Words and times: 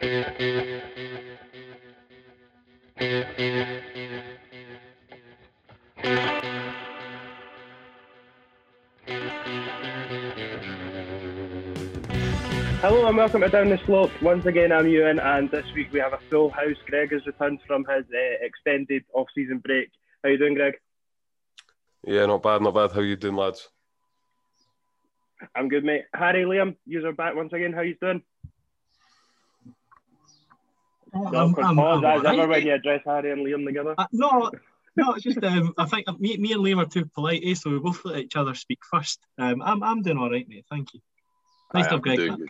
Hello 0.00 0.08
and 13.06 13.16
welcome 13.16 13.42
to 13.42 13.48
Down 13.50 13.68
the 13.68 13.78
Slope. 13.84 14.10
Once 14.22 14.46
again, 14.46 14.72
I'm 14.72 14.88
Ewan, 14.88 15.18
and 15.18 15.50
this 15.50 15.66
week 15.74 15.92
we 15.92 16.00
have 16.00 16.14
a 16.14 16.20
full 16.30 16.48
house. 16.48 16.76
Greg 16.86 17.12
has 17.12 17.26
returned 17.26 17.60
from 17.66 17.84
his 17.84 18.06
uh, 18.06 18.38
extended 18.40 19.04
off-season 19.12 19.58
break. 19.58 19.90
How 20.24 20.30
you 20.30 20.38
doing, 20.38 20.54
Greg? 20.54 20.76
Yeah, 22.06 22.24
not 22.24 22.42
bad, 22.42 22.62
not 22.62 22.72
bad. 22.74 22.92
How 22.92 23.02
you 23.02 23.16
doing, 23.16 23.36
lads? 23.36 23.68
I'm 25.54 25.68
good, 25.68 25.84
mate. 25.84 26.04
Harry, 26.14 26.44
Liam, 26.44 26.76
you 26.86 27.06
are 27.06 27.12
back 27.12 27.34
once 27.34 27.52
again. 27.52 27.74
How 27.74 27.82
you 27.82 27.96
doing? 28.00 28.22
Um, 31.12 31.32
no, 31.32 31.48
apologise. 31.50 32.26
I've 32.26 32.38
already 32.38 32.70
addressed 32.70 33.04
Harry 33.06 33.32
and 33.32 33.46
Liam 33.46 33.64
together. 33.64 33.94
Uh, 33.96 34.06
no, 34.12 34.50
no, 34.96 35.12
it's 35.14 35.24
just 35.24 35.42
um, 35.42 35.74
I 35.78 35.86
think 35.86 36.08
uh, 36.08 36.14
me, 36.18 36.36
me 36.36 36.52
and 36.52 36.62
Liam 36.62 36.82
are 36.82 36.88
too 36.88 37.06
polite, 37.06 37.42
eh? 37.44 37.54
so 37.54 37.70
we 37.70 37.78
both 37.78 38.04
let 38.04 38.18
each 38.18 38.36
other 38.36 38.54
speak 38.54 38.80
first. 38.90 39.20
Um, 39.38 39.62
I'm, 39.62 39.82
I'm 39.82 40.02
doing 40.02 40.18
all 40.18 40.30
right, 40.30 40.48
mate. 40.48 40.66
Thank 40.70 40.94
you. 40.94 41.00
Nice 41.74 41.86
to 41.86 41.92
have 41.92 42.02
Greg. 42.02 42.18
Doing 42.18 42.48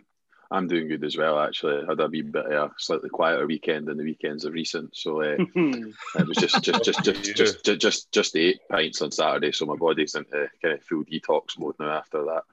I'm 0.51 0.67
doing 0.67 0.89
good 0.89 1.03
as 1.05 1.17
well, 1.17 1.39
actually. 1.39 1.81
I 1.81 1.85
had 1.89 2.01
a 2.01 2.07
wee 2.07 2.23
bit 2.23 2.45
of 2.47 2.51
a 2.51 2.73
slightly 2.77 3.09
quieter 3.09 3.47
weekend 3.47 3.87
than 3.87 3.97
the 3.97 4.03
weekends 4.03 4.43
of 4.43 4.51
recent, 4.51 4.95
so 4.95 5.21
uh, 5.21 5.37
it 5.55 6.27
was 6.27 6.37
just 6.37 6.61
just 6.61 6.83
just 6.83 7.03
just, 7.03 7.23
just 7.23 7.35
just 7.35 7.63
just 7.63 7.79
just 7.79 8.11
just 8.11 8.35
eight 8.35 8.59
pints 8.69 9.01
on 9.01 9.11
Saturday, 9.11 9.53
so 9.53 9.65
my 9.65 9.77
body's 9.77 10.15
into 10.15 10.49
kind 10.61 10.73
of 10.73 10.83
full 10.83 11.05
detox 11.05 11.57
mode 11.57 11.75
now 11.79 11.91
after 11.91 12.23
that 12.25 12.43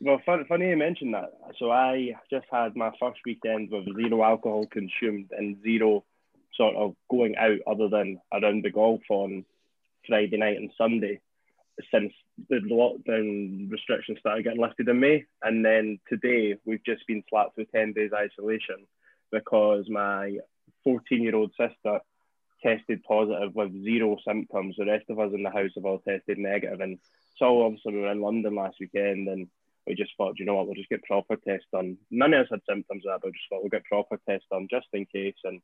well, 0.00 0.20
fun, 0.24 0.44
funny 0.48 0.68
you 0.68 0.76
mentioned 0.76 1.14
that. 1.14 1.32
So 1.58 1.70
I 1.70 2.14
just 2.30 2.46
had 2.50 2.76
my 2.76 2.90
first 3.00 3.20
weekend 3.24 3.70
with 3.70 3.84
zero 3.96 4.22
alcohol 4.22 4.66
consumed 4.66 5.30
and 5.36 5.62
zero 5.62 6.04
sort 6.56 6.76
of 6.76 6.94
going 7.10 7.36
out 7.36 7.58
other 7.66 7.88
than 7.88 8.20
around 8.32 8.64
the 8.64 8.70
golf 8.70 9.02
on 9.08 9.44
Friday 10.06 10.36
night 10.36 10.56
and 10.56 10.70
Sunday 10.76 11.20
since 11.92 12.12
the 12.48 12.60
lockdown 12.60 13.70
restrictions 13.70 14.18
started 14.20 14.44
getting 14.44 14.60
lifted 14.60 14.88
in 14.88 15.00
May. 15.00 15.24
And 15.42 15.64
then 15.64 15.98
today 16.08 16.56
we've 16.64 16.84
just 16.84 17.06
been 17.06 17.24
slapped 17.28 17.56
with 17.56 17.72
10 17.72 17.92
days 17.92 18.10
isolation 18.14 18.86
because 19.32 19.88
my 19.88 20.38
14 20.84 21.22
year 21.22 21.34
old 21.34 21.52
sister 21.58 22.00
tested 22.62 23.02
positive 23.04 23.54
with 23.54 23.72
zero 23.82 24.16
symptoms. 24.26 24.76
The 24.78 24.86
rest 24.86 25.06
of 25.10 25.18
us 25.18 25.32
in 25.34 25.42
the 25.42 25.50
house 25.50 25.72
have 25.74 25.84
all 25.84 25.98
tested 25.98 26.38
negative. 26.38 26.80
And 26.80 26.98
so 27.36 27.62
obviously 27.62 27.94
we 27.94 28.00
were 28.00 28.12
in 28.12 28.20
London 28.20 28.54
last 28.54 28.76
weekend 28.80 29.28
and 29.28 29.48
we 29.86 29.94
just 29.94 30.12
thought, 30.16 30.38
you 30.38 30.44
know 30.44 30.54
what, 30.54 30.66
we'll 30.66 30.74
just 30.74 30.88
get 30.88 31.02
proper 31.04 31.36
tests 31.36 31.66
done. 31.72 31.96
None 32.10 32.34
of 32.34 32.42
us 32.42 32.48
had 32.50 32.60
symptoms 32.68 33.04
of 33.06 33.12
that, 33.12 33.20
but 33.22 33.28
we 33.28 33.32
just 33.32 33.44
thought 33.50 33.62
we'll 33.62 33.70
get 33.70 33.84
proper 33.84 34.18
tests 34.28 34.46
done 34.50 34.68
just 34.70 34.86
in 34.92 35.06
case. 35.06 35.36
And 35.44 35.60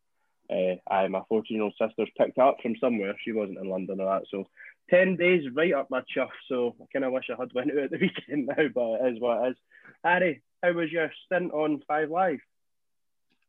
uh, 0.50 0.76
I, 0.92 1.08
my 1.08 1.22
14 1.28 1.56
year 1.56 1.64
old 1.64 1.74
sister's 1.80 2.10
picked 2.18 2.38
up 2.38 2.58
from 2.62 2.76
somewhere. 2.80 3.14
She 3.24 3.32
wasn't 3.32 3.58
in 3.58 3.68
London 3.68 4.00
or 4.00 4.06
that. 4.06 4.26
So 4.30 4.48
10 4.90 5.16
days 5.16 5.44
right 5.54 5.72
up 5.72 5.90
my 5.90 6.02
chuff. 6.12 6.30
So 6.48 6.74
I 6.80 6.84
kind 6.92 7.04
of 7.04 7.12
wish 7.12 7.30
I 7.30 7.40
had 7.40 7.52
went 7.54 7.70
out 7.70 7.84
at 7.84 7.90
the 7.90 7.98
weekend 7.98 8.46
now, 8.46 8.68
but 8.74 9.06
it 9.06 9.14
is 9.14 9.20
what 9.20 9.46
it 9.46 9.50
is. 9.50 9.56
Harry, 10.04 10.42
how 10.62 10.72
was 10.72 10.90
your 10.90 11.10
stint 11.26 11.52
on 11.52 11.82
Five 11.88 12.10
Live? 12.10 12.40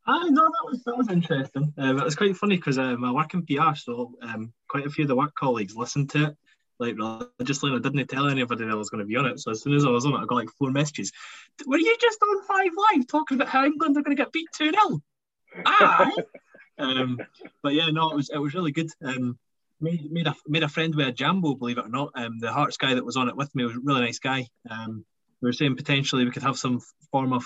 Ah, 0.08 0.26
no, 0.30 0.44
that 0.44 0.66
was 0.66 0.84
that 0.86 0.98
was 0.98 1.10
interesting. 1.12 1.72
Um, 1.78 2.00
it 2.00 2.04
was 2.04 2.16
quite 2.16 2.36
funny 2.36 2.56
because 2.56 2.80
um, 2.80 3.04
I 3.04 3.12
work 3.12 3.36
in 3.36 3.46
PR, 3.46 3.76
so 3.76 4.16
um, 4.24 4.52
quite 4.68 4.88
a 4.88 4.90
few 4.90 5.04
of 5.04 5.10
the 5.10 5.16
work 5.16 5.36
colleagues 5.36 5.76
listened 5.76 6.10
to 6.12 6.26
it. 6.26 6.38
Like 6.82 6.98
religiously, 6.98 7.70
and 7.72 7.80
I 7.80 7.88
didn't 7.88 8.08
tell 8.08 8.28
anybody 8.28 8.66
that 8.66 8.72
I 8.72 8.76
was 8.76 8.90
going 8.90 9.00
to 9.00 9.06
be 9.06 9.16
on 9.16 9.28
it. 9.28 9.40
So 9.40 9.52
as 9.52 9.62
soon 9.62 9.76
as 9.76 9.86
I 9.86 9.90
was 9.90 10.06
on 10.06 10.14
it, 10.14 10.18
I 10.18 10.26
got 10.26 10.36
like 10.36 10.50
four 10.58 10.72
messages. 10.72 11.12
Were 11.68 11.78
you 11.78 11.96
just 12.02 12.20
on 12.24 12.44
Five 12.44 12.72
Live 12.76 13.06
talking 13.08 13.36
about 13.36 13.50
how 13.50 13.64
England 13.66 13.96
are 13.98 14.02
going 14.02 14.18
to 14.18 14.22
get 14.24 14.32
beat 14.32 14.50
two 14.52 14.72
0 14.72 15.00
Aye. 15.66 16.12
um, 16.80 17.20
but 17.62 17.74
yeah, 17.76 17.90
no, 17.92 18.10
it 18.10 18.16
was 18.16 18.30
it 18.34 18.40
was 18.40 18.56
really 18.56 18.72
good. 18.72 18.90
Um, 19.04 19.38
made 19.80 20.12
made 20.12 20.26
a 20.28 20.36
made 20.48 20.64
a 20.64 20.70
friend 20.70 20.96
with 20.96 21.08
a 21.08 21.12
Jambo, 21.12 21.54
believe 21.56 21.78
it 21.78 21.86
or 21.86 21.90
not. 21.90 22.12
Um, 22.16 22.40
the 22.40 22.52
Hearts 22.52 22.78
guy 22.78 22.96
that 22.96 23.06
was 23.06 23.16
on 23.16 23.30
it 23.30 23.36
with 23.38 23.54
me 23.56 23.64
was 23.64 23.76
a 23.76 23.80
really 23.80 24.02
nice 24.02 24.20
guy. 24.20 24.48
Um, 24.70 25.06
we 25.42 25.50
were 25.50 25.54
saying 25.54 25.76
potentially 25.76 26.26
we 26.26 26.32
could 26.32 26.44
have 26.44 26.58
some 26.58 26.82
form 27.12 27.34
of 27.34 27.46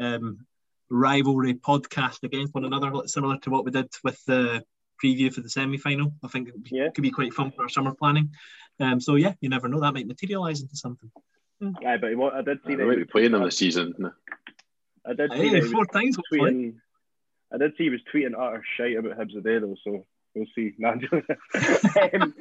um, 0.00 0.44
rivalry 0.90 1.54
podcast 1.54 2.22
against 2.22 2.54
one 2.54 2.64
another, 2.64 2.90
similar 3.06 3.38
to 3.38 3.50
what 3.50 3.64
we 3.64 3.70
did 3.70 3.88
with 4.04 4.24
the 4.26 4.64
preview 5.02 5.32
for 5.32 5.40
the 5.40 5.50
semi 5.50 5.78
final. 5.78 6.12
I 6.22 6.28
think 6.28 6.48
it 6.48 6.54
Yeah. 6.70 6.88
could 6.90 7.02
be 7.02 7.10
quite 7.10 7.34
fun 7.34 7.50
for 7.50 7.62
our 7.62 7.68
summer 7.68 7.94
planning. 7.94 8.30
Um, 8.80 9.00
so 9.00 9.14
yeah, 9.16 9.34
you 9.40 9.48
never 9.48 9.68
know, 9.68 9.80
that 9.80 9.94
might 9.94 10.06
materialise 10.06 10.60
into 10.62 10.76
something. 10.76 11.10
Yeah, 11.80 11.96
but 11.98 12.16
what 12.16 12.34
I 12.34 12.42
did 12.42 12.58
see 12.66 12.70
We 12.70 12.76
that 12.76 12.86
might 12.86 12.98
he 12.98 13.04
be 13.04 13.10
playing 13.10 13.32
them 13.32 13.42
tweeting- 13.42 13.44
this 13.46 13.56
season. 13.58 14.12
I 15.06 15.14
did 15.14 15.30
see 15.32 15.38
Hey, 15.48 15.60
that 15.60 15.70
four 15.70 15.86
times 15.86 16.16
tweeting. 16.32 16.74
I 17.52 17.58
did 17.58 17.72
see 17.76 17.84
he 17.84 17.90
was 17.90 18.00
tweeting 18.12 18.32
utter 18.38 18.62
shite 18.76 18.96
about 18.96 19.18
Hibs 19.18 19.36
a 19.36 19.40
day 19.40 19.58
though, 19.58 19.76
so 19.84 20.06
we'll 20.34 20.46
see. 20.54 20.72
Nah, 20.78 20.92
um, 20.92 21.00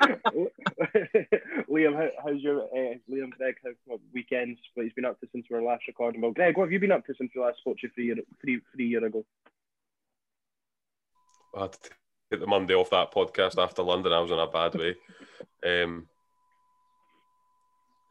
Liam, 1.69 1.95
how, 1.95 2.09
how's 2.23 2.41
your 2.41 2.61
uh, 2.63 2.95
Liam 3.09 3.29
Greg? 3.37 3.55
How, 3.63 3.71
what 3.85 3.99
weekends? 4.13 4.59
What 4.73 4.83
he's 4.85 4.93
been 4.93 5.05
up 5.05 5.19
to 5.19 5.27
since 5.31 5.45
we 5.49 5.55
were 5.55 5.63
last 5.63 5.87
recording? 5.87 6.21
Well, 6.21 6.31
Greg, 6.31 6.57
what 6.57 6.63
have 6.65 6.71
you 6.71 6.79
been 6.79 6.91
up 6.91 7.05
to 7.07 7.13
since 7.17 7.31
we 7.35 7.41
last 7.41 7.59
spoke 7.59 7.77
to 7.79 7.87
you 7.87 7.91
three 7.93 8.05
year, 8.05 8.15
three, 8.41 8.61
three 8.73 8.87
year 8.87 9.03
ago? 9.05 9.25
I 11.55 11.61
had 11.63 11.73
to 11.73 11.79
take 12.31 12.39
the 12.39 12.47
Monday 12.47 12.73
off 12.73 12.89
that 12.91 13.13
podcast 13.13 13.61
after 13.61 13.83
London. 13.83 14.13
I 14.13 14.19
was 14.19 14.31
in 14.31 14.39
a 14.39 14.47
bad 14.47 14.75
way. 14.75 14.95
Um, 15.65 16.07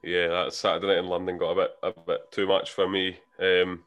yeah, 0.03 0.28
that 0.28 0.55
Saturday 0.55 0.87
night 0.87 0.99
in 0.99 1.06
London 1.06 1.38
got 1.38 1.53
a 1.53 1.55
bit 1.55 1.71
a 1.83 1.93
bit 2.00 2.33
too 2.33 2.47
much 2.47 2.71
for 2.71 2.88
me. 2.88 3.19
Um, 3.38 3.84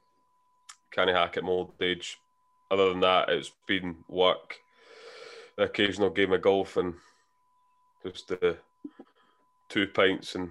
can't 0.91 1.09
hack 1.09 1.37
at 1.37 1.43
my 1.43 1.49
old 1.49 1.73
age. 1.81 2.17
Other 2.69 2.89
than 2.89 3.01
that, 3.01 3.29
it's 3.29 3.51
been 3.67 3.97
work, 4.07 4.57
the 5.57 5.63
occasional 5.63 6.09
game 6.09 6.33
of 6.33 6.41
golf, 6.41 6.77
and 6.77 6.95
just 8.05 8.27
the 8.27 8.57
two 9.69 9.87
pints 9.87 10.35
and 10.35 10.49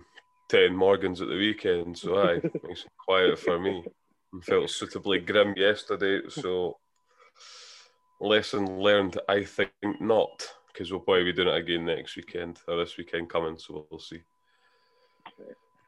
ten 0.49 0.75
Morgans 0.75 1.21
at 1.21 1.29
the 1.29 1.37
weekend. 1.37 1.99
So 1.99 2.19
aye, 2.19 2.41
nice 2.65 2.83
and 2.83 2.97
quiet 2.99 3.39
for 3.39 3.59
me. 3.59 3.85
And 4.33 4.45
felt 4.45 4.71
suitably 4.71 5.19
grim 5.21 5.55
yesterday, 5.57 6.21
so 6.29 6.79
lesson 8.21 8.79
learned. 8.79 9.19
I 9.29 9.45
think 9.45 9.71
not, 10.01 10.49
because 10.73 10.91
we'll 10.91 11.01
probably 11.01 11.25
be 11.25 11.33
doing 11.33 11.49
it 11.49 11.57
again 11.57 11.85
next 11.85 12.17
weekend 12.17 12.59
or 12.67 12.79
this 12.79 12.97
weekend 12.97 13.29
coming. 13.29 13.59
So 13.59 13.87
we'll 13.91 14.01
see. 14.01 14.23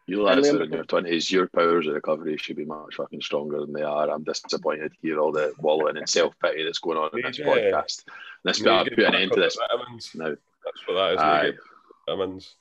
You 0.06 0.22
lads 0.22 0.50
that 0.50 0.60
are 0.60 0.64
in 0.64 0.72
your 0.72 0.84
twenties, 0.84 1.30
your 1.30 1.48
powers 1.48 1.86
of 1.86 1.94
recovery 1.94 2.36
should 2.36 2.56
be 2.56 2.66
much 2.66 2.96
fucking 2.96 3.22
stronger 3.22 3.60
than 3.60 3.72
they 3.72 3.82
are. 3.82 4.10
I'm 4.10 4.22
disappointed 4.22 4.92
to 4.92 4.98
hear 5.00 5.18
all 5.18 5.32
the 5.32 5.54
wallowing 5.58 5.96
and 5.96 6.08
self 6.08 6.34
pity 6.42 6.62
that's 6.62 6.78
going 6.78 6.98
on 6.98 7.10
in 7.14 7.22
this 7.22 7.38
Yeah. 7.38 7.46
podcast. 7.46 8.04
Let's 8.44 8.58
put, 8.58 8.98
an 8.98 9.14
end 9.14 9.32
to 9.32 9.40
this 9.40 9.56
vitamins. 9.56 10.10
now. 10.14 10.34
That's 10.64 10.86
what 10.86 11.18
that 11.18 11.46
is. 11.48 11.58
Vitamins. 12.06 12.54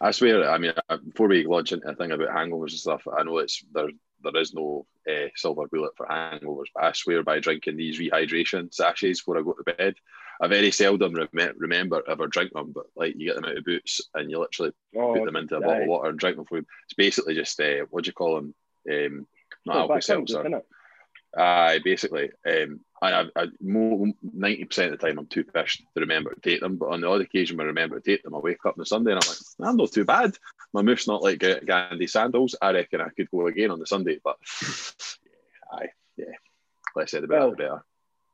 I 0.00 0.10
swear, 0.10 0.50
I 0.50 0.58
mean, 0.58 0.72
before 1.04 1.28
we 1.28 1.46
launch 1.46 1.70
into 1.70 1.88
a 1.88 1.94
thing 1.94 2.10
about 2.10 2.30
hangovers 2.30 2.70
and 2.70 2.80
stuff, 2.80 3.06
I 3.16 3.22
know 3.22 3.38
it's 3.38 3.64
there. 3.72 3.88
There 4.24 4.40
is 4.40 4.52
no 4.54 4.86
uh, 5.08 5.28
silver 5.36 5.66
bullet 5.68 5.96
for 5.96 6.06
hangovers, 6.06 6.66
but 6.74 6.84
I 6.84 6.92
swear 6.92 7.22
by 7.22 7.38
drinking 7.38 7.76
these 7.76 8.00
rehydration 8.00 8.72
sachets 8.74 9.20
before 9.20 9.38
I 9.38 9.42
go 9.42 9.52
to 9.52 9.74
bed, 9.74 9.94
I 10.42 10.48
very 10.48 10.72
seldom 10.72 11.14
rem- 11.14 11.54
remember 11.56 12.02
ever 12.08 12.26
drink 12.26 12.52
them. 12.52 12.72
But 12.72 12.86
like, 12.96 13.14
you 13.16 13.28
get 13.28 13.36
them 13.36 13.44
out 13.44 13.56
of 13.56 13.64
boots 13.64 14.00
and 14.14 14.28
you 14.30 14.40
literally 14.40 14.72
Oh, 14.96 15.14
put 15.14 15.24
them 15.24 15.36
into 15.36 15.56
a 15.56 15.60
bottle 15.60 15.82
of 15.82 15.88
water 15.88 16.10
and 16.10 16.18
drink 16.18 16.36
them 16.36 16.44
for 16.46 16.58
you. 16.58 16.66
It's 16.84 16.94
basically 16.94 17.34
just 17.34 17.58
uh, 17.60 17.86
what 17.90 18.04
do 18.04 18.08
you 18.08 18.12
call 18.12 18.34
them? 18.34 18.54
Um, 18.90 19.26
not 19.64 19.76
Oh, 19.76 19.88
then, 19.88 20.02
seltzer. 20.02 20.62
Aye, 21.34 21.80
basically. 21.82 22.30
Um, 22.46 22.80
I, 23.00 23.26
I, 23.34 23.46
ninety 23.60 24.64
percent 24.64 24.92
of 24.92 25.00
the 25.00 25.06
time 25.06 25.18
I'm 25.18 25.26
too 25.26 25.44
pissed 25.44 25.78
to 25.94 26.00
remember 26.00 26.34
to 26.34 26.40
take 26.40 26.60
them, 26.60 26.76
but 26.76 26.90
on 26.90 27.00
the 27.00 27.08
odd 27.08 27.20
occasion 27.20 27.56
when 27.56 27.66
I 27.66 27.68
remember 27.68 27.98
to 27.98 28.10
take 28.10 28.22
them, 28.22 28.34
I 28.34 28.38
wake 28.38 28.58
up 28.66 28.74
on 28.74 28.78
the 28.78 28.86
Sunday 28.86 29.12
and 29.12 29.20
I'm 29.24 29.28
like, 29.28 29.38
I'm 29.70 29.76
not 29.76 29.92
too 29.92 30.04
bad. 30.04 30.36
My 30.72 30.82
move's 30.82 31.08
not 31.08 31.22
like 31.22 31.38
Ga- 31.38 31.60
Gandhi 31.64 32.06
sandals. 32.06 32.54
I 32.60 32.72
reckon 32.72 33.00
I 33.00 33.08
could 33.08 33.30
go 33.30 33.46
again 33.46 33.70
on 33.70 33.78
the 33.78 33.86
Sunday, 33.86 34.18
but 34.22 34.36
aye, 35.72 35.88
yeah. 36.16 36.26
Less 36.94 37.10
said 37.12 37.24
about 37.24 37.38
Well, 37.38 37.50
the 37.50 37.56
better. 37.56 37.84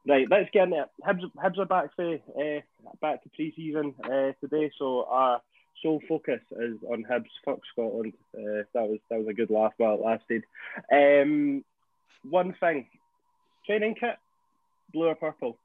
Right, 0.09 0.27
let's 0.31 0.49
get 0.53 0.65
into 0.65 0.81
it. 0.81 0.89
Hibs, 1.07 1.31
Hibs 1.37 1.59
are 1.59 1.67
back 1.67 1.95
to 1.97 2.15
uh, 2.15 2.61
back 3.03 3.23
to 3.23 3.29
pre-season 3.29 3.95
uh, 4.05 4.33
today, 4.41 4.71
so 4.79 5.05
our 5.05 5.43
sole 5.83 6.01
focus 6.09 6.41
is 6.53 6.79
on 6.89 7.05
Hibs. 7.05 7.29
Fuck 7.45 7.61
Scotland. 7.71 8.15
Uh, 8.35 8.65
that 8.73 8.89
was 8.89 9.01
that 9.11 9.19
was 9.19 9.29
a 9.29 9.35
good 9.35 9.51
laugh 9.51 9.75
while 9.77 9.97
it 9.97 10.01
lasted. 10.01 10.45
Um, 10.91 11.63
one 12.23 12.55
thing, 12.59 12.87
training 13.67 13.97
kit, 14.01 14.17
blue 14.95 15.09
or 15.09 15.15
purple? 15.15 15.59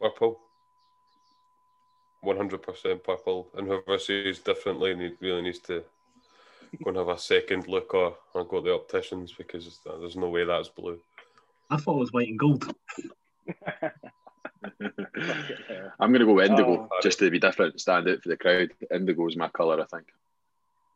Purple. 0.00 0.40
One 2.22 2.38
hundred 2.38 2.62
percent 2.62 3.04
purple. 3.04 3.48
And 3.56 3.66
whoever 3.66 3.98
says 3.98 4.38
differently 4.38 4.94
need, 4.94 5.18
really 5.20 5.42
needs 5.42 5.58
to 5.60 5.84
go 6.82 6.88
and 6.88 6.96
have 6.96 7.08
a 7.08 7.18
second 7.18 7.68
look 7.68 7.92
or, 7.92 8.16
or 8.32 8.44
go 8.44 8.60
to 8.60 8.64
the 8.64 8.74
opticians 8.74 9.34
because 9.36 9.80
there's 9.84 10.16
no 10.16 10.30
way 10.30 10.44
that's 10.44 10.68
blue. 10.68 10.98
I 11.70 11.76
thought 11.76 11.96
it 11.96 12.00
was 12.00 12.12
white 12.12 12.28
and 12.28 12.38
gold. 12.38 12.74
I'm 16.00 16.12
going 16.12 16.20
to 16.20 16.26
go 16.26 16.40
indigo 16.40 16.88
Oh. 16.90 16.98
just 17.02 17.18
to 17.20 17.30
be 17.30 17.38
different, 17.38 17.80
stand 17.80 18.08
out 18.08 18.22
for 18.22 18.28
the 18.28 18.36
crowd. 18.36 18.70
Indigo 18.92 19.26
is 19.28 19.36
my 19.36 19.48
colour, 19.48 19.80
I 19.80 19.84
think. 19.84 20.06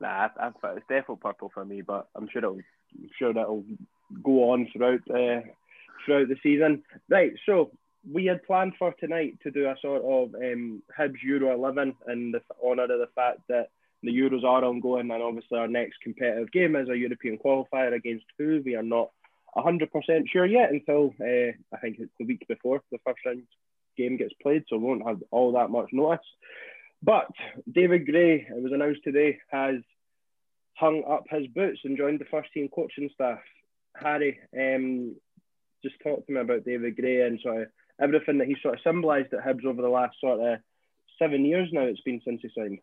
Nah, 0.01 0.29
I, 0.39 0.47
I, 0.47 0.49
it's 0.77 0.87
definitely 0.89 1.17
purple 1.21 1.51
for 1.53 1.65
me, 1.65 1.83
but 1.83 2.09
I'm 2.15 2.29
sure 2.29 2.39
it'll 2.41 2.57
I'm 2.57 3.11
sure 3.19 3.33
that'll 3.33 3.65
go 4.23 4.51
on 4.51 4.69
throughout 4.73 5.01
uh, 5.11 5.41
throughout 6.05 6.29
the 6.29 6.37
season. 6.43 6.83
Right, 7.09 7.33
so 7.47 7.71
we 8.11 8.27
had 8.27 8.43
planned 8.45 8.75
for 8.79 8.93
tonight 8.95 9.39
to 9.45 9.51
do 9.51 9.67
a 9.67 9.77
sort 9.81 10.03
of 10.03 10.35
um, 10.35 10.83
Hibs 10.99 11.23
Euro 11.23 11.55
11 11.55 11.95
in 12.09 12.33
the 12.33 12.41
honour 12.65 12.85
of 12.85 12.89
the 12.89 13.09
fact 13.15 13.41
that 13.49 13.69
the 14.03 14.11
Euros 14.11 14.43
are 14.43 14.65
ongoing, 14.65 15.11
and 15.11 15.23
obviously 15.23 15.59
our 15.59 15.69
next 15.69 16.01
competitive 16.03 16.51
game 16.51 16.75
is 16.75 16.89
a 16.89 16.97
European 16.97 17.39
qualifier 17.39 17.95
against 17.95 18.25
who 18.37 18.61
we 18.65 18.75
are 18.75 18.83
not 18.83 19.11
100% 19.57 19.89
sure 20.33 20.47
yet 20.47 20.71
until 20.71 21.15
uh, 21.21 21.53
I 21.75 21.81
think 21.81 21.99
it's 21.99 22.13
the 22.19 22.27
week 22.27 22.47
before 22.49 22.83
the 22.91 22.99
first 23.05 23.19
round 23.27 23.43
game 23.97 24.17
gets 24.17 24.33
played, 24.43 24.65
so 24.69 24.77
we 24.77 24.85
won't 24.85 25.07
have 25.07 25.23
all 25.31 25.53
that 25.53 25.71
much 25.71 25.91
notice. 25.93 26.25
But 27.03 27.29
David 27.71 28.07
Gray, 28.07 28.47
it 28.49 28.63
was 28.63 28.73
announced 28.73 29.03
today, 29.05 29.39
has 29.51 29.77
hung 30.75 31.03
up 31.09 31.25
his 31.29 31.47
boots 31.49 31.81
and 31.85 31.99
joined 31.99 32.21
the 32.21 32.27
first 32.27 32.53
team 32.53 32.69
coaching 32.75 33.11
staff. 33.15 33.41
Harry, 33.95 34.39
um, 34.59 35.15
just 35.83 35.97
talk 36.03 36.25
to 36.27 36.33
me 36.33 36.41
about 36.41 36.65
David 36.65 36.97
Gray 36.97 37.27
and 37.27 37.39
sort 37.43 37.63
of 37.63 37.69
everything 38.01 38.39
that 38.39 38.49
he 38.49 38.57
sort 38.63 38.75
of 38.75 38.81
symbolised 38.83 39.35
at 39.35 39.45
Hibs 39.45 39.65
over 39.65 39.83
the 39.83 39.89
last 39.89 40.17
sort 40.21 40.41
of 40.41 40.59
seven 41.19 41.45
years 41.45 41.69
now. 41.73 41.83
It's 41.83 42.01
been 42.01 42.21
since 42.25 42.41
he 42.43 42.51
signed. 42.57 42.79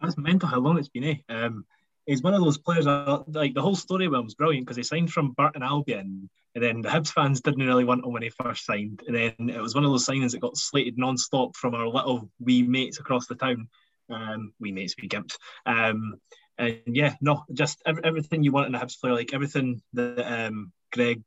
That's 0.00 0.16
mental 0.16 0.48
how 0.48 0.60
long 0.60 0.78
it's 0.78 0.88
been. 0.88 1.04
Eh? 1.04 1.16
Um, 1.28 1.66
he's 2.10 2.22
one 2.22 2.34
of 2.34 2.42
those 2.42 2.58
players. 2.58 2.86
Like 2.86 3.54
the 3.54 3.62
whole 3.62 3.76
story 3.76 4.06
of 4.06 4.14
him 4.14 4.24
was 4.24 4.34
brilliant 4.34 4.66
because 4.66 4.76
he 4.76 4.82
signed 4.82 5.12
from 5.12 5.30
Burton 5.32 5.62
Albion, 5.62 6.28
and 6.54 6.64
then 6.64 6.80
the 6.80 6.88
Hibs 6.88 7.12
fans 7.12 7.40
didn't 7.40 7.64
really 7.64 7.84
want 7.84 8.04
him 8.04 8.12
when 8.12 8.22
he 8.22 8.30
first 8.30 8.66
signed, 8.66 9.02
and 9.06 9.14
then 9.14 9.48
it 9.48 9.60
was 9.60 9.74
one 9.74 9.84
of 9.84 9.90
those 9.90 10.06
signings 10.06 10.32
that 10.32 10.40
got 10.40 10.56
slated 10.56 10.98
non-stop 10.98 11.54
from 11.54 11.74
our 11.74 11.86
little 11.86 12.28
wee 12.40 12.62
mates 12.62 12.98
across 12.98 13.26
the 13.26 13.36
town. 13.36 13.68
Um, 14.08 14.52
wee 14.58 14.72
mates, 14.72 14.96
wee 15.00 15.08
gimps. 15.08 15.36
Um, 15.64 16.16
and 16.58 16.80
yeah, 16.86 17.14
no, 17.20 17.44
just 17.52 17.80
every, 17.86 18.04
everything 18.04 18.42
you 18.42 18.50
want 18.50 18.66
in 18.66 18.74
a 18.74 18.80
Hibs 18.80 19.00
player, 19.00 19.14
like 19.14 19.32
everything 19.32 19.80
that 19.92 20.46
um, 20.48 20.72
Greg 20.92 21.22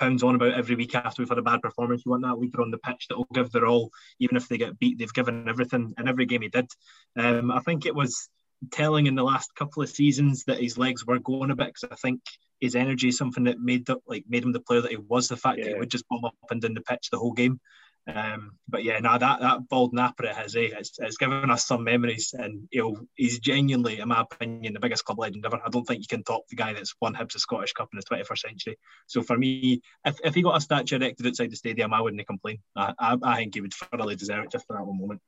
pounds 0.00 0.22
on 0.22 0.34
about 0.34 0.54
every 0.54 0.74
week 0.74 0.94
after 0.94 1.20
we've 1.20 1.28
had 1.28 1.38
a 1.38 1.42
bad 1.42 1.60
performance. 1.60 2.02
You 2.04 2.12
want 2.12 2.22
that 2.22 2.38
leader 2.38 2.62
on 2.62 2.70
the 2.70 2.78
pitch 2.78 3.08
that 3.08 3.18
will 3.18 3.28
give 3.34 3.52
their 3.52 3.66
all, 3.66 3.90
even 4.18 4.38
if 4.38 4.48
they 4.48 4.56
get 4.56 4.78
beat. 4.78 4.98
They've 4.98 5.12
given 5.12 5.48
everything 5.50 5.94
in 5.98 6.08
every 6.08 6.24
game 6.24 6.40
he 6.40 6.48
did. 6.48 6.66
Um, 7.14 7.50
I 7.50 7.60
think 7.60 7.84
it 7.84 7.94
was 7.94 8.28
telling 8.70 9.06
in 9.06 9.14
the 9.14 9.22
last 9.22 9.54
couple 9.54 9.82
of 9.82 9.88
seasons 9.88 10.44
that 10.44 10.60
his 10.60 10.78
legs 10.78 11.06
were 11.06 11.18
going 11.18 11.50
a 11.50 11.56
bit 11.56 11.68
because 11.74 11.88
I 11.90 11.96
think 11.96 12.20
his 12.60 12.74
energy 12.74 13.08
is 13.08 13.18
something 13.18 13.44
that 13.44 13.60
made 13.60 13.88
like 14.06 14.24
made 14.28 14.44
him 14.44 14.52
the 14.52 14.60
player 14.60 14.80
that 14.80 14.90
he 14.90 14.96
was. 14.96 15.28
The 15.28 15.36
fact 15.36 15.58
yeah. 15.58 15.64
that 15.64 15.72
he 15.74 15.78
would 15.78 15.90
just 15.90 16.08
bomb 16.08 16.24
up 16.24 16.34
and 16.50 16.60
down 16.60 16.74
the 16.74 16.80
pitch 16.80 17.10
the 17.10 17.18
whole 17.18 17.32
game. 17.32 17.60
Um, 18.06 18.52
but 18.68 18.84
yeah, 18.84 18.98
now 18.98 19.16
that 19.16 19.40
that 19.40 19.68
bald 19.68 19.94
napper 19.94 20.26
at 20.26 20.42
his, 20.42 20.56
eh, 20.56 20.68
it's, 20.72 20.98
it's 20.98 21.16
given 21.16 21.50
us 21.50 21.66
some 21.66 21.84
memories, 21.84 22.34
and 22.38 22.68
you 22.70 22.82
know 22.82 22.96
he's 23.14 23.38
genuinely, 23.38 23.98
in 23.98 24.08
my 24.08 24.20
opinion, 24.20 24.74
the 24.74 24.80
biggest 24.80 25.06
club 25.06 25.18
legend 25.18 25.44
ever. 25.46 25.58
I 25.64 25.70
don't 25.70 25.84
think 25.84 26.00
you 26.00 26.06
can 26.06 26.22
top 26.22 26.42
the 26.48 26.56
guy 26.56 26.74
that's 26.74 26.94
won 27.00 27.14
Hibs 27.14 27.34
a 27.34 27.38
Scottish 27.38 27.72
Cup 27.72 27.88
in 27.92 27.98
the 27.98 28.16
21st 28.16 28.38
century. 28.38 28.78
So 29.06 29.22
for 29.22 29.38
me, 29.38 29.80
if, 30.04 30.18
if 30.22 30.34
he 30.34 30.42
got 30.42 30.56
a 30.56 30.60
statue 30.60 30.96
erected 30.96 31.26
outside 31.26 31.50
the 31.50 31.56
stadium, 31.56 31.94
I 31.94 32.02
wouldn't 32.02 32.26
complain. 32.26 32.58
I, 32.76 32.92
I, 32.98 33.16
I 33.22 33.36
think 33.36 33.54
he 33.54 33.62
would 33.62 33.72
thoroughly 33.72 34.16
deserve 34.16 34.44
it 34.44 34.50
just 34.50 34.66
for 34.66 34.76
that 34.76 34.84
one 34.84 35.00
moment. 35.00 35.22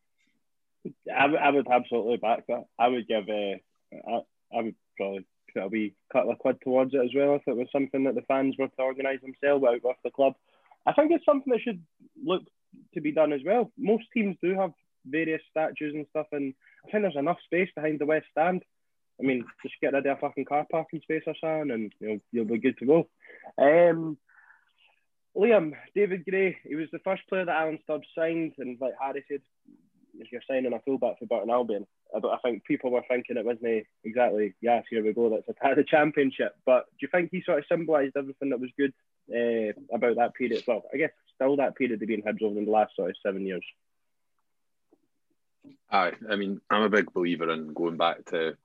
I, 1.13 1.27
I 1.27 1.51
would 1.51 1.67
absolutely 1.71 2.17
back 2.17 2.45
that. 2.49 2.65
I 2.79 2.89
would 2.89 3.07
give, 3.09 3.29
uh, 3.29 3.57
I, 4.09 4.21
I 4.57 4.63
would 4.63 4.75
probably 4.97 5.27
put 5.53 5.63
a 5.63 5.69
wee 5.69 5.95
couple 6.13 6.33
of 6.33 6.39
quid 6.39 6.59
towards 6.63 6.95
it 6.95 7.01
as 7.05 7.11
well 7.15 7.37
if 7.37 7.43
it 7.47 7.57
was 7.57 7.69
something 7.73 8.05
that 8.05 8.15
the 8.15 8.23
fans 8.23 8.57
were 8.59 8.69
to 8.69 8.83
organise 8.83 9.21
themselves 9.21 9.65
out 9.65 9.83
with 9.83 9.97
the 10.05 10.11
club. 10.11 10.35
I 10.87 10.93
think 10.93 11.13
it's 11.13 11.25
something 11.25 11.53
that 11.53 11.63
should 11.63 11.83
look 12.25 12.43
to 12.95 13.01
be 13.01 13.13
done 13.13 13.33
as 13.33 13.41
well. 13.45 13.73
Most 13.77 14.05
teams 14.13 14.37
do 14.43 14.55
have 14.59 14.73
various 15.05 15.43
statues 15.51 15.95
and 15.95 16.07
stuff, 16.11 16.27
and 16.33 16.55
I 16.87 16.91
think 16.91 17.03
there's 17.03 17.17
enough 17.17 17.39
space 17.45 17.69
behind 17.75 17.99
the 17.99 18.07
west 18.07 18.27
stand. 18.31 18.63
I 19.19 19.25
mean, 19.25 19.45
just 19.63 19.75
get 19.81 19.95
rid 19.95 20.07
of 20.07 20.19
a 20.19 20.21
fucking 20.21 20.45
car 20.45 20.67
parking 20.71 21.01
space 21.01 21.23
or 21.27 21.35
something, 21.41 21.71
and 21.71 21.93
you 22.01 22.09
know 22.09 22.21
you'll 22.33 22.45
be 22.45 22.59
good 22.59 22.79
to 22.79 22.87
go. 22.87 23.09
Um, 23.59 24.19
Liam, 25.37 25.73
David 25.95 26.25
Gray, 26.25 26.57
he 26.65 26.75
was 26.75 26.89
the 26.93 26.99
first 27.01 27.23
player 27.29 27.45
that 27.45 27.57
Alan 27.57 27.79
Stubbs 27.83 28.07
signed, 28.17 28.53
and 28.59 28.79
like 28.81 28.95
Harry 29.01 29.25
said, 29.29 29.41
if 30.21 30.33
you're 30.33 30.43
signing 30.49 30.73
a 30.73 30.81
fullback 30.81 31.19
for 31.19 31.27
Burton 31.27 31.51
Albion, 31.51 31.87
I, 32.15 32.19
I 32.19 32.39
think 32.43 32.65
people 32.65 32.91
were 32.91 33.05
thinking 33.09 33.37
it 33.37 33.45
wasn't 33.45 33.87
exactly, 34.05 34.55
yes, 34.61 34.85
here 34.91 35.05
we 35.05 35.13
go, 35.13 35.29
let's 35.29 35.49
attack 35.49 35.77
the 35.77 35.85
championship. 35.85 36.57
But 36.65 36.87
do 36.93 36.97
you 37.03 37.09
think 37.13 37.31
he 37.31 37.43
sort 37.43 37.59
of 37.59 37.65
symbolised 37.71 38.17
everything 38.17 38.51
that 38.51 38.61
was 38.61 38.71
good 38.79 38.93
uh, 39.31 39.73
about 39.95 40.17
that 40.17 40.35
period? 40.35 40.65
Well, 40.67 40.83
I 40.93 40.97
guess 40.97 41.11
still 41.35 41.57
that 41.57 41.77
period 41.77 42.01
to 42.01 42.07
be 42.07 42.15
in 42.15 42.23
Hibs 42.23 42.43
over 42.43 42.55
the 42.55 42.71
last 42.71 42.97
sort 42.97 43.11
of 43.11 43.17
seven 43.25 43.47
years. 43.47 43.65
Aye, 45.91 46.13
I 46.29 46.37
mean, 46.37 46.61
I'm 46.71 46.83
a 46.83 46.89
big 46.89 47.13
believer 47.13 47.51
in 47.51 47.73
going 47.73 47.97
back 47.97 48.25
to 48.27 48.57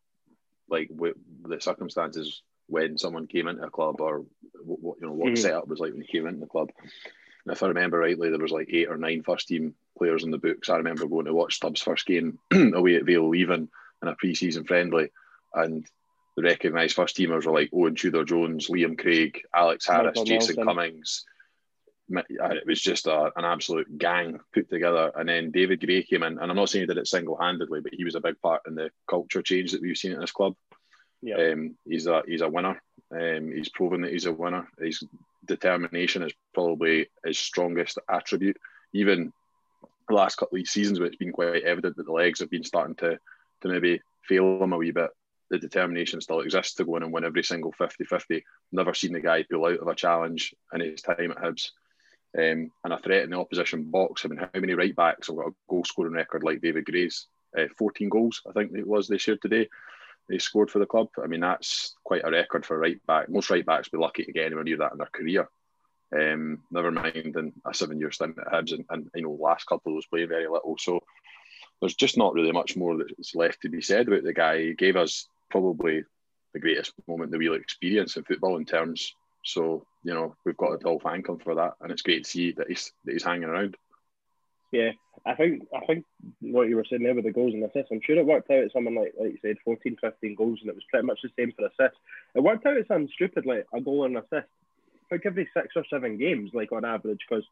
like 0.69 0.89
the 0.97 1.59
circumstances 1.59 2.41
when 2.67 2.97
someone 2.97 3.27
came 3.27 3.47
into 3.47 3.63
a 3.63 3.69
club 3.69 3.99
or 3.99 4.23
what 4.63 4.97
you 4.99 5.07
know 5.07 5.13
what 5.13 5.29
mm. 5.29 5.35
the 5.35 5.41
setup 5.41 5.67
was 5.67 5.79
like 5.79 5.91
when 5.91 6.01
he 6.01 6.07
came 6.07 6.25
into 6.25 6.39
the 6.39 6.45
club. 6.47 6.69
And 7.45 7.53
if 7.53 7.63
I 7.63 7.67
remember 7.67 7.99
rightly, 7.99 8.29
there 8.29 8.39
was 8.39 8.51
like 8.51 8.69
eight 8.71 8.89
or 8.89 8.97
nine 8.97 9.23
first 9.23 9.47
team 9.47 9.75
players 9.97 10.23
in 10.23 10.31
the 10.31 10.37
books. 10.37 10.69
I 10.69 10.77
remember 10.77 11.07
going 11.07 11.25
to 11.25 11.33
watch 11.33 11.55
Stubbs' 11.55 11.81
first 11.81 12.05
game 12.05 12.39
away 12.51 12.95
at 12.95 13.05
Vale 13.05 13.29
Leven 13.29 13.69
in 14.01 14.07
a 14.07 14.15
pre-season 14.15 14.63
friendly, 14.65 15.11
and 15.53 15.85
the 16.37 16.43
recognised 16.43 16.95
first 16.95 17.17
teamers 17.17 17.45
were 17.45 17.53
like 17.53 17.71
Owain 17.73 17.95
Tudur 17.95 18.25
Jones, 18.25 18.67
Liam 18.67 18.97
Craig, 18.97 19.41
Alex 19.53 19.87
Harris, 19.87 20.07
Michael 20.07 20.25
Jason 20.25 20.55
Nelson. 20.55 20.65
Cummings, 20.65 21.25
it 22.09 22.67
was 22.67 22.81
just 22.81 23.07
a, 23.07 23.31
an 23.35 23.45
absolute 23.45 23.97
gang 23.97 24.39
put 24.53 24.69
together. 24.69 25.11
And 25.15 25.27
then 25.27 25.51
David 25.51 25.81
Gray 25.85 26.03
came 26.03 26.23
in, 26.23 26.39
and 26.39 26.49
I'm 26.49 26.55
not 26.55 26.69
saying 26.69 26.83
he 26.83 26.87
did 26.87 26.97
it 26.97 27.07
single 27.07 27.37
handedly, 27.37 27.81
but 27.81 27.93
he 27.93 28.03
was 28.03 28.15
a 28.15 28.21
big 28.21 28.39
part 28.41 28.61
in 28.67 28.75
the 28.75 28.91
culture 29.09 29.41
change 29.41 29.71
that 29.71 29.81
we've 29.81 29.97
seen 29.97 30.13
at 30.13 30.19
this 30.19 30.31
club. 30.31 30.55
Yeah. 31.21 31.51
Um, 31.51 31.75
he's 31.87 32.07
a 32.07 32.23
he's 32.27 32.41
a 32.41 32.49
winner. 32.49 32.81
Um, 33.11 33.51
he's 33.51 33.69
proven 33.69 34.01
that 34.01 34.11
he's 34.11 34.25
a 34.25 34.33
winner. 34.33 34.67
His 34.79 35.03
determination 35.45 36.23
is 36.23 36.33
probably 36.53 37.07
his 37.25 37.37
strongest 37.37 37.99
attribute. 38.09 38.57
Even 38.93 39.33
the 40.07 40.15
last 40.15 40.35
couple 40.35 40.59
of 40.59 40.67
seasons, 40.67 40.99
where 40.99 41.07
it's 41.07 41.17
been 41.17 41.31
quite 41.31 41.63
evident 41.63 41.97
that 41.97 42.05
the 42.05 42.11
legs 42.11 42.39
have 42.39 42.49
been 42.49 42.63
starting 42.63 42.95
to 42.95 43.19
to 43.61 43.67
maybe 43.67 44.01
fail 44.27 44.61
him 44.63 44.73
a 44.73 44.77
wee 44.77 44.91
bit. 44.91 45.09
The 45.49 45.59
determination 45.59 46.21
still 46.21 46.39
exists 46.39 46.75
to 46.75 46.85
go 46.85 46.95
in 46.95 47.03
and 47.03 47.11
win 47.11 47.25
every 47.25 47.43
single 47.43 47.71
50 47.73 48.05
50. 48.05 48.43
Never 48.71 48.93
seen 48.93 49.13
the 49.13 49.19
guy 49.19 49.43
pull 49.43 49.65
out 49.65 49.79
of 49.79 49.87
a 49.87 49.95
challenge 49.95 50.55
in 50.73 50.81
his 50.81 51.01
time 51.01 51.31
at 51.31 51.37
Hibs 51.37 51.71
um, 52.37 52.71
and 52.83 52.93
a 52.93 52.99
threat 52.99 53.23
in 53.23 53.31
the 53.31 53.37
opposition 53.37 53.83
box. 53.83 54.23
I 54.23 54.29
mean, 54.29 54.39
how 54.39 54.49
many 54.53 54.73
right 54.73 54.95
backs 54.95 55.27
have 55.27 55.35
got 55.35 55.47
a 55.47 55.55
goal 55.69 55.83
scoring 55.83 56.13
record 56.13 56.43
like 56.43 56.61
David 56.61 56.85
Gray's? 56.85 57.27
Uh, 57.57 57.65
14 57.77 58.07
goals, 58.07 58.41
I 58.47 58.53
think 58.53 58.71
it 58.73 58.87
was 58.87 59.09
this 59.09 59.27
year 59.27 59.37
today. 59.41 59.67
They 60.31 60.39
scored 60.39 60.71
for 60.71 60.79
the 60.79 60.85
club. 60.85 61.09
I 61.21 61.27
mean, 61.27 61.41
that's 61.41 61.95
quite 62.03 62.23
a 62.23 62.31
record 62.31 62.65
for 62.65 62.77
right 62.77 63.05
back. 63.05 63.29
Most 63.29 63.49
right 63.49 63.65
backs 63.65 63.89
be 63.89 63.97
lucky 63.97 64.23
to 64.23 64.31
get 64.31 64.45
anywhere 64.45 64.63
near 64.63 64.77
that 64.77 64.93
in 64.93 64.97
their 64.97 65.07
career. 65.11 65.49
Um, 66.13 66.63
never 66.71 66.91
mind 66.91 67.35
in 67.35 67.53
a 67.65 67.73
seven 67.73 67.99
year 67.99 68.11
stint 68.11 68.37
at 68.37 68.51
Hibs, 68.51 68.73
and, 68.73 68.85
and 68.89 69.09
you 69.15 69.23
know, 69.23 69.31
last 69.31 69.65
couple 69.65 69.93
was 69.93 70.05
playing 70.07 70.29
very 70.29 70.47
little. 70.47 70.75
So 70.79 71.01
there's 71.79 71.95
just 71.95 72.17
not 72.17 72.33
really 72.33 72.51
much 72.51 72.75
more 72.75 72.97
that's 72.97 73.35
left 73.35 73.61
to 73.61 73.69
be 73.69 73.81
said 73.81 74.07
about 74.07 74.23
the 74.23 74.33
guy. 74.33 74.59
He 74.61 74.73
gave 74.73 74.95
us 74.95 75.27
probably 75.49 76.03
the 76.53 76.59
greatest 76.59 76.93
moment 77.07 77.31
that 77.31 77.37
we'll 77.37 77.53
experience 77.53 78.17
in 78.17 78.23
football 78.23 78.57
in 78.57 78.65
terms 78.65 79.13
so 79.43 79.85
you 80.03 80.13
know 80.13 80.35
we've 80.45 80.57
got 80.57 80.79
to 80.79 80.87
all 80.87 80.99
thank 80.99 81.27
him 81.27 81.37
for 81.37 81.55
that, 81.55 81.73
and 81.81 81.91
it's 81.91 82.01
great 82.01 82.23
to 82.23 82.29
see 82.29 82.51
that 82.53 82.67
he's 82.67 82.91
that 83.05 83.13
he's 83.13 83.23
hanging 83.23 83.45
around. 83.45 83.75
Yeah, 84.71 84.91
I 85.25 85.35
think 85.35 85.67
I 85.75 85.85
think 85.85 86.05
what 86.39 86.69
you 86.69 86.77
were 86.77 86.85
saying 86.89 87.03
there 87.03 87.13
with 87.13 87.25
the 87.25 87.31
goals 87.31 87.53
and 87.53 87.63
assists, 87.63 87.91
I'm 87.91 87.99
sure 88.03 88.17
it 88.17 88.25
worked 88.25 88.49
out 88.49 88.63
at 88.63 88.71
something 88.71 88.95
like 88.95 89.13
like 89.19 89.31
you 89.31 89.37
said, 89.41 89.57
14, 89.65 89.97
15 89.99 90.35
goals, 90.35 90.59
and 90.61 90.69
it 90.69 90.75
was 90.75 90.85
pretty 90.89 91.05
much 91.05 91.19
the 91.21 91.29
same 91.37 91.51
for 91.51 91.65
assists. 91.65 91.99
It 92.35 92.41
worked 92.41 92.65
out 92.65 92.77
at 92.77 92.87
something 92.87 93.09
stupid 93.13 93.45
like 93.45 93.67
a 93.73 93.81
goal 93.81 94.05
and 94.05 94.17
assist, 94.17 94.47
like 95.11 95.25
every 95.25 95.49
six 95.53 95.67
or 95.75 95.83
seven 95.89 96.17
games, 96.17 96.51
like 96.53 96.71
on 96.71 96.85
average, 96.85 97.19
because 97.27 97.43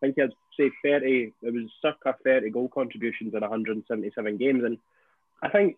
I 0.00 0.06
think 0.06 0.14
he 0.14 0.20
had 0.20 0.32
say 0.56 0.70
30, 0.84 1.32
it 1.42 1.52
was 1.52 1.70
circa 1.82 2.16
30 2.22 2.50
goal 2.50 2.68
contributions 2.68 3.34
in 3.34 3.40
177 3.40 4.36
games, 4.36 4.62
and 4.64 4.78
I 5.42 5.48
think 5.48 5.76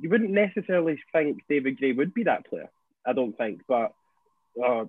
you 0.00 0.10
wouldn't 0.10 0.30
necessarily 0.30 0.98
think 1.12 1.42
David 1.48 1.78
Gray 1.78 1.92
would 1.92 2.12
be 2.12 2.24
that 2.24 2.46
player. 2.46 2.70
I 3.06 3.12
don't 3.12 3.36
think, 3.38 3.60
but 3.68 3.94
uh, 4.62 4.86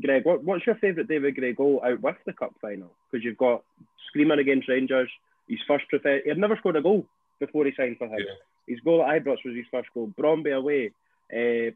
Greg, 0.00 0.24
what, 0.24 0.44
what's 0.44 0.66
your 0.66 0.76
favourite 0.76 1.08
David 1.08 1.36
Gray 1.36 1.54
goal 1.54 1.82
out 1.84 2.02
with 2.02 2.16
the 2.26 2.32
cup 2.34 2.54
final? 2.60 2.92
Because 3.10 3.24
you've 3.24 3.38
got 3.38 3.62
Screaming 4.08 4.38
against 4.38 4.68
Rangers, 4.68 5.10
his 5.48 5.60
first 5.66 5.84
prof- 5.88 6.22
he 6.24 6.28
had 6.28 6.38
never 6.38 6.56
scored 6.56 6.76
a 6.76 6.82
goal 6.82 7.06
before 7.40 7.64
he 7.64 7.72
signed 7.76 7.98
for 7.98 8.06
him. 8.06 8.18
Yeah. 8.18 8.34
His 8.66 8.80
goal 8.80 9.02
at 9.02 9.22
Ibrox 9.22 9.38
was 9.44 9.54
his 9.54 9.66
first 9.70 9.88
goal. 9.94 10.12
Brondby 10.18 10.56
away, 10.56 10.92
uh, 11.32 11.72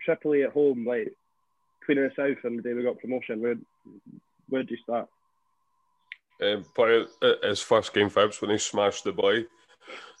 Tripoli 0.00 0.42
at 0.44 0.52
home, 0.52 0.86
like 0.86 1.14
Queen 1.84 1.98
of 1.98 2.10
the 2.10 2.14
South 2.16 2.44
and 2.44 2.58
the 2.58 2.62
day 2.62 2.74
we 2.74 2.82
got 2.82 2.98
promotion. 2.98 3.40
Where 3.40 3.56
where 4.48 4.62
did 4.62 4.70
you 4.70 4.76
start? 4.78 5.08
Um, 6.42 6.64
probably 6.74 7.06
his 7.42 7.60
first 7.60 7.94
game 7.94 8.08
for 8.08 8.26
Ibs 8.26 8.40
when 8.40 8.50
he 8.50 8.58
smashed 8.58 9.04
the 9.04 9.12
boy 9.12 9.44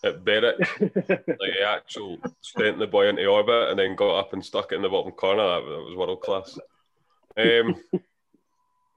at 0.04 0.24
Berwick. 0.24 0.58
like 0.80 1.52
he 1.56 1.62
actual 1.64 2.18
sent 2.40 2.78
the 2.78 2.86
boy 2.86 3.08
into 3.08 3.26
orbit 3.26 3.70
and 3.70 3.78
then 3.78 3.96
got 3.96 4.18
up 4.18 4.32
and 4.32 4.44
stuck 4.44 4.72
it 4.72 4.76
in 4.76 4.82
the 4.82 4.88
bottom 4.88 5.12
corner. 5.12 5.42
That 5.42 5.64
was 5.64 5.96
world 5.96 6.20
class. 6.20 6.58
Um, 7.36 7.74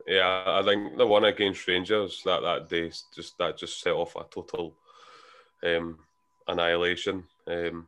yeah, 0.08 0.44
I 0.46 0.64
think 0.64 0.98
the 0.98 1.06
one 1.06 1.26
against 1.26 1.68
Rangers 1.68 2.22
that 2.24 2.42
that 2.42 2.70
day 2.70 2.92
just 3.14 3.38
that 3.38 3.58
just 3.58 3.82
set 3.82 3.94
off 3.94 4.16
a 4.16 4.24
total 4.24 4.74
um, 5.64 6.00
annihilation. 6.48 7.24
Um, 7.46 7.88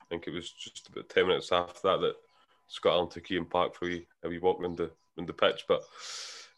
I 0.00 0.04
think 0.10 0.26
it 0.26 0.34
was 0.34 0.50
just 0.50 0.88
about 0.88 1.08
ten 1.08 1.26
minutes 1.26 1.50
after 1.52 1.80
that 1.84 2.00
that 2.02 2.16
Scott 2.68 2.92
Allan 2.92 3.08
took 3.08 3.30
Ian 3.30 3.46
Park 3.46 3.74
for 3.74 3.86
a 3.86 3.88
wee, 3.88 4.06
a 4.22 4.28
wee 4.28 4.38
walk 4.38 4.60
around 4.60 4.76
the 4.76 4.90
in 5.16 5.24
the 5.24 5.32
pitch. 5.32 5.64
But 5.66 5.82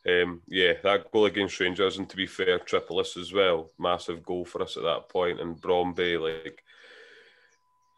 um, 0.07 0.43
yeah, 0.49 0.75
that 0.83 1.11
goal 1.13 1.27
against 1.27 1.61
Rangers, 1.61 1.99
and 1.99 2.09
to 2.11 2.17
be 2.17 2.27
fair, 2.27 2.59
Tripolis 2.59 3.17
as 3.17 3.33
well, 3.33 3.71
massive 3.79 4.23
goal 4.25 4.45
for 4.45 4.63
us 4.63 4.77
at 4.77 4.83
that 4.83 5.09
point. 5.09 5.39
point, 5.39 5.41
and 5.41 5.61
Brondby, 5.61 6.21
like 6.21 6.63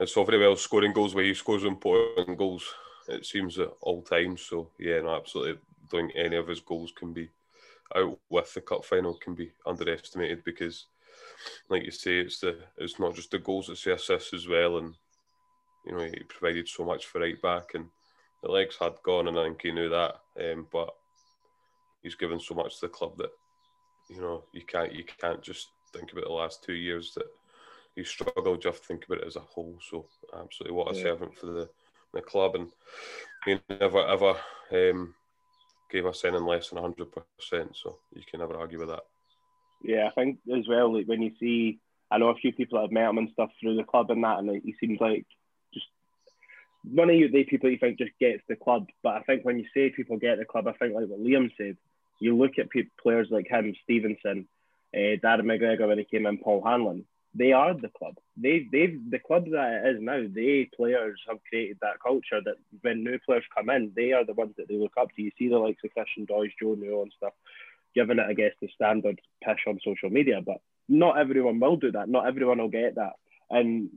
it's 0.00 0.16
all 0.16 0.24
very 0.24 0.38
well 0.38 0.56
scoring 0.56 0.92
goals 0.92 1.14
where 1.14 1.24
he 1.24 1.34
scores 1.34 1.64
important 1.64 2.36
goals. 2.36 2.74
It 3.08 3.26
seems 3.26 3.58
at 3.58 3.72
all 3.80 4.02
times. 4.02 4.42
So 4.42 4.70
yeah, 4.78 5.00
no, 5.00 5.14
absolutely. 5.14 5.60
Don't 5.90 6.08
think 6.08 6.12
any 6.16 6.36
of 6.36 6.48
his 6.48 6.60
goals 6.60 6.92
can 6.96 7.12
be 7.12 7.28
out 7.96 8.18
with 8.28 8.54
the 8.54 8.60
cup 8.60 8.84
final 8.84 9.14
can 9.14 9.34
be 9.34 9.50
underestimated 9.66 10.44
because, 10.44 10.86
like 11.68 11.84
you 11.84 11.90
say, 11.90 12.20
it's 12.20 12.40
the 12.40 12.56
it's 12.78 12.98
not 12.98 13.14
just 13.14 13.30
the 13.30 13.38
goals, 13.38 13.68
it's 13.68 13.84
the 13.84 13.94
assists 13.94 14.32
as 14.32 14.46
well, 14.46 14.78
and 14.78 14.94
you 15.86 15.92
know 15.92 16.04
he 16.04 16.22
provided 16.28 16.68
so 16.68 16.84
much 16.84 17.06
for 17.06 17.20
right 17.20 17.40
back, 17.42 17.74
and 17.74 17.86
the 18.42 18.50
legs 18.50 18.76
had 18.80 18.94
gone, 19.04 19.28
and 19.28 19.38
I 19.38 19.44
think 19.44 19.62
he 19.62 19.72
knew 19.72 19.88
that, 19.88 20.16
um, 20.40 20.66
but 20.72 20.94
he's 22.02 22.14
given 22.14 22.40
so 22.40 22.54
much 22.54 22.76
to 22.76 22.82
the 22.82 22.88
club 22.88 23.16
that 23.18 23.30
you 24.08 24.20
know 24.20 24.44
you 24.52 24.62
can't 24.62 24.92
you 24.92 25.04
can't 25.04 25.42
just 25.42 25.68
think 25.92 26.12
about 26.12 26.24
the 26.24 26.32
last 26.32 26.62
two 26.62 26.74
years 26.74 27.12
that 27.14 27.26
he 27.96 28.04
struggled. 28.04 28.64
You 28.64 28.70
have 28.70 28.80
to 28.80 28.86
think 28.86 29.06
about 29.06 29.22
it 29.22 29.26
as 29.26 29.36
a 29.36 29.40
whole. 29.40 29.76
So 29.90 30.06
absolutely, 30.38 30.76
what 30.76 30.92
a 30.92 30.96
yeah. 30.96 31.02
servant 31.02 31.36
for 31.36 31.46
the 31.46 31.68
the 32.12 32.20
club, 32.20 32.54
and 32.54 32.68
he 33.44 33.60
never 33.68 34.06
ever 34.06 34.36
um, 34.72 35.14
gave 35.90 36.06
us 36.06 36.24
anything 36.24 36.46
less 36.46 36.70
than 36.70 36.82
hundred 36.82 37.08
percent. 37.12 37.76
So 37.76 37.98
you 38.14 38.22
can 38.28 38.40
never 38.40 38.56
argue 38.56 38.78
with 38.78 38.88
that. 38.88 39.04
Yeah, 39.82 40.08
I 40.08 40.10
think 40.10 40.38
as 40.54 40.68
well. 40.68 40.94
Like 40.94 41.06
when 41.06 41.22
you 41.22 41.32
see, 41.40 41.78
I 42.10 42.18
know 42.18 42.28
a 42.28 42.34
few 42.34 42.52
people 42.52 42.78
that 42.78 42.84
have 42.84 42.92
met 42.92 43.08
him 43.08 43.18
and 43.18 43.30
stuff 43.32 43.50
through 43.60 43.76
the 43.76 43.84
club 43.84 44.10
and 44.10 44.22
that, 44.24 44.38
and 44.38 44.62
he 44.64 44.74
seems 44.80 45.00
like 45.00 45.26
just 45.72 45.86
one 46.84 47.10
of 47.10 47.32
the 47.32 47.44
people 47.44 47.70
you 47.70 47.78
think 47.78 47.98
just 47.98 48.12
gets 48.20 48.42
the 48.48 48.56
club. 48.56 48.86
But 49.02 49.16
I 49.16 49.20
think 49.22 49.44
when 49.44 49.58
you 49.58 49.66
say 49.74 49.90
people 49.90 50.18
get 50.18 50.38
the 50.38 50.44
club, 50.44 50.66
I 50.66 50.72
think 50.72 50.94
like 50.94 51.06
what 51.06 51.20
Liam 51.20 51.50
said, 51.56 51.76
you 52.20 52.36
look 52.36 52.58
at 52.58 52.70
people, 52.70 52.92
players 53.02 53.28
like 53.30 53.48
him, 53.48 53.74
Stevenson, 53.84 54.46
uh, 54.94 55.16
Darren 55.22 55.44
McGregor 55.44 55.88
when 55.88 55.98
he 55.98 56.04
came 56.04 56.26
in, 56.26 56.38
Paul 56.38 56.62
Hanlon 56.64 57.04
they 57.34 57.52
are 57.52 57.74
the 57.74 57.90
club. 57.96 58.14
They 58.36 58.66
they've 58.72 58.98
the 59.08 59.20
club 59.20 59.44
that 59.50 59.82
it 59.84 59.96
is 59.96 60.02
now. 60.02 60.24
They 60.28 60.68
players 60.74 61.20
have 61.28 61.38
created 61.48 61.78
that 61.80 62.00
culture 62.04 62.40
that 62.44 62.56
when 62.82 63.04
new 63.04 63.18
players 63.24 63.44
come 63.56 63.70
in, 63.70 63.92
they 63.94 64.12
are 64.12 64.24
the 64.24 64.34
ones 64.34 64.54
that 64.56 64.68
they 64.68 64.76
look 64.76 64.94
up 65.00 65.08
to. 65.14 65.22
You 65.22 65.30
see 65.38 65.48
the 65.48 65.58
likes 65.58 65.82
of 65.84 65.92
Christian 65.92 66.26
Doidge, 66.26 66.52
Joe 66.60 66.72
and 66.72 67.12
stuff, 67.16 67.32
giving 67.94 68.18
it 68.18 68.26
I 68.28 68.34
guess 68.34 68.52
the 68.60 68.68
standard 68.74 69.20
pish 69.44 69.64
on 69.68 69.78
social 69.84 70.10
media, 70.10 70.40
but 70.44 70.60
not 70.88 71.18
everyone 71.18 71.60
will 71.60 71.76
do 71.76 71.92
that. 71.92 72.08
Not 72.08 72.26
everyone 72.26 72.58
will 72.58 72.68
get 72.68 72.96
that, 72.96 73.12
and 73.48 73.90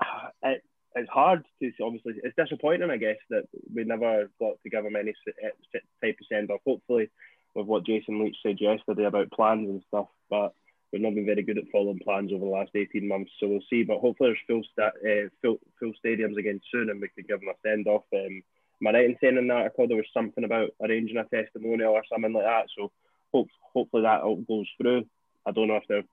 uh, 0.00 0.28
it, 0.42 0.64
it's 0.96 1.10
hard 1.10 1.44
to 1.62 1.72
obviously 1.82 2.14
it's 2.22 2.36
disappointing 2.36 2.90
I 2.90 2.96
guess 2.96 3.16
that 3.30 3.44
we 3.72 3.84
never 3.84 4.28
got 4.40 4.60
to 4.62 4.70
give 4.70 4.84
him 4.84 4.96
any 4.96 5.14
eh, 5.42 5.78
type 6.02 6.16
of 6.20 6.26
send 6.28 6.50
off. 6.50 6.60
Hopefully, 6.66 7.10
with 7.54 7.66
what 7.66 7.86
Jason 7.86 8.22
Leach 8.22 8.36
said 8.42 8.60
yesterday 8.60 9.04
about 9.04 9.30
plans 9.30 9.68
and 9.68 9.82
stuff, 9.86 10.08
but 10.28 10.52
we've 10.92 11.02
not 11.02 11.14
been 11.14 11.26
very 11.26 11.42
good 11.42 11.58
at 11.58 11.64
following 11.72 12.00
plans 12.04 12.32
over 12.32 12.44
the 12.44 12.50
last 12.50 12.70
18 12.74 13.06
months, 13.06 13.32
so 13.38 13.48
we'll 13.48 13.60
see. 13.70 13.82
But 13.82 14.00
hopefully, 14.00 14.30
there's 14.30 14.46
full, 14.46 14.62
sta- 14.72 14.98
uh, 15.08 15.28
full, 15.40 15.58
full 15.80 15.92
stadiums 16.04 16.36
again 16.36 16.60
soon 16.70 16.90
and 16.90 17.00
we 17.00 17.08
can 17.08 17.24
give 17.26 17.40
them 17.40 17.48
a 17.48 17.54
send 17.66 17.86
off. 17.86 18.04
Um, 18.12 18.42
am 18.80 18.86
I 18.88 18.92
right 18.92 19.04
in 19.06 19.16
saying 19.20 19.38
in 19.38 19.48
that 19.48 19.54
article 19.54 19.88
there 19.88 19.96
was 19.96 20.06
something 20.12 20.44
about 20.44 20.70
arranging 20.82 21.16
a 21.16 21.24
testimonial 21.24 21.92
or 21.92 22.02
something 22.12 22.32
like 22.32 22.44
that? 22.44 22.66
So 22.76 22.92
hope, 23.32 23.48
hopefully 23.72 24.02
that 24.02 24.22
all 24.22 24.36
goes 24.36 24.68
through. 24.80 25.06
I 25.46 25.52
don't 25.52 25.68
know 25.68 25.76
if 25.76 25.84
they're 25.88 26.04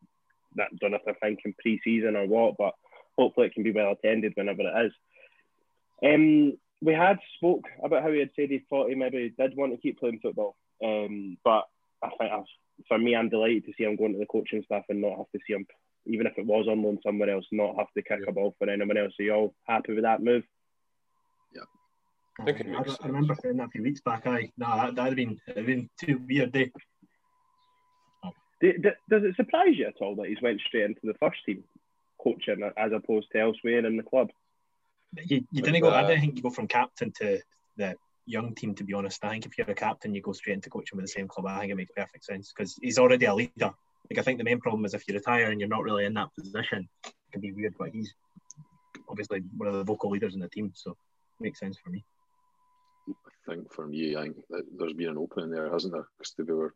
that 0.55 0.67
don't 0.79 0.91
know 0.91 0.98
if 0.98 1.05
they're 1.05 1.15
thinking 1.21 1.53
pre-season 1.59 2.15
or 2.15 2.25
what, 2.25 2.55
but 2.57 2.74
hopefully 3.17 3.48
it 3.48 3.53
can 3.53 3.63
be 3.63 3.71
well 3.71 3.91
attended 3.91 4.33
whenever 4.36 4.62
it 4.62 4.86
is. 4.88 4.93
Um, 6.03 6.53
we 6.81 6.93
had 6.93 7.19
spoke 7.36 7.65
about 7.83 8.03
how 8.03 8.12
he 8.12 8.19
had 8.19 8.31
said 8.36 8.50
he 8.50 8.63
thought 8.69 8.89
he 8.89 8.95
maybe 8.95 9.33
did 9.38 9.55
want 9.55 9.74
to 9.74 9.77
keep 9.77 10.00
playing 10.00 10.19
football, 10.21 10.55
um, 10.83 11.38
but 11.43 11.65
I 12.01 12.09
think 12.17 12.31
I've 12.31 12.43
for 12.88 12.98
me, 12.98 13.15
I'm 13.15 13.29
delighted 13.29 13.65
to 13.65 13.74
see 13.77 13.83
him 13.83 13.95
going 13.95 14.13
to 14.13 14.19
the 14.19 14.25
coaching 14.25 14.63
staff 14.63 14.83
and 14.89 15.01
not 15.01 15.17
have 15.17 15.31
to 15.33 15.39
see 15.45 15.53
him, 15.53 15.65
even 16.05 16.27
if 16.27 16.38
it 16.38 16.45
was 16.45 16.67
on 16.67 16.83
loan 16.83 17.00
somewhere 17.03 17.29
else, 17.29 17.45
not 17.51 17.75
have 17.77 17.91
to 17.95 18.03
kick 18.03 18.19
yeah. 18.21 18.29
a 18.29 18.31
ball 18.31 18.55
for 18.57 18.69
anyone 18.69 18.98
else. 18.98 19.13
Are 19.19 19.24
you 19.24 19.33
all 19.33 19.55
happy 19.67 19.93
with 19.93 20.03
that 20.03 20.24
move? 20.24 20.43
Yeah. 21.53 21.62
Oh, 22.39 22.43
I, 22.43 22.53
think 22.53 22.75
I, 22.75 22.95
I 23.03 23.07
remember 23.07 23.36
saying 23.41 23.57
that 23.57 23.67
a 23.67 23.69
few 23.69 23.83
weeks 23.83 24.01
back. 24.01 24.25
I 24.25 24.51
no, 24.57 24.67
that 24.67 24.95
would 24.95 24.98
have 24.98 25.15
been 25.15 25.39
it'd 25.48 25.65
been 25.65 25.89
too 26.00 26.21
weird. 26.27 26.51
Day. 26.51 26.71
Oh. 28.24 28.31
Does 28.62 29.24
it 29.24 29.36
surprise 29.36 29.75
you 29.75 29.88
at 29.88 30.01
all 30.01 30.15
that 30.15 30.27
he's 30.27 30.41
went 30.41 30.62
straight 30.67 30.86
into 30.86 31.01
the 31.03 31.15
first 31.19 31.39
team 31.45 31.63
coaching 32.21 32.69
as 32.77 32.91
opposed 32.91 33.27
to 33.31 33.39
elsewhere 33.39 33.86
in 33.86 33.98
the 33.98 34.03
club? 34.03 34.29
You, 35.25 35.43
you 35.51 35.62
didn't 35.62 35.81
go. 35.81 35.89
I 35.89 36.07
didn't 36.07 36.21
think 36.21 36.36
you 36.38 36.43
go 36.43 36.50
from 36.50 36.67
captain 36.67 37.12
to 37.19 37.39
the 37.77 37.95
young 38.29 38.53
team, 38.55 38.75
to 38.75 38.83
be 38.83 38.93
honest. 38.93 39.24
I 39.24 39.29
think 39.29 39.45
if 39.45 39.57
you're 39.57 39.69
a 39.69 39.75
captain, 39.75 40.13
you 40.13 40.21
go 40.21 40.31
straight 40.33 40.53
into 40.53 40.69
coaching 40.69 40.98
with 40.98 41.05
the 41.05 41.12
same 41.12 41.27
club. 41.27 41.48
I 41.48 41.59
think 41.59 41.71
it 41.71 41.75
makes 41.75 41.91
perfect 41.95 42.24
sense 42.24 42.53
because 42.55 42.77
he's 42.81 43.00
already 43.00 43.25
a 43.25 43.33
leader. 43.33 43.71
Like 44.09 44.19
I 44.19 44.21
think 44.21 44.38
the 44.38 44.43
main 44.43 44.59
problem 44.59 44.86
is 44.86 44.93
if 44.93 45.07
you 45.07 45.13
retire 45.13 45.51
and 45.51 45.59
you're 45.59 45.69
not 45.69 45.83
really 45.83 46.05
in 46.05 46.13
that 46.13 46.29
position, 46.36 46.88
it 47.05 47.13
can 47.31 47.41
be 47.41 47.51
weird. 47.51 47.75
But 47.77 47.89
he's 47.89 48.13
obviously 49.09 49.41
one 49.57 49.67
of 49.67 49.74
the 49.74 49.83
vocal 49.83 50.12
leaders 50.12 50.36
in 50.36 50.39
the 50.39 50.50
team, 50.50 50.71
so 50.75 50.91
it 50.91 51.43
makes 51.43 51.59
sense 51.59 51.77
for 51.83 51.89
me. 51.89 52.03
I 53.09 53.55
think 53.55 53.74
for 53.74 53.88
me, 53.88 54.15
I 54.15 54.24
think 54.24 54.38
there's 54.77 54.93
been 54.93 55.09
an 55.09 55.17
opening 55.17 55.50
there, 55.50 55.71
hasn't 55.71 55.93
there? 55.93 56.07
Because 56.17 56.33
they 56.38 56.43
were 56.53 56.75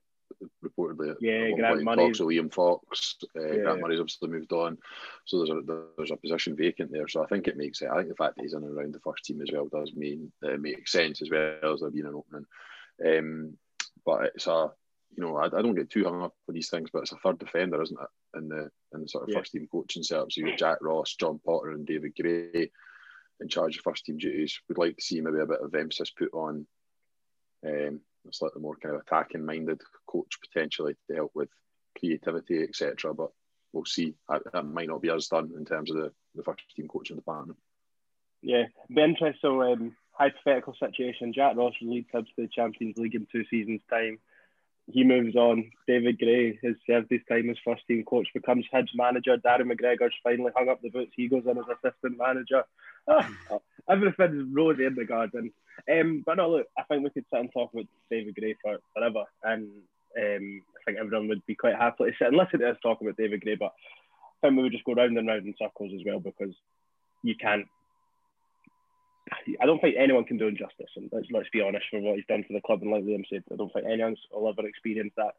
reportedly 0.63 1.15
yeah, 1.19 1.51
Grant 1.51 1.83
Murray. 1.83 1.95
Talks 1.95 2.19
Liam 2.19 2.53
Fox, 2.53 3.15
uh, 3.35 3.41
yeah. 3.41 3.61
Grant 3.61 3.81
Murray's 3.81 3.99
obviously 3.99 4.29
moved 4.29 4.51
on, 4.51 4.77
so 5.25 5.37
there's 5.37 5.49
a 5.49 5.61
there's 5.97 6.11
a 6.11 6.17
position 6.17 6.55
vacant 6.55 6.91
there. 6.91 7.07
So 7.07 7.23
I 7.23 7.27
think 7.27 7.47
it 7.47 7.57
makes 7.57 7.81
it. 7.81 7.89
I 7.89 7.97
think 7.97 8.09
the 8.09 8.15
fact 8.15 8.35
that 8.35 8.43
he's 8.43 8.53
in 8.53 8.63
and 8.63 8.77
around 8.77 8.93
the 8.93 8.99
first 8.99 9.23
team 9.23 9.41
as 9.41 9.49
well 9.51 9.67
does 9.67 9.93
mean 9.95 10.31
uh, 10.45 10.57
make 10.59 10.87
sense 10.87 11.21
as 11.21 11.29
well 11.29 11.73
as 11.73 11.81
there 11.81 11.91
being 11.91 12.05
an 12.05 12.15
opening. 12.15 12.45
Um, 13.05 13.57
but 14.05 14.31
it's 14.35 14.47
a 14.47 14.69
you 15.15 15.23
know 15.23 15.37
I, 15.37 15.45
I 15.45 15.61
don't 15.61 15.75
get 15.75 15.89
too 15.89 16.03
hung 16.03 16.23
up 16.23 16.33
with 16.47 16.55
these 16.55 16.69
things, 16.69 16.89
but 16.91 17.03
it's 17.03 17.11
a 17.11 17.17
third 17.17 17.39
defender, 17.39 17.81
isn't 17.81 17.99
it? 17.99 18.37
In 18.37 18.49
the 18.49 18.69
in 18.93 19.01
the 19.01 19.07
sort 19.07 19.23
of 19.23 19.29
yeah. 19.29 19.39
first 19.39 19.51
team 19.51 19.67
coaching 19.71 20.03
setup. 20.03 20.31
So 20.31 20.41
you 20.41 20.47
got 20.47 20.59
Jack 20.59 20.77
Ross, 20.81 21.15
John 21.15 21.39
Potter, 21.45 21.71
and 21.71 21.85
David 21.85 22.13
Gray 22.19 22.71
in 23.39 23.47
charge 23.47 23.77
of 23.77 23.83
first 23.83 24.05
team 24.05 24.17
duties. 24.17 24.59
We'd 24.67 24.77
like 24.77 24.95
to 24.95 25.03
see 25.03 25.21
maybe 25.21 25.39
a 25.39 25.45
bit 25.45 25.61
of 25.61 25.73
emphasis 25.73 26.11
put 26.11 26.33
on 26.33 26.65
um, 27.65 28.01
slightly 28.31 28.61
more 28.61 28.75
kind 28.75 28.95
of 28.95 29.01
attacking 29.01 29.45
minded 29.45 29.81
coach 30.07 30.37
potentially 30.41 30.95
to 31.07 31.15
help 31.15 31.31
with 31.33 31.49
creativity, 31.97 32.63
etc. 32.63 33.13
But 33.13 33.31
we'll 33.71 33.85
see. 33.85 34.15
That, 34.29 34.65
might 34.65 34.87
not 34.87 35.01
be 35.01 35.09
as 35.09 35.27
done 35.27 35.51
in 35.57 35.65
terms 35.65 35.91
of 35.91 35.97
the, 35.97 36.11
the 36.35 36.43
first 36.43 36.61
team 36.75 36.87
coaching 36.87 37.17
department. 37.17 37.59
Yeah, 38.41 38.65
be 38.93 39.01
interesting. 39.01 39.39
So, 39.41 39.63
um, 39.63 39.95
hypothetical 40.11 40.75
situation: 40.79 41.33
Jack 41.33 41.55
Ross 41.55 41.73
leads 41.81 42.07
Hibs 42.13 42.27
to 42.35 42.43
the 42.43 42.47
Champions 42.47 42.97
League 42.97 43.15
in 43.15 43.27
two 43.31 43.45
seasons' 43.49 43.81
time. 43.89 44.19
He 44.91 45.05
moves 45.05 45.35
on. 45.35 45.71
David 45.87 46.19
Gray 46.19 46.59
has 46.61 46.75
served 46.85 47.07
his 47.09 47.21
time 47.29 47.49
as 47.49 47.57
first 47.63 47.87
team 47.87 48.03
coach, 48.03 48.27
becomes 48.33 48.65
Hibs 48.73 48.89
manager. 48.95 49.37
Darren 49.37 49.71
McGregor's 49.71 50.13
finally 50.21 50.51
hung 50.55 50.67
up 50.67 50.81
the 50.81 50.89
boots. 50.89 51.13
He 51.15 51.29
goes 51.29 51.43
in 51.45 51.57
as 51.57 51.63
assistant 51.69 52.17
manager. 52.17 52.63
Everything's 53.89 54.53
rosy 54.53 54.85
in 54.85 54.95
the 54.95 55.05
garden. 55.05 55.51
Um, 55.91 56.23
but 56.25 56.35
no, 56.35 56.49
look, 56.49 56.67
I 56.77 56.83
think 56.83 57.03
we 57.03 57.09
could 57.09 57.25
sit 57.31 57.39
and 57.39 57.49
talk 57.51 57.73
about 57.73 57.85
David 58.09 58.35
Gray 58.35 58.55
for 58.61 58.77
forever, 58.95 59.23
and 59.43 59.69
um, 60.17 60.61
I 60.75 60.79
think 60.85 60.97
everyone 60.99 61.27
would 61.27 61.45
be 61.45 61.55
quite 61.55 61.75
happy 61.75 62.05
to 62.05 62.11
sit 62.17 62.27
and 62.27 62.37
listen 62.37 62.59
to 62.59 62.69
us 62.69 62.77
talk 62.81 63.01
about 63.01 63.17
David 63.17 63.41
Gray. 63.41 63.55
But 63.55 63.73
I 64.43 64.47
think 64.47 64.57
we 64.57 64.63
would 64.63 64.71
just 64.71 64.85
go 64.85 64.93
round 64.93 65.17
and 65.17 65.27
round 65.27 65.45
in 65.45 65.55
circles 65.59 65.91
as 65.93 66.05
well 66.05 66.19
because 66.19 66.53
you 67.23 67.35
can't. 67.35 67.67
I 69.61 69.65
don't 69.65 69.79
think 69.79 69.95
anyone 69.97 70.25
can 70.25 70.37
do 70.37 70.47
him 70.47 70.57
justice, 70.57 70.91
and 70.95 71.09
let's 71.11 71.27
let's 71.31 71.49
be 71.51 71.61
honest 71.61 71.85
for 71.89 71.99
what 71.99 72.15
he's 72.15 72.25
done 72.27 72.43
for 72.47 72.53
the 72.53 72.61
club. 72.61 72.81
And 72.81 72.91
like 72.91 73.03
Liam 73.03 73.23
said, 73.29 73.43
I 73.51 73.55
don't 73.55 73.71
think 73.73 73.85
anyone's 73.85 74.19
will 74.31 74.49
ever 74.49 74.67
experience 74.67 75.13
that 75.17 75.33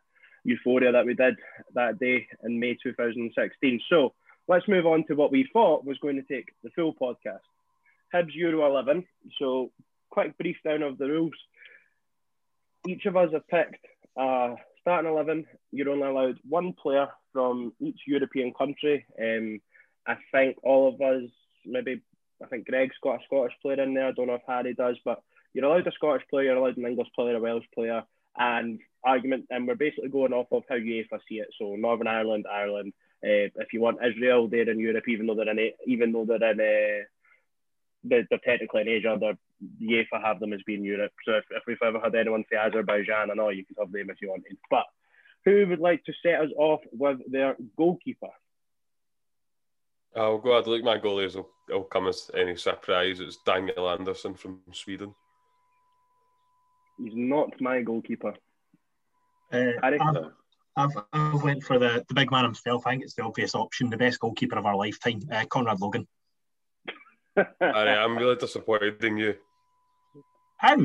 euphoria 0.45 0.93
that 0.93 1.07
we 1.07 1.15
did 1.15 1.37
that 1.75 1.99
day 1.99 2.27
in 2.45 2.61
May 2.61 2.77
2016. 2.83 3.81
So 3.89 4.13
let's 4.49 4.69
move 4.69 4.87
on 4.87 5.05
to 5.07 5.15
what 5.15 5.33
we 5.33 5.49
thought 5.53 5.85
was 5.85 5.99
going 5.99 6.17
to 6.17 6.23
take 6.23 6.53
the 6.63 6.71
full 6.71 6.95
podcast. 6.95 7.41
Hibs 8.13 8.35
Euro 8.35 8.67
11. 8.67 9.05
So 9.39 9.71
quick 10.11 10.37
brief 10.39 10.57
down 10.65 10.83
of 10.83 10.99
the 10.99 11.09
rules. 11.09 11.35
Each 12.87 13.07
of 13.07 13.17
us 13.17 13.33
have 13.33 13.49
picked 13.49 13.85
a 14.17 14.55
starting 14.81 15.11
11. 15.11 15.47
You're 15.73 15.91
only 15.91 16.07
allowed 16.07 16.39
one 16.49 16.73
player 16.75 17.09
from 17.33 17.73
each 17.81 18.01
European 18.07 18.53
country. 18.53 19.07
Um, 19.21 19.61
I 20.07 20.17
think 20.33 20.57
all 20.63 20.89
of 20.89 21.01
us, 21.01 21.31
maybe, 21.65 22.03
I 22.43 22.47
think 22.47 22.67
Greg's 22.67 22.97
got 23.03 23.21
a 23.21 23.25
Scottish 23.25 23.55
player 23.63 23.83
in 23.83 23.95
there. 23.95 24.09
I 24.09 24.13
don't 24.13 24.27
know 24.27 24.35
if 24.35 24.43
Harry 24.47 24.75
does, 24.75 24.97
but 25.05 25.23
you're 25.53 25.65
allowed 25.65 25.87
a 25.87 25.93
Scottish 25.93 26.27
player, 26.29 26.45
you're 26.45 26.57
allowed 26.57 26.77
an 26.77 26.87
English 26.87 27.09
player, 27.15 27.37
a 27.37 27.41
Welsh 27.41 27.65
player, 27.75 28.03
and 28.37 28.81
argument. 29.03 29.47
And 29.51 29.67
we're 29.67 29.75
basically 29.75 30.11
going 30.11 30.33
off 30.33 30.49
of 30.53 30.65
how 30.69 30.77
UEFA 30.77 31.21
see 31.29 31.37
it. 31.37 31.49
So 31.59 31.77
Northern 31.77 32.09
Ireland, 32.09 32.47
Ireland. 32.51 32.93
Uh, 33.25 33.49
if 33.57 33.73
you 33.73 33.81
want 33.81 34.05
Israel, 34.05 34.49
they're 34.49 34.69
in 34.69 34.79
Europe, 34.79 35.09
even 35.09 35.27
though 35.27 35.35
they're 35.35 35.49
in, 35.49 35.71
even 35.87 36.13
though 36.13 36.27
they're 36.27 36.51
in, 36.51 36.61
uh, 36.61 37.05
they're, 38.05 38.27
they're 38.31 38.41
technically 38.45 38.83
in 38.83 38.89
Asia. 38.89 39.17
They're 39.19 39.39
UEFA 39.83 40.23
have 40.23 40.41
them 40.41 40.53
as 40.53 40.63
being 40.67 40.85
Europe. 40.85 41.13
So 41.25 41.33
if, 41.33 41.45
if 41.51 41.63
we've 41.67 41.79
ever 41.85 42.01
had 42.01 42.15
anyone 42.15 42.45
say 42.51 42.59
Azerbaijan, 42.59 43.31
I 43.31 43.35
know 43.35 43.49
you 43.49 43.65
could 43.65 43.77
have 43.79 43.93
them 43.93 44.11
if 44.11 44.21
you 44.21 44.29
wanted. 44.29 44.57
But 44.71 44.85
who 45.45 45.67
would 45.69 45.81
like 45.81 46.05
to 46.05 46.13
set 46.23 46.41
us 46.41 46.51
off 46.57 46.81
with 46.93 47.19
their 47.31 47.57
goalkeeper? 47.77 48.29
I'll 50.17 50.39
go 50.39 50.53
ahead. 50.53 50.67
Look, 50.67 50.85
my 50.85 50.99
goalies 50.99 51.35
will, 51.35 51.49
will 51.69 51.85
come 51.85 52.07
as 52.09 52.31
any 52.35 52.57
surprise. 52.57 53.21
It's 53.21 53.39
Daniel 53.45 53.91
Andersson 53.91 54.35
from 54.35 54.61
Sweden. 54.73 55.15
He's 56.99 57.13
not 57.15 57.61
my 57.61 57.83
goalkeeper. 57.83 58.35
Uh, 59.53 59.73
Harry? 59.83 59.99
I've, 60.01 60.17
I've, 60.77 61.05
I've 61.13 61.43
went 61.43 61.65
for 61.65 61.79
the, 61.79 62.05
the 62.09 62.15
big 62.15 62.31
man 62.31 62.45
himself. 62.45 62.87
I 62.87 62.93
think 62.93 63.03
it's 63.03 63.15
the 63.15 63.25
obvious 63.25 63.55
option, 63.55 63.91
the 63.91 63.97
best 63.97 64.21
goalkeeper 64.21 64.57
of 64.57 64.67
our 64.67 64.77
lifetime, 64.77 65.21
uh, 65.33 65.45
Conrad 65.47 65.81
Logan. 65.81 66.07
Harry, 67.37 67.91
I'm 67.91 68.17
really 68.17 68.37
disappointed 68.37 69.03
in 69.05 69.17
you. 69.17 69.35
How? 70.59 70.77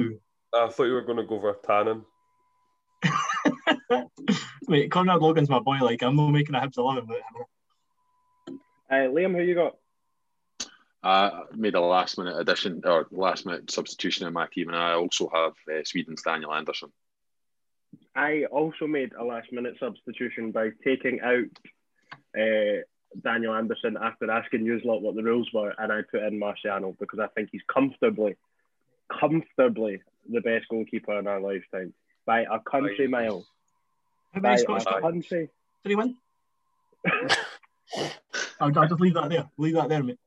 I 0.53 0.67
thought 0.69 0.85
you 0.85 0.93
were 0.93 1.03
going 1.03 1.17
to 1.17 1.25
go 1.25 1.39
for 1.39 1.53
Tannen. 1.55 2.03
Wait, 4.67 4.91
Conrad 4.91 5.21
Logan's 5.21 5.49
my 5.49 5.59
boy. 5.59 5.77
Like 5.81 6.01
I'm 6.03 6.15
not 6.15 6.29
making 6.29 6.55
a 6.55 6.59
Hibs 6.59 6.77
eleven. 6.77 7.07
But 7.07 8.55
Uh, 8.89 9.09
Liam, 9.09 9.35
who 9.35 9.43
you 9.43 9.55
got? 9.55 9.75
I 11.01 11.43
made 11.55 11.75
a 11.75 11.81
last 11.81 12.17
minute 12.17 12.37
addition 12.37 12.81
or 12.83 13.07
last 13.11 13.45
minute 13.45 13.71
substitution 13.71 14.27
in 14.27 14.33
my 14.33 14.47
team, 14.51 14.67
and 14.67 14.77
I 14.77 14.93
also 14.93 15.29
have 15.33 15.53
uh, 15.69 15.83
Sweden's 15.83 16.23
Daniel 16.23 16.53
Anderson. 16.53 16.91
I 18.15 18.45
also 18.51 18.85
made 18.85 19.13
a 19.13 19.23
last 19.23 19.51
minute 19.51 19.75
substitution 19.79 20.51
by 20.51 20.71
taking 20.83 21.21
out 21.21 21.45
uh, 22.37 22.81
Daniel 23.23 23.53
Anderson 23.53 23.97
after 24.01 24.29
asking 24.29 24.65
you 24.65 24.79
lot 24.83 25.01
what 25.01 25.15
the 25.15 25.23
rules 25.23 25.49
were, 25.53 25.73
and 25.77 25.91
I 25.91 26.01
put 26.09 26.23
in 26.23 26.39
Marciano 26.39 26.97
because 26.99 27.19
I 27.19 27.27
think 27.27 27.49
he's 27.51 27.61
comfortably, 27.71 28.35
comfortably 29.19 30.01
the 30.31 30.41
best 30.41 30.67
goalkeeper 30.69 31.17
in 31.17 31.27
our 31.27 31.39
lifetime 31.39 31.93
by 32.25 32.41
a 32.41 32.59
country 32.59 33.05
Aye. 33.05 33.07
mile. 33.07 33.45
how 34.33 34.41
By 34.41 34.49
many 34.49 34.61
a 34.61 34.63
Scottish 34.63 35.01
country. 35.01 35.49
did 35.83 35.89
he 35.89 35.95
win? 35.95 36.15
I'll, 38.59 38.77
I'll 38.77 38.87
just 38.87 39.01
leave 39.01 39.15
that 39.15 39.29
there. 39.29 39.49
Leave 39.57 39.73
that 39.75 39.89
there, 39.89 40.03
mate. 40.03 40.19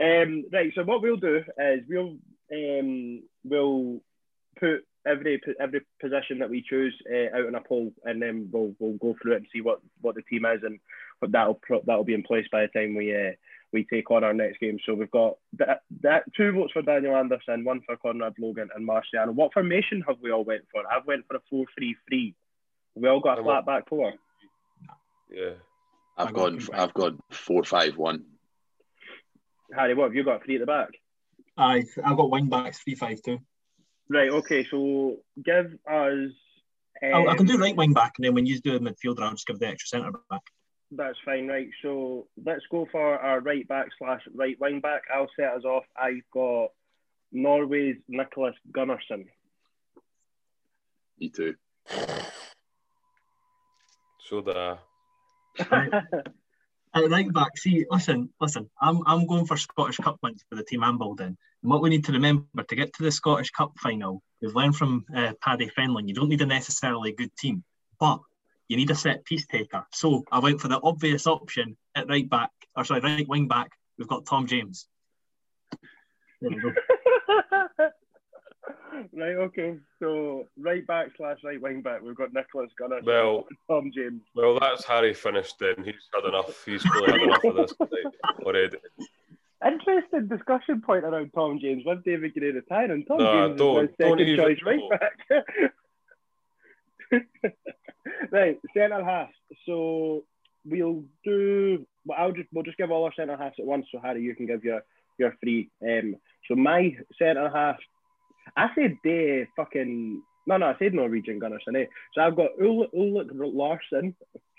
Um, 0.00 0.44
right. 0.52 0.72
So 0.74 0.84
what 0.84 1.02
we'll 1.02 1.16
do 1.16 1.42
is 1.58 1.82
we'll 1.88 2.16
um, 2.52 3.22
we'll 3.44 4.00
put 4.58 4.84
every 5.06 5.40
every 5.60 5.80
position 6.00 6.38
that 6.38 6.50
we 6.50 6.62
choose 6.68 6.94
uh, 7.10 7.36
out 7.36 7.46
in 7.46 7.54
a 7.54 7.60
poll, 7.60 7.92
and 8.04 8.20
then 8.20 8.48
we'll 8.52 8.74
we'll 8.78 8.98
go 8.98 9.16
through 9.20 9.32
it 9.32 9.36
and 9.36 9.46
see 9.52 9.60
what, 9.60 9.80
what 10.00 10.14
the 10.14 10.22
team 10.22 10.44
is, 10.44 10.62
and 10.62 10.78
what 11.20 11.32
that'll 11.32 11.54
pro- 11.54 11.82
that'll 11.86 12.04
be 12.04 12.14
in 12.14 12.22
place 12.22 12.46
by 12.50 12.62
the 12.62 12.68
time 12.68 12.94
we 12.94 13.14
uh, 13.14 13.32
we 13.72 13.84
take 13.84 14.10
on 14.10 14.24
our 14.24 14.34
next 14.34 14.60
game. 14.60 14.78
So 14.84 14.94
we've 14.94 15.10
got 15.10 15.36
that, 15.58 15.82
that 16.00 16.24
two 16.36 16.52
votes 16.52 16.72
for 16.72 16.82
Daniel 16.82 17.16
Anderson, 17.16 17.64
one 17.64 17.82
for 17.84 17.96
Conrad 17.96 18.34
Logan 18.38 18.70
and 18.74 18.88
Marciano. 18.88 19.34
What 19.34 19.52
formation 19.52 20.02
have 20.06 20.16
we 20.22 20.30
all 20.30 20.44
went 20.44 20.64
for? 20.72 20.82
I've 20.90 21.06
went 21.06 21.26
for 21.26 21.36
a 21.36 21.40
four-three-three. 21.50 22.34
We 22.94 23.08
all 23.08 23.20
got 23.20 23.38
a 23.38 23.40
I'm 23.40 23.44
flat 23.44 23.66
back 23.66 23.88
four. 23.88 24.14
Yeah. 25.30 25.50
I've 26.16 26.32
gone. 26.32 26.60
I've 26.72 26.94
gone 26.94 27.20
four 27.30 27.62
five 27.62 27.96
one. 27.96 28.24
Harry, 29.72 29.94
what 29.94 30.04
have 30.04 30.14
you 30.14 30.24
got? 30.24 30.44
Three 30.44 30.56
at 30.56 30.60
the 30.60 30.66
back. 30.66 30.88
Aye, 31.56 31.84
I've 32.04 32.16
got 32.16 32.30
wing 32.30 32.48
backs 32.48 32.78
three 32.78 32.94
five 32.94 33.20
two. 33.22 33.38
Right. 34.08 34.30
Okay. 34.30 34.66
So 34.68 35.18
give 35.44 35.74
us. 35.88 36.30
I, 37.00 37.24
I 37.24 37.36
can 37.36 37.46
do 37.46 37.54
um, 37.54 37.60
right 37.60 37.76
wing 37.76 37.92
back, 37.92 38.14
and 38.16 38.24
then 38.24 38.34
when 38.34 38.46
you 38.46 38.58
do 38.58 38.74
a 38.74 38.80
midfielder, 38.80 39.20
I'll 39.20 39.30
just 39.30 39.46
give 39.46 39.60
the 39.60 39.68
extra 39.68 39.98
centre 39.98 40.18
back. 40.28 40.42
That's 40.90 41.18
fine, 41.24 41.48
right? 41.48 41.68
So 41.82 42.28
let's 42.44 42.64
go 42.70 42.86
for 42.90 43.18
our 43.18 43.40
right 43.40 43.66
back 43.68 43.88
slash 43.98 44.22
right 44.34 44.56
wing 44.60 44.80
back. 44.80 45.02
I'll 45.14 45.30
set 45.36 45.52
us 45.52 45.64
off. 45.64 45.84
I've 45.96 46.22
got 46.32 46.70
Norway's 47.32 47.96
Nicholas 48.08 48.54
Gunnarsson. 48.72 49.26
Me 51.20 51.28
too. 51.28 51.54
So 54.28 54.40
that 54.42 54.78
At 56.94 57.10
right 57.10 57.32
back, 57.32 57.56
see, 57.58 57.84
listen, 57.90 58.30
listen. 58.40 58.70
I'm 58.80 59.02
I'm 59.06 59.26
going 59.26 59.44
for 59.44 59.56
Scottish 59.56 59.98
Cup 59.98 60.18
wins 60.22 60.44
for 60.48 60.56
the 60.56 60.64
team 60.64 60.82
I'm 60.82 60.96
building. 60.96 61.36
And 61.62 61.70
what 61.70 61.82
we 61.82 61.90
need 61.90 62.04
to 62.06 62.12
remember 62.12 62.62
to 62.66 62.76
get 62.76 62.94
to 62.94 63.02
the 63.02 63.10
Scottish 63.10 63.50
Cup 63.50 63.72
final, 63.78 64.22
we've 64.40 64.54
learned 64.54 64.76
from 64.76 65.04
uh, 65.14 65.32
Paddy 65.42 65.70
Fenlon, 65.76 66.08
you 66.08 66.14
don't 66.14 66.28
need 66.28 66.40
a 66.40 66.46
necessarily 66.46 67.12
good 67.12 67.34
team, 67.36 67.62
but 68.00 68.20
you 68.68 68.76
need 68.76 68.90
a 68.90 68.94
set 68.94 69.24
piece 69.24 69.46
taker. 69.46 69.84
So 69.92 70.24
I 70.30 70.38
went 70.40 70.60
for 70.60 70.68
the 70.68 70.80
obvious 70.82 71.26
option 71.26 71.76
at 71.94 72.08
right 72.08 72.28
back, 72.28 72.50
or 72.76 72.84
sorry, 72.84 73.00
right 73.00 73.26
wing 73.28 73.48
back. 73.48 73.70
We've 73.98 74.08
got 74.08 74.26
Tom 74.26 74.46
James. 74.46 74.86
There 76.40 76.50
we 76.50 76.60
go. 76.60 76.72
right. 79.12 79.36
Okay. 79.36 79.78
So 80.00 80.44
right 80.58 80.86
back 80.86 81.08
slash 81.16 81.38
right 81.42 81.60
wing 81.60 81.82
back. 81.82 82.02
We've 82.02 82.14
got 82.14 82.32
Nicholas 82.32 82.70
Gunnarsson. 82.80 83.04
Well- 83.06 83.46
Tom 83.68 83.90
James. 83.94 84.22
well, 84.34 84.58
that's 84.60 84.84
Harry 84.84 85.14
finished. 85.14 85.58
Then 85.58 85.76
he's 85.84 86.08
had 86.14 86.28
enough. 86.28 86.64
He's 86.64 86.84
really 86.84 87.12
had 87.12 87.22
enough 87.22 87.44
of 87.44 87.56
this 87.56 87.74
already. 88.44 88.76
Interesting 89.66 90.28
discussion 90.28 90.80
point 90.82 91.04
around 91.04 91.32
Tom 91.34 91.58
James 91.60 91.82
with 91.84 92.04
David 92.04 92.32
Gray 92.34 92.52
retiring. 92.52 93.04
Tom 93.06 93.18
Nah, 93.18 93.48
James 93.48 93.60
is 93.60 93.66
my 93.66 93.86
don't 93.98 94.18
second 94.18 94.36
choice 94.36 94.58
right 94.64 94.90
back. 94.90 95.18
right, 98.30 98.58
centre 98.74 99.04
half. 99.04 99.30
So 99.66 100.24
we'll 100.64 101.04
do. 101.24 101.86
Well, 102.04 102.18
I'll 102.18 102.32
just 102.32 102.48
we'll 102.52 102.64
just 102.64 102.78
give 102.78 102.90
all 102.90 103.04
our 103.04 103.14
centre 103.14 103.36
halves 103.36 103.56
at 103.58 103.66
once. 103.66 103.86
So 103.92 104.00
Harry, 104.02 104.22
you 104.22 104.34
can 104.34 104.46
give 104.46 104.64
your 104.64 104.82
your 105.18 105.34
three. 105.40 105.70
Um, 105.82 106.16
so 106.48 106.54
my 106.54 106.96
centre 107.18 107.50
half. 107.50 107.76
I 108.56 108.68
said 108.74 108.96
they 109.04 109.46
fucking 109.56 110.22
no 110.46 110.56
no. 110.56 110.66
I 110.66 110.76
said 110.78 110.94
Norwegian 110.94 111.40
Gunnarsson. 111.40 111.82
Eh? 111.82 111.86
So 112.14 112.22
I've 112.22 112.36
got 112.36 112.58
Ulrik 112.60 112.92
Ulrik 112.94 113.30
Laursen. 113.32 114.14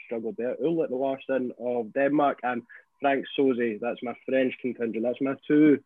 Struggled 0.05 0.35
there. 0.37 0.55
Ulrik 0.63 0.91
Laursen 0.91 1.51
of 1.59 1.93
Denmark 1.93 2.39
and 2.43 2.61
Franck 3.01 3.25
Sauzée. 3.37 3.79
That's 3.79 4.01
my 4.03 4.13
French 4.27 4.53
contingent. 4.61 5.03
That's 5.03 5.21
my 5.21 5.35
two 5.47 5.79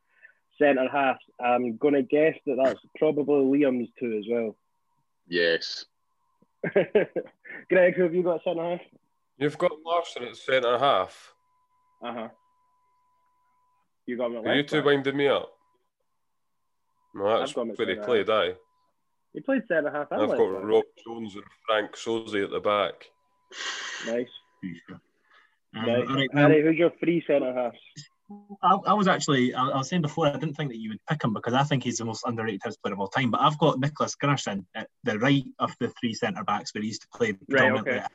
centre 0.60 0.90
halves. 0.92 1.20
I'm 1.40 1.78
gonna 1.78 2.04
guess 2.04 2.36
that 2.46 2.58
that's 2.62 2.80
probably 2.98 3.60
Liam's 3.60 3.90
two 4.00 4.18
as 4.18 4.26
well. 4.30 4.56
Yes. 5.28 5.86
Greg, 7.70 7.96
who 7.96 8.04
have 8.04 8.14
you 8.16 8.24
got 8.24 8.44
centre 8.44 8.64
half? 8.64 8.82
You've 9.38 9.58
got 9.58 9.72
Laursen 9.86 10.28
at 10.30 10.36
centre 10.36 10.78
half. 10.78 11.34
Uh 12.04 12.14
huh. 12.14 12.28
You 14.06 14.18
got 14.18 14.32
him 14.32 14.38
at 14.38 14.46
Are 14.48 14.56
you 14.56 14.64
two 14.64 14.78
back. 14.78 14.86
winding 14.86 15.18
me 15.18 15.28
up? 15.28 15.52
No, 17.16 17.40
that's 17.40 17.52
I've 17.52 17.56
got 17.56 17.62
him 17.64 17.72
at 17.72 17.78
where 17.78 17.90
he 17.90 17.96
played, 17.96 18.30
aye. 18.30 18.54
He 19.34 19.40
played 19.42 19.64
centre 19.68 19.92
half. 19.92 20.12
and 20.12 20.22
I've 20.22 20.30
left 20.30 20.40
got 20.40 20.54
back. 20.54 20.64
Rob 20.64 20.84
Jones 21.06 21.36
and 21.36 21.44
Franck 21.68 21.96
Sauzée 21.96 22.44
at 22.44 22.52
the 22.52 22.60
back. 22.60 22.94
Nice. 24.08 24.28
Um, 24.94 25.02
Right. 25.76 26.08
all 26.08 26.16
right, 26.16 26.30
Harry, 26.36 26.62
who's 26.62 26.78
your 26.78 26.92
three 27.00 27.24
centre 27.26 27.52
halves? 27.54 27.78
I, 28.62 28.76
I 28.88 28.94
was 28.94 29.08
actually, 29.08 29.54
I, 29.54 29.70
I 29.70 29.78
was 29.78 29.90
saying 29.90 30.02
before, 30.02 30.28
I 30.28 30.34
didn't 30.34 30.56
think 30.56 30.72
that 30.72 30.80
you 30.80 30.90
would 30.90 31.06
pick 31.10 31.24
him 31.24 31.34
because 31.34 31.54
I 31.54 31.64
think 31.64 31.84
he's 31.84 31.98
the 31.98 32.06
most 32.06 32.24
underrated 32.26 32.62
Hibs 32.62 32.78
player 32.82 32.94
of 32.94 33.00
all 33.00 33.08
time. 33.08 33.32
But 33.32 33.42
I've 33.42 33.58
got 33.58 33.80
Nicholas 33.80 34.16
Gunnarsson 34.16 34.66
at 34.76 34.88
the 35.04 35.20
right 35.20 35.44
of 35.60 35.76
the 35.80 35.90
three 36.00 36.14
centre 36.14 36.44
backs 36.44 36.74
where 36.74 36.82
he 36.82 36.88
used 36.88 37.02
to 37.02 37.08
play 37.14 37.34
predominantly. 37.34 37.94
okay. 37.94 38.06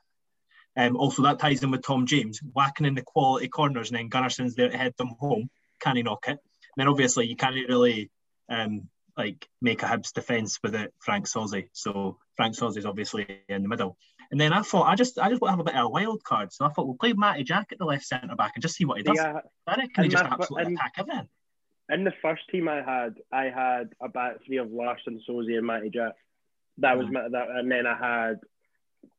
Um, 0.77 0.97
also, 0.97 1.23
that 1.23 1.41
ties 1.41 1.63
in 1.63 1.71
with 1.71 1.83
Tom 1.83 2.07
James 2.07 2.41
whacking 2.53 2.87
in 2.87 2.95
the 2.95 3.03
quality 3.03 3.49
corners, 3.49 3.91
and 3.91 3.99
then 3.99 4.11
Gunnarsson's 4.11 4.55
there 4.55 4.69
to 4.69 4.77
head 4.77 4.95
them 4.97 5.15
home. 5.19 5.51
Can 5.81 5.97
he 5.97 6.03
knock 6.03 6.25
it? 6.29 6.31
And 6.31 6.39
then 6.77 6.89
obviously 6.89 7.27
you 7.27 7.37
can't 7.37 7.57
really 7.69 8.11
um, 8.49 8.89
like 9.17 9.49
make 9.61 9.83
a 9.83 9.87
Hibs 9.87 10.13
defence 10.13 10.59
without 10.63 10.91
Franck 11.01 11.27
Sauzée. 11.27 11.69
So 11.73 12.19
Franck 12.37 12.55
Sauzée 12.55 12.79
is 12.79 12.87
obviously 12.87 13.27
in 13.49 13.63
the 13.63 13.69
middle. 13.69 13.97
And 14.31 14.39
then 14.41 14.53
I 14.53 14.61
thought 14.63 14.87
I 14.87 14.95
just 14.95 15.19
I 15.19 15.29
just 15.31 15.41
want 15.41 15.51
to 15.53 15.57
have 15.57 15.61
a 15.61 15.65
bit 15.65 15.75
of 15.75 15.87
a 15.87 15.89
wild 15.89 16.23
card. 16.23 16.53
So 16.53 16.65
I 16.65 16.69
thought 16.69 16.87
we'll 16.87 16.97
play 16.97 17.13
Matty 17.15 17.45
Jack 17.45 17.69
at 17.73 17.79
the 17.79 17.85
left 17.87 18.05
centre 18.05 18.35
back 18.37 18.53
and 18.55 18.63
just 18.63 18.77
see 18.77 18.85
what 18.85 18.99
he 18.99 19.03
does. 19.03 19.17
Yeah, 19.17 19.41
I 19.67 19.77
reckon 19.77 20.05
he 20.05 20.11
just 20.11 20.25
what- 20.25 20.33
absolutely 20.41 20.67
and- 20.67 20.77
attack 20.79 20.93
everything. 20.99 21.29
in 21.91 22.05
the 22.05 22.13
first 22.21 22.43
team 22.51 22.69
I 22.69 22.83
had, 22.83 23.15
I 23.33 23.45
had 23.45 23.95
a 24.03 24.09
back 24.09 24.45
three 24.45 24.59
of 24.59 24.69
Laursen, 24.69 25.21
Sozie, 25.27 25.57
and 25.57 25.67
Matty 25.67 25.89
Jack. 25.91 26.13
That 26.79 26.99
was 26.99 27.07
Mhm. 27.07 27.13
my, 27.13 27.29
that, 27.31 27.49
and 27.51 27.71
then 27.71 27.87
I 27.87 27.97
had 27.97 28.41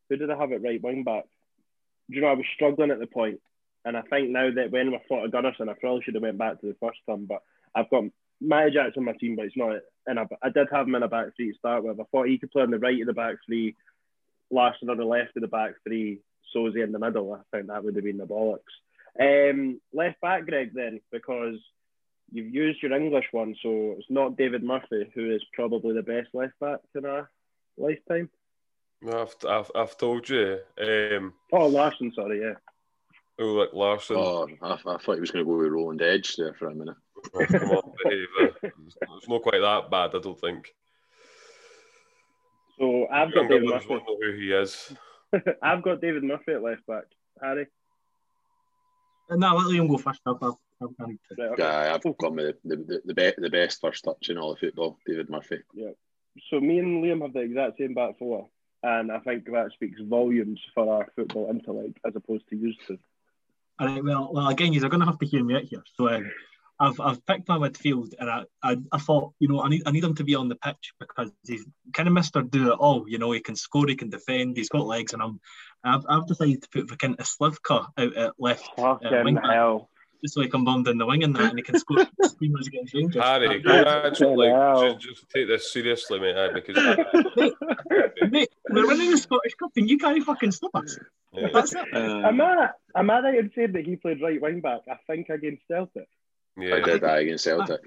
who 0.10 0.18
did 0.18 0.30
I 0.30 0.38
have 0.38 0.52
at 0.52 0.62
right 0.64 0.82
wing 0.82 1.04
back? 1.04 1.24
Do 2.10 2.16
you 2.16 2.22
know 2.22 2.28
I 2.28 2.34
was 2.34 2.46
struggling 2.56 2.92
at 2.92 3.00
the 3.00 3.08
point, 3.08 3.40
and 3.86 3.98
I 3.98 4.02
think 4.04 4.30
now 4.30 4.52
that 4.52 4.72
when 4.72 4.94
I 4.94 5.00
thought 5.08 5.26
of 5.26 5.32
Gunnarsson, 5.32 5.70
I 5.70 5.74
probably 5.74 6.04
should 6.04 6.16
have 6.16 6.24
went 6.24 6.38
back 6.38 6.60
to 6.62 6.68
the 6.68 6.76
first 6.80 7.00
one, 7.06 7.26
but 7.26 7.42
I've 7.76 7.90
got 7.90 8.06
Matty 8.42 8.72
Jack's 8.72 8.98
on 8.98 9.04
my 9.06 9.14
team, 9.14 9.36
but 9.36 9.46
it's 9.46 9.58
not. 9.58 9.78
And 10.08 10.20
I, 10.20 10.28
I 10.42 10.50
did 10.50 10.68
have 10.72 10.88
him 10.88 10.96
in 10.96 11.04
a 11.04 11.08
back 11.08 11.36
three 11.36 11.52
to 11.52 11.58
start 11.58 11.84
with. 11.84 12.00
I 12.00 12.04
thought 12.12 12.28
he 12.28 12.38
could 12.40 12.52
play 12.52 12.64
on 12.64 12.72
the 12.72 12.80
right 12.80 13.00
of 13.02 13.06
the 13.08 13.14
back 13.14 13.36
three, 13.46 13.76
Laursen 14.52 14.90
on 14.90 14.98
the 14.98 15.06
left 15.06 15.36
of 15.36 15.42
the 15.42 15.48
back 15.48 15.74
three, 15.84 16.20
Sozie 16.56 16.84
in 16.84 16.92
the 16.92 17.00
middle. 17.00 17.34
I 17.34 17.40
think 17.56 17.68
that 17.68 17.84
would 17.84 17.96
have 17.96 18.04
been 18.04 18.18
the 18.18 18.26
bollocks. 18.26 18.60
Um, 19.20 19.80
left 19.94 20.20
back, 20.22 20.46
Greg, 20.46 20.72
then, 20.74 21.02
because 21.12 21.58
you've 22.32 22.54
used 22.54 22.82
your 22.82 22.94
English 22.94 23.26
one, 23.32 23.56
so 23.62 23.96
it's 23.98 24.10
not 24.10 24.38
David 24.38 24.64
Murphy, 24.64 25.10
who 25.14 25.34
is 25.34 25.44
probably 25.54 25.94
the 25.94 26.04
best 26.04 26.30
left 26.34 26.58
back 26.60 26.80
in 26.96 27.06
our 27.06 27.30
lifetime. 27.78 28.30
I've, 29.08 29.36
I've, 29.48 29.72
I've 29.76 29.98
told 29.98 30.28
you. 30.30 30.60
Um, 30.80 31.34
Oh, 31.52 31.70
Laursen, 31.70 32.14
sorry, 32.14 32.42
yeah. 32.42 32.54
Ulrik 33.40 33.74
Laursen. 33.74 34.18
Oh, 34.18 34.48
I, 34.62 34.74
I 34.74 34.78
thought 34.98 35.16
he 35.16 35.22
was 35.22 35.32
going 35.32 35.46
to 35.46 35.50
go 35.50 35.58
with 35.58 35.72
Roland 35.72 36.02
Edge 36.02 36.36
there 36.36 36.54
for 36.54 36.68
a 36.68 36.76
minute. 36.76 36.98
Oh, 37.34 37.46
come 37.46 37.70
on, 37.72 37.92
behave. 38.04 38.28
uh, 38.42 38.46
It's 38.64 38.98
it's 39.18 39.30
not 39.30 39.42
quite 39.42 39.62
that 39.62 39.90
bad, 39.90 40.14
I 40.16 40.20
don't 40.20 40.40
think. 40.40 40.74
So 42.80 43.08
I've 43.08 43.34
got 43.34 43.50
David 43.50 43.70
Murphy. 43.70 43.88
won't 43.90 44.04
know 44.08 44.18
who 44.22 44.38
he 44.38 44.52
is. 44.52 44.94
I've 45.62 45.84
got 45.84 46.02
David 46.02 46.24
Murphy 46.24 46.54
at 46.54 46.64
left 46.64 46.86
back. 46.88 47.04
Harry. 47.42 47.68
No, 49.30 49.56
let 49.56 49.68
Liam 49.68 49.88
go 49.88 49.98
first. 49.98 50.22
I'll, 50.26 50.40
I'll, 50.42 50.60
I'll, 50.82 50.96
I'll 51.00 51.08
Right, 51.08 51.20
okay. 51.52 51.56
Guy, 51.58 51.94
I've 51.94 52.02
got 52.18 52.32
him 52.32 52.36
the, 52.38 52.56
the, 52.64 53.02
the, 53.06 53.14
be- 53.14 53.34
the 53.38 53.50
best 53.50 53.82
first 53.82 54.04
touch 54.04 54.30
in 54.30 54.38
all 54.38 54.54
of 54.54 54.60
football, 54.60 54.98
David 55.06 55.30
Murphy. 55.30 55.60
Yeah. 55.74 55.92
so 56.50 56.60
me 56.60 56.80
and 56.80 57.04
Liam 57.04 57.22
have 57.22 57.34
the 57.34 57.42
exact 57.42 57.78
same 57.78 57.94
back 57.94 58.18
four, 58.18 58.48
and 58.82 59.12
I 59.12 59.20
think 59.20 59.46
that 59.46 59.72
speaks 59.74 60.00
volumes 60.02 60.60
for 60.74 60.92
our 60.92 61.08
football 61.16 61.50
intellect 61.50 62.00
as 62.08 62.16
opposed 62.16 62.48
to 62.50 62.56
used 62.56 62.80
to. 62.88 62.98
All 63.80 63.88
right, 63.88 64.04
well, 64.04 64.32
well, 64.34 64.48
again, 64.48 64.74
you're 64.74 64.90
going 64.90 65.02
to 65.02 65.06
have 65.06 65.20
to 65.20 65.26
hear 65.26 65.44
me 65.44 65.56
out 65.56 65.64
here. 65.64 65.84
So, 65.96 66.10
um, 66.10 66.32
I've, 66.82 67.00
I've 67.02 67.26
picked 67.26 67.48
my 67.50 67.58
midfield, 67.58 68.14
and 68.20 68.30
I, 68.30 68.44
I, 68.64 68.78
I 68.92 68.98
thought, 69.00 69.34
you 69.40 69.48
know, 69.50 69.62
I 69.62 69.68
need 69.70 69.84
I 69.86 69.92
need 69.92 70.04
him 70.04 70.16
to 70.16 70.24
be 70.24 70.36
on 70.36 70.48
the 70.48 70.56
pitch 70.56 70.94
because 71.00 71.30
he's 71.46 71.66
kind 71.94 72.08
of 72.08 72.14
Mister 72.14 72.42
Do 72.42 72.72
It 72.72 72.80
All. 72.80 73.04
You 73.08 73.18
know, 73.18 73.32
he 73.34 73.42
can 73.42 73.56
score, 73.58 73.86
he 73.88 73.96
can 73.96 74.10
defend, 74.10 74.56
he's 74.56 74.70
got 74.70 74.86
legs, 74.86 75.12
and 75.14 75.22
I'm, 75.22 75.40
I've, 75.84 76.06
I've 76.08 76.26
decided 76.28 76.62
to 76.64 76.70
put 76.70 76.88
Vikinta 76.88 77.22
Slivka 77.28 77.88
out 77.98 78.16
at 78.16 78.34
left 78.40 78.70
uh, 78.78 78.98
Fucking 78.98 79.24
wing 79.26 79.38
hell. 79.44 79.90
just 80.22 80.34
so 80.36 80.42
he 80.42 80.48
can 80.48 80.64
bomb 80.64 80.84
down 80.84 80.98
the 81.00 81.06
wing 81.06 81.24
and 81.24 81.36
that, 81.36 81.50
and 81.50 81.60
he 81.60 81.64
can 81.64 81.78
score 81.80 82.06
screamers 82.24 82.68
against 82.68 82.94
Rangers. 82.94 83.22
Harry, 83.24 83.48
Uh, 83.48 83.52
congratulations. 83.54 84.56
hell. 84.58 84.94
Just, 84.96 85.06
just 85.06 85.30
take 85.32 85.48
this 85.48 85.74
seriously, 85.74 86.20
mate, 86.22 86.38
aye, 86.38 86.54
because 86.54 86.78
Mate, 88.32 88.50
we're 88.70 88.88
winning 88.88 89.12
the 89.12 89.18
Scottish 89.18 89.56
Cup, 89.56 89.72
and 89.76 89.90
you 89.90 89.98
can't 89.98 90.24
fucking 90.24 90.52
stop 90.52 90.72
us. 90.76 90.98
yeah. 91.34 91.48
That's 91.54 91.74
it. 91.74 91.88
Am 91.94 92.40
I 92.42 92.70
am 92.96 93.10
I 93.10 93.20
right 93.20 93.36
in 93.40 93.52
saying 93.56 93.74
that 93.74 93.86
he 93.86 93.96
played 93.96 94.22
right 94.22 94.42
wing 94.42 94.62
back? 94.62 94.82
I 94.90 94.96
think 95.08 95.30
against 95.30 95.64
Celtic. 95.68 96.08
I 96.58 96.64
yeah. 96.64 96.80
did 96.82 97.02
that 97.02 97.20
against 97.20 97.44
Celtic. 97.44 97.82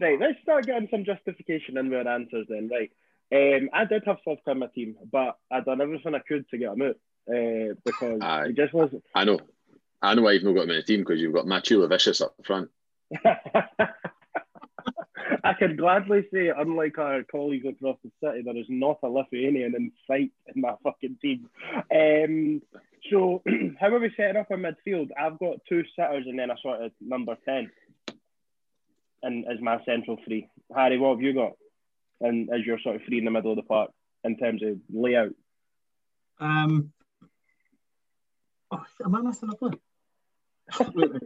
Right, 0.00 0.18
let's 0.18 0.40
start 0.42 0.66
getting 0.66 0.88
some 0.90 1.04
justification 1.04 1.76
in 1.76 1.92
our 1.92 2.08
answers 2.08 2.46
then. 2.48 2.70
Right, 2.70 2.90
um, 3.32 3.68
I 3.72 3.84
did 3.84 4.02
have 4.06 4.18
Slivka 4.26 4.48
in 4.48 4.58
my 4.60 4.66
team, 4.66 4.96
but 5.10 5.38
I 5.50 5.60
done 5.60 5.80
everything 5.80 6.14
I 6.14 6.20
could 6.20 6.48
to 6.48 6.58
get 6.58 6.72
him 6.72 6.82
out 6.82 6.96
uh, 7.28 7.74
because 7.84 8.20
Aye. 8.20 8.48
he 8.48 8.52
just 8.54 8.72
wasn't. 8.72 9.04
I 9.14 9.24
know. 9.24 9.40
I 10.02 10.14
know 10.14 10.22
why 10.22 10.32
you've 10.32 10.44
not 10.44 10.54
got 10.54 10.64
him 10.64 10.70
in 10.70 10.76
the 10.76 10.82
team 10.82 11.00
because 11.00 11.20
you've 11.20 11.34
got 11.34 11.46
Matthew 11.46 11.86
Vicious 11.86 12.22
up 12.22 12.34
front. 12.44 12.70
I 15.42 15.54
can 15.54 15.76
gladly 15.76 16.26
say, 16.32 16.50
unlike 16.56 16.98
our 16.98 17.22
colleagues 17.24 17.66
across 17.66 17.98
the 18.04 18.10
city, 18.22 18.42
there 18.42 18.56
is 18.56 18.66
not 18.68 18.98
a 19.02 19.08
Lithuanian 19.08 19.74
in 19.74 19.92
sight 20.06 20.32
in 20.54 20.60
my 20.60 20.74
fucking 20.82 21.18
team. 21.22 21.48
Um, 21.94 22.62
so, 23.10 23.42
how 23.80 23.88
are 23.88 24.00
we 24.00 24.12
setting 24.16 24.36
up 24.36 24.50
our 24.50 24.56
midfield? 24.56 25.10
I've 25.18 25.38
got 25.38 25.64
two 25.68 25.84
sitters 25.96 26.26
and 26.26 26.38
then 26.38 26.50
a 26.50 26.56
sort 26.62 26.82
of 26.82 26.92
number 27.00 27.36
10 27.44 27.70
and 29.22 29.44
as 29.46 29.60
my 29.60 29.82
central 29.84 30.18
three. 30.24 30.48
Harry, 30.74 30.98
what 30.98 31.10
have 31.16 31.22
you 31.22 31.34
got? 31.34 31.52
And 32.20 32.50
as 32.50 32.64
your 32.64 32.78
sort 32.80 32.96
of 32.96 33.02
three 33.06 33.18
in 33.18 33.24
the 33.24 33.30
middle 33.30 33.52
of 33.52 33.56
the 33.56 33.62
park 33.62 33.90
in 34.24 34.36
terms 34.36 34.62
of 34.62 34.78
layout? 34.92 35.34
Um, 36.38 36.92
oh, 38.70 38.84
am 39.04 39.14
I 39.14 39.20
missing 39.22 39.50
a 39.50 39.56
play? 39.56 39.72
Wait, 40.94 40.94
wait. 41.12 41.22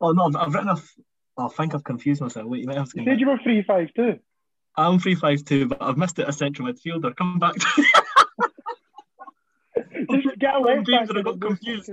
Oh 0.00 0.12
no, 0.12 0.26
I've, 0.26 0.36
I've 0.36 0.54
written 0.54 0.70
a. 0.70 0.76
f- 1.38 1.52
I 1.52 1.56
think 1.62 1.74
I've 1.74 1.84
confused 1.84 2.20
myself. 2.20 2.46
Wait, 2.46 2.60
you 2.62 2.66
might 2.66 2.76
have 2.76 2.90
to. 2.92 2.98
You 2.98 3.04
said 3.04 3.14
me, 3.14 3.20
you 3.20 3.28
were 3.28 3.38
3 3.42 3.62
5 3.62 3.94
2. 3.94 4.18
I'm 4.76 4.98
three 5.00 5.16
five 5.16 5.44
two, 5.44 5.66
but 5.66 5.82
I've 5.82 5.96
missed 5.98 6.20
it 6.20 6.28
a 6.28 6.32
central 6.32 6.72
midfielder. 6.72 7.16
Come 7.16 7.40
back. 7.40 7.54
To, 7.56 7.66
Just 10.10 10.38
get 10.38 10.54
a 10.54 10.58
left 10.60 10.86
James. 10.86 11.10
I 11.10 11.22
got 11.22 11.40
confused. 11.40 11.90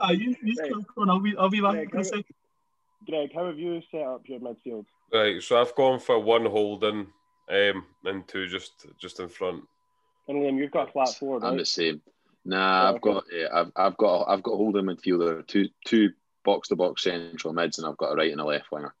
ah, 0.00 0.10
you, 0.10 0.34
you 0.42 0.54
Right. 0.58 0.66
still 0.66 0.84
on. 0.96 1.10
I'll 1.10 1.20
be, 1.20 1.34
I'll 1.38 1.48
be 1.48 1.60
back 1.60 1.74
Right, 1.74 1.88
in 1.92 2.00
a 2.00 2.04
second. 2.04 2.24
Greg, 3.06 3.30
how 3.34 3.46
have 3.46 3.58
you 3.58 3.80
set 3.90 4.02
up 4.02 4.22
your 4.24 4.40
midfield? 4.40 4.86
Right, 5.12 5.40
so 5.42 5.60
I've 5.60 5.74
gone 5.76 6.00
for 6.00 6.18
one 6.18 6.46
holding 6.46 7.06
um, 7.50 7.84
and 8.04 8.26
two 8.26 8.48
just 8.48 8.86
just 9.00 9.20
in 9.20 9.28
front. 9.28 9.62
And 10.26 10.38
Liam, 10.38 10.56
you've 10.58 10.72
got 10.72 10.88
a 10.88 10.92
flat 10.92 11.14
four, 11.18 11.36
I'm 11.36 11.42
right? 11.50 11.58
the 11.58 11.66
same. 11.66 12.00
Nah, 12.44 12.90
Oh, 12.90 12.94
I've 12.94 13.00
got 13.00 13.24
yeah, 13.32 13.46
I've 13.52 13.70
I've 13.76 13.96
got 13.96 14.24
I've 14.24 14.42
got 14.42 14.52
a 14.52 14.56
holding 14.56 14.86
midfielder, 14.86 15.46
two 15.46 15.68
two 15.86 16.10
box 16.44 16.68
to 16.68 16.76
box 16.76 17.02
central 17.02 17.52
mids, 17.52 17.78
and 17.78 17.86
I've 17.86 17.96
got 17.96 18.12
a 18.12 18.16
right 18.16 18.30
and 18.30 18.40
a 18.40 18.44
left 18.44 18.70
winger. 18.70 18.94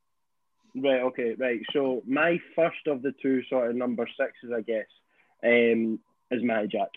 Right, 0.74 1.02
okay, 1.02 1.34
right. 1.38 1.60
So 1.72 2.02
my 2.06 2.40
first 2.56 2.86
of 2.88 3.02
the 3.02 3.12
two 3.22 3.42
sort 3.48 3.70
of 3.70 3.76
number 3.76 4.08
sixes, 4.18 4.50
I 4.54 4.62
guess, 4.62 4.86
um, 5.44 6.00
is 6.30 6.42
Matty 6.42 6.68
Jack. 6.68 6.88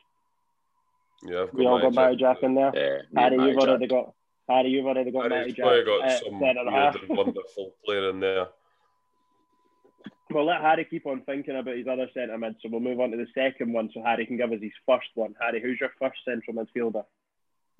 Yeah, 1.24 1.44
I've 1.44 1.48
got 1.48 1.56
We 1.56 1.66
all 1.68 1.80
got 1.80 1.94
Matty 1.94 2.16
Jack 2.18 2.38
in 2.42 2.56
there. 2.56 2.72
Yeah, 2.74 3.22
Harry, 3.22 3.36
you've 3.36 3.56
Matty 3.56 3.70
already 3.70 3.88
got 3.88 4.14
Harry, 4.50 4.70
you've 4.70 4.86
already 4.86 5.12
got 5.12 5.30
Matty 5.30 5.36
Harry's 5.36 5.54
Jack. 5.54 5.66
probably 5.66 5.84
got 5.86 6.10
at 6.10 6.24
some 6.24 6.40
centre 6.40 6.64
weird 6.66 6.96
and 6.96 7.10
wonderful 7.18 7.74
player 7.86 8.10
in 8.10 8.20
there. 8.20 8.48
We'll 10.30 10.46
let 10.46 10.62
Harry 10.62 10.86
keep 10.86 11.06
on 11.06 11.22
thinking 11.22 11.56
about 11.56 11.78
his 11.78 11.88
other 11.88 12.08
centre 12.14 12.38
mid, 12.38 12.56
so 12.62 12.70
we'll 12.70 12.82
move 12.82 13.00
on 13.00 13.12
to 13.12 13.18
the 13.18 13.28
second 13.34 13.72
one 13.74 13.90
so 13.94 14.02
Harry 14.02 14.26
can 14.26 14.38
give 14.38 14.52
us 14.52 14.62
his 14.62 14.72
first 14.86 15.08
one. 15.16 15.36
Harry, 15.40 15.62
who's 15.62 15.80
your 15.80 15.92
first 16.00 16.18
central 16.26 16.56
midfielder? 16.56 17.04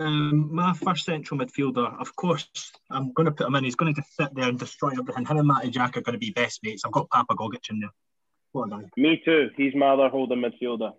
Um, 0.00 0.54
my 0.54 0.74
first 0.74 1.04
central 1.04 1.40
midfielder, 1.40 2.00
of 2.00 2.14
course, 2.14 2.48
I'm 2.90 3.12
going 3.12 3.26
to 3.26 3.32
put 3.32 3.48
him 3.48 3.56
in. 3.56 3.64
He's 3.64 3.74
going 3.74 3.92
to 3.92 4.00
just 4.00 4.16
sit 4.16 4.32
there 4.34 4.48
and 4.48 4.58
destroy 4.58 4.90
everything. 4.90 5.26
Him 5.26 5.38
and 5.38 5.48
Matty 5.48 5.70
Jack 5.70 5.96
are 5.96 6.02
going 6.02 6.12
to 6.12 6.18
be 6.18 6.30
best 6.30 6.60
mates. 6.62 6.84
I've 6.84 6.92
got 6.92 7.10
Papa 7.10 7.34
Gogic 7.34 7.68
in 7.70 7.80
there. 7.80 7.90
What 8.52 8.68
a 8.68 8.70
guy. 8.70 8.90
Me 8.96 9.20
too. 9.24 9.50
He's 9.56 9.74
my 9.74 9.88
other 9.88 10.08
holding 10.08 10.38
midfielder. 10.40 10.92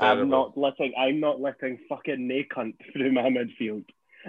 I'm 0.00 0.28
not 0.28 0.56
letting 0.56 0.94
I'm 0.96 1.20
not 1.20 1.40
letting 1.40 1.78
fucking 1.88 2.26
Nay 2.26 2.46
cunt 2.50 2.74
through 2.92 3.12
my 3.12 3.22
midfield. 3.22 3.84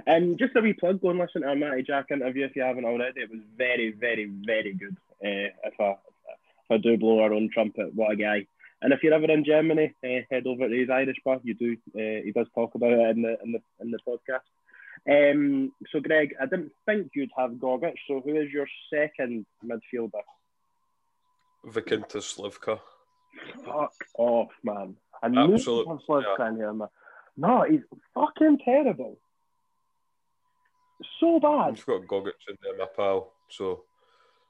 And 0.07 0.39
just 0.39 0.55
a 0.55 0.61
wee 0.61 0.73
plug, 0.73 1.01
go 1.01 1.11
and 1.11 1.19
listen 1.19 1.43
to 1.43 1.49
a 1.49 1.55
Matty 1.55 1.83
Jack 1.83 2.07
interview 2.11 2.45
if 2.45 2.55
you 2.55 2.63
haven't 2.63 2.85
already. 2.85 3.21
It 3.21 3.29
was 3.29 3.41
very, 3.55 3.91
very, 3.91 4.25
very 4.25 4.73
good. 4.73 4.97
Uh, 5.23 5.53
if 5.63 5.79
I 5.79 5.91
if 5.91 6.71
I 6.71 6.77
do 6.77 6.97
blow 6.97 7.19
our 7.19 7.33
own 7.33 7.49
trumpet, 7.53 7.93
what 7.93 8.11
a 8.11 8.15
guy! 8.15 8.47
And 8.83 8.91
if 8.91 9.01
you're 9.01 9.13
ever 9.13 9.31
in 9.31 9.45
Germany, 9.45 9.95
uh, 10.03 10.21
head 10.29 10.45
over 10.45 10.67
to 10.67 10.75
his 10.75 10.89
Irish 10.89 11.17
bar. 11.23 11.39
You 11.43 11.53
do. 11.53 11.77
Uh, 11.95 12.21
he 12.25 12.33
does 12.35 12.47
talk 12.53 12.75
about 12.75 12.91
it 12.91 13.15
in 13.15 13.21
the 13.21 13.37
in 13.43 13.51
the 13.53 13.61
in 13.79 13.91
the 13.91 13.99
podcast. 14.05 14.43
Um, 15.09 15.71
so 15.89 16.01
Greg, 16.01 16.35
I 16.39 16.45
didn't 16.45 16.71
think 16.85 17.11
you'd 17.15 17.31
have 17.37 17.51
Gogic. 17.51 17.95
So 18.07 18.21
who 18.23 18.35
is 18.35 18.51
your 18.51 18.67
second 18.93 19.45
midfielder? 19.65 20.21
Vikinta 21.65 22.17
Slivka. 22.17 22.79
Fuck 23.65 23.93
off, 24.17 24.51
man. 24.63 24.97
I 25.21 25.29
knew 25.29 25.53
Absolute- 25.53 26.01
Slick 26.05 26.25
yeah. 26.37 26.49
in 26.49 26.55
here, 26.57 26.73
man. 26.73 26.89
No, 27.37 27.63
he's 27.67 27.81
fucking 28.13 28.59
terrible. 28.63 29.17
So 31.19 31.39
bad. 31.39 31.69
I've 31.77 31.85
got 31.85 32.01
Gogic 32.01 32.33
in 32.49 32.57
there, 32.61 32.77
my 32.77 32.85
pal. 32.95 33.33
So 33.49 33.85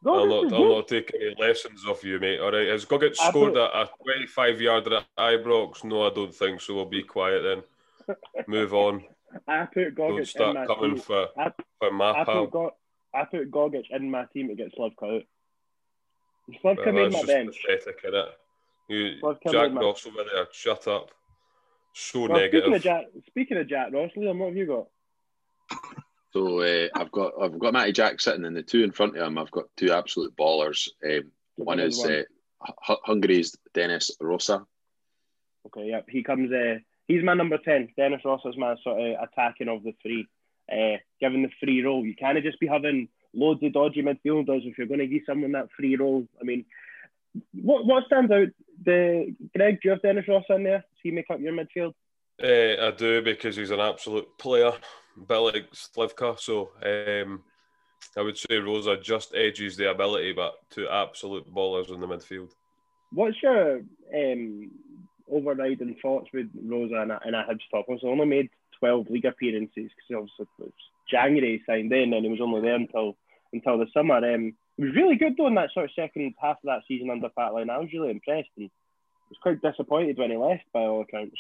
Gogic 0.04 0.20
I'll 0.20 0.44
not, 0.50 0.54
I'll 0.54 0.70
not 0.76 0.88
take 0.88 1.12
any 1.16 1.34
lessons 1.40 1.86
off 1.88 2.04
you, 2.04 2.20
mate. 2.20 2.40
All 2.40 2.52
right. 2.52 2.68
Has 2.68 2.86
Gogic 2.86 3.16
scored 3.16 3.56
a, 3.56 3.82
a 3.82 3.90
25 4.04 4.62
yarder 4.62 4.98
at 4.98 5.06
Ibrox? 5.18 5.84
No, 5.84 6.06
I 6.08 6.14
don't 6.14 6.34
think 6.36 6.60
so. 6.62 6.76
We'll 6.76 6.86
be 6.86 7.04
quiet 7.04 7.42
then. 7.44 8.16
Move 8.48 8.74
on. 8.74 9.04
I 9.48 9.66
put 9.66 9.96
Don't 9.96 10.12
Gogic 10.12 10.20
in 10.20 10.26
start 10.26 10.56
my 10.56 10.66
coming 10.68 10.96
team. 10.96 11.02
for, 11.04 11.28
I, 11.38 11.52
for 11.80 11.92
my 11.92 12.12
I 12.12 12.24
pal. 12.24 12.42
put, 12.46 12.52
Go- 12.52 12.76
I 13.14 13.24
put 13.26 13.50
Gogic 13.52 13.86
in 13.92 14.12
my 14.12 14.26
team 14.34 14.50
to 14.50 14.56
get 14.56 14.74
Slavka 14.76 15.16
out. 15.18 15.24
Well, 16.64 16.76
Slavka 16.76 16.94
made 16.94 17.14
that's 17.14 17.26
my 17.28 17.34
bench. 17.34 17.58
pathetic, 17.66 18.04
innit? 18.04 18.30
You, 18.90 19.16
Well, 19.22 19.38
come 19.42 19.52
Jack. 19.54 19.74
Ross 19.74 20.06
over 20.06 20.24
there, 20.32 20.48
shut 20.52 20.88
up. 20.90 21.12
So 21.94 22.28
Well, 22.28 22.38
speaking 22.40 22.42
negative. 22.60 22.74
of 22.74 22.82
Jack, 22.82 23.06
speaking 23.28 23.58
of 23.58 23.68
Jack 23.70 23.94
Ross, 23.94 24.12
Liam, 24.18 24.38
what 24.40 24.48
have 24.48 24.58
you 24.58 24.66
got? 24.66 24.88
So 26.34 26.62
uh, 26.62 26.88
I've 26.96 27.12
got 27.12 27.34
I've 27.42 27.60
got 27.60 27.74
Matty 27.74 27.92
Jack 27.92 28.20
sitting 28.20 28.44
in 28.46 28.54
the 28.54 28.64
two 28.64 28.84
in 28.84 28.92
front 28.92 29.16
of 29.16 29.26
him. 29.26 29.38
I've 29.38 29.52
got 29.52 29.66
two 29.78 29.92
absolute 29.92 30.36
ballers. 30.36 30.90
Um, 31.06 31.32
one 31.56 31.80
is 31.80 32.00
one. 32.00 32.12
uh, 32.12 32.72
Hu- 32.88 32.98
Hungary's 33.04 33.56
Dennis 33.74 34.12
Rosa. 34.20 34.66
Okay, 35.68 35.90
yep. 35.90 36.06
He 36.10 36.24
comes. 36.24 36.52
Uh, 36.52 36.80
he's 37.08 37.24
my 37.24 37.36
number 37.36 37.60
ten. 37.60 37.90
Dennis 37.96 38.22
Ross 38.26 38.42
is 38.46 38.58
my 38.58 38.76
sort 38.84 39.00
of 39.00 39.18
attacking 39.22 39.70
of 39.70 39.84
the 39.84 39.94
three. 40.02 40.28
Uh, 40.72 40.98
given 41.20 41.44
the 41.44 41.50
free 41.60 41.84
role, 41.84 42.04
you 42.06 42.16
can't 42.16 42.42
just 42.42 42.60
be 42.60 42.68
having 42.68 43.10
loads 43.34 43.62
of 43.64 43.74
dodgy 43.74 44.02
midfielders 44.02 44.66
if 44.66 44.78
you're 44.78 44.88
going 44.88 45.00
to 45.02 45.08
give 45.08 45.24
someone 45.26 45.52
that 45.52 45.70
free 45.78 45.96
role. 45.96 46.28
I 46.42 46.44
mean, 46.44 46.66
what 47.54 47.86
what 47.86 48.06
stands 48.08 48.32
out? 48.32 48.48
The 48.84 49.36
Greg, 49.56 49.76
do 49.82 49.88
you 49.88 49.92
have 49.92 50.02
Dennis 50.02 50.28
Ross 50.28 50.46
in 50.50 50.64
there? 50.64 50.80
Does 50.80 51.00
he 51.04 51.12
make 51.12 51.30
up 51.30 51.40
your 51.40 51.54
midfield? 51.54 51.94
Uh, 52.42 52.88
I 52.88 52.92
do 52.92 53.22
because 53.22 53.56
he's 53.56 53.70
an 53.72 53.80
absolute 53.80 54.28
player, 54.40 54.72
bit 55.28 55.38
like 55.38 55.72
Slivka. 55.72 56.40
So 56.40 56.72
um, 56.84 57.44
I 58.18 58.22
would 58.22 58.38
say 58.38 58.58
Rosa 58.58 58.98
just 58.98 59.34
edges 59.36 59.78
the 59.78 59.92
ability, 59.92 60.34
but 60.34 60.56
two 60.70 60.88
absolute 60.88 61.52
ballers 61.54 61.94
in 61.94 62.00
the 62.00 62.08
midfield. 62.08 62.52
What's 63.12 63.42
your 63.44 63.82
um, 64.14 64.72
overriding 65.32 65.96
thoughts 66.02 66.30
with 66.34 66.50
Rosa 66.64 67.02
and 67.02 67.12
a, 67.12 67.20
and 67.26 67.36
a 67.36 67.44
Hibs 67.44 67.70
top? 67.72 67.86
Only 68.04 68.26
made 68.26 68.50
12 68.80 69.10
league 69.10 69.26
appearances 69.26 69.72
because 69.76 70.16
obviously 70.16 70.46
it 70.60 70.64
was 70.64 70.72
January 71.10 71.58
he 71.58 71.72
signed 71.72 71.92
in 71.94 72.14
and 72.14 72.26
he 72.26 72.32
was 72.32 72.42
only 72.42 72.62
there 72.62 72.76
until 72.76 73.16
until 73.52 73.78
the 73.78 73.88
summer. 73.94 74.18
Um, 74.18 74.56
he 74.78 74.84
was 74.84 74.96
really 74.96 75.16
good 75.16 75.36
though 75.38 75.48
in 75.48 75.56
that 75.56 75.72
sort 75.74 75.86
of 75.86 75.92
second 75.96 76.34
half 76.42 76.58
of 76.58 76.66
that 76.66 76.82
season 76.88 77.10
under 77.10 77.30
Pat 77.30 77.54
Line. 77.54 77.70
I 77.70 77.78
was 77.78 77.94
really 77.94 78.10
impressed 78.12 78.50
and 78.58 78.70
was 79.30 79.38
quite 79.42 79.62
disappointed 79.62 80.18
when 80.18 80.32
he 80.32 80.38
left 80.38 80.64
by 80.74 80.82
all 80.82 81.02
accounts. 81.02 81.38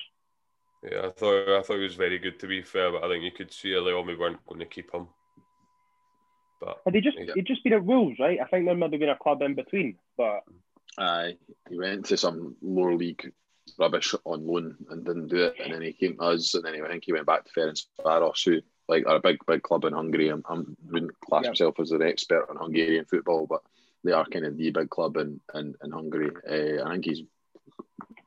Yeah, 0.83 1.05
I 1.05 1.09
thought 1.09 1.47
I 1.49 1.61
thought 1.61 1.77
he 1.77 1.83
was 1.83 1.95
very 1.95 2.19
good 2.19 2.39
to 2.39 2.47
be 2.47 2.61
fair, 2.61 2.91
but 2.91 3.03
I 3.03 3.07
think 3.07 3.23
you 3.23 3.31
could 3.31 3.53
see 3.53 3.73
early 3.73 3.93
on 3.93 4.05
we 4.05 4.15
weren't 4.15 4.45
going 4.45 4.59
to 4.59 4.65
keep 4.65 4.93
him. 4.93 5.07
But 6.59 6.81
Had 6.85 6.95
he 6.95 7.01
just 7.01 7.17
Yeah. 7.17 7.33
he'd 7.35 7.45
just 7.45 7.63
been 7.63 7.73
at 7.73 7.83
Wolves, 7.85 8.19
right? 8.19 8.39
I 8.41 8.45
think 8.45 8.65
there 8.65 8.75
might 8.75 8.91
have 8.91 8.99
been 8.99 9.09
a 9.09 9.17
club 9.17 9.41
in 9.41 9.55
between, 9.55 9.97
but 10.17 10.43
Aye, 10.97 11.37
he 11.69 11.77
went 11.77 12.05
to 12.07 12.17
some 12.17 12.55
lower 12.61 12.95
league 12.95 13.31
rubbish 13.79 14.13
on 14.25 14.45
loan 14.45 14.75
and 14.89 15.03
didn't 15.05 15.29
do 15.29 15.45
it, 15.45 15.55
and 15.59 15.73
then 15.73 15.81
he 15.81 15.93
came 15.93 16.17
to 16.17 16.23
us, 16.23 16.53
and 16.53 16.63
then 16.63 16.75
he, 16.75 16.81
I 16.81 16.87
think 16.87 17.05
he 17.05 17.13
went 17.13 17.25
back 17.25 17.45
to 17.45 17.51
Ferencvaros, 17.51 18.43
who 18.45 18.61
like 18.87 19.07
are 19.07 19.15
a 19.15 19.21
big 19.21 19.37
big 19.47 19.63
club 19.63 19.85
in 19.85 19.93
Hungary. 19.93 20.27
I'm, 20.29 20.43
I 20.47 20.61
wouldn't 20.91 21.19
class 21.21 21.45
Yeah. 21.45 21.49
myself 21.51 21.79
as 21.79 21.91
an 21.91 22.01
expert 22.01 22.47
on 22.49 22.57
Hungarian 22.57 23.05
football, 23.05 23.47
but 23.47 23.61
they 24.03 24.11
are 24.11 24.25
kind 24.25 24.45
of 24.45 24.57
the 24.57 24.69
big 24.71 24.89
club 24.89 25.15
in 25.17 25.39
in, 25.55 25.75
in 25.81 25.91
Hungary. 25.91 26.29
Uh, 26.47 26.85
I 26.85 26.91
think 26.91 27.05
he's 27.05 27.21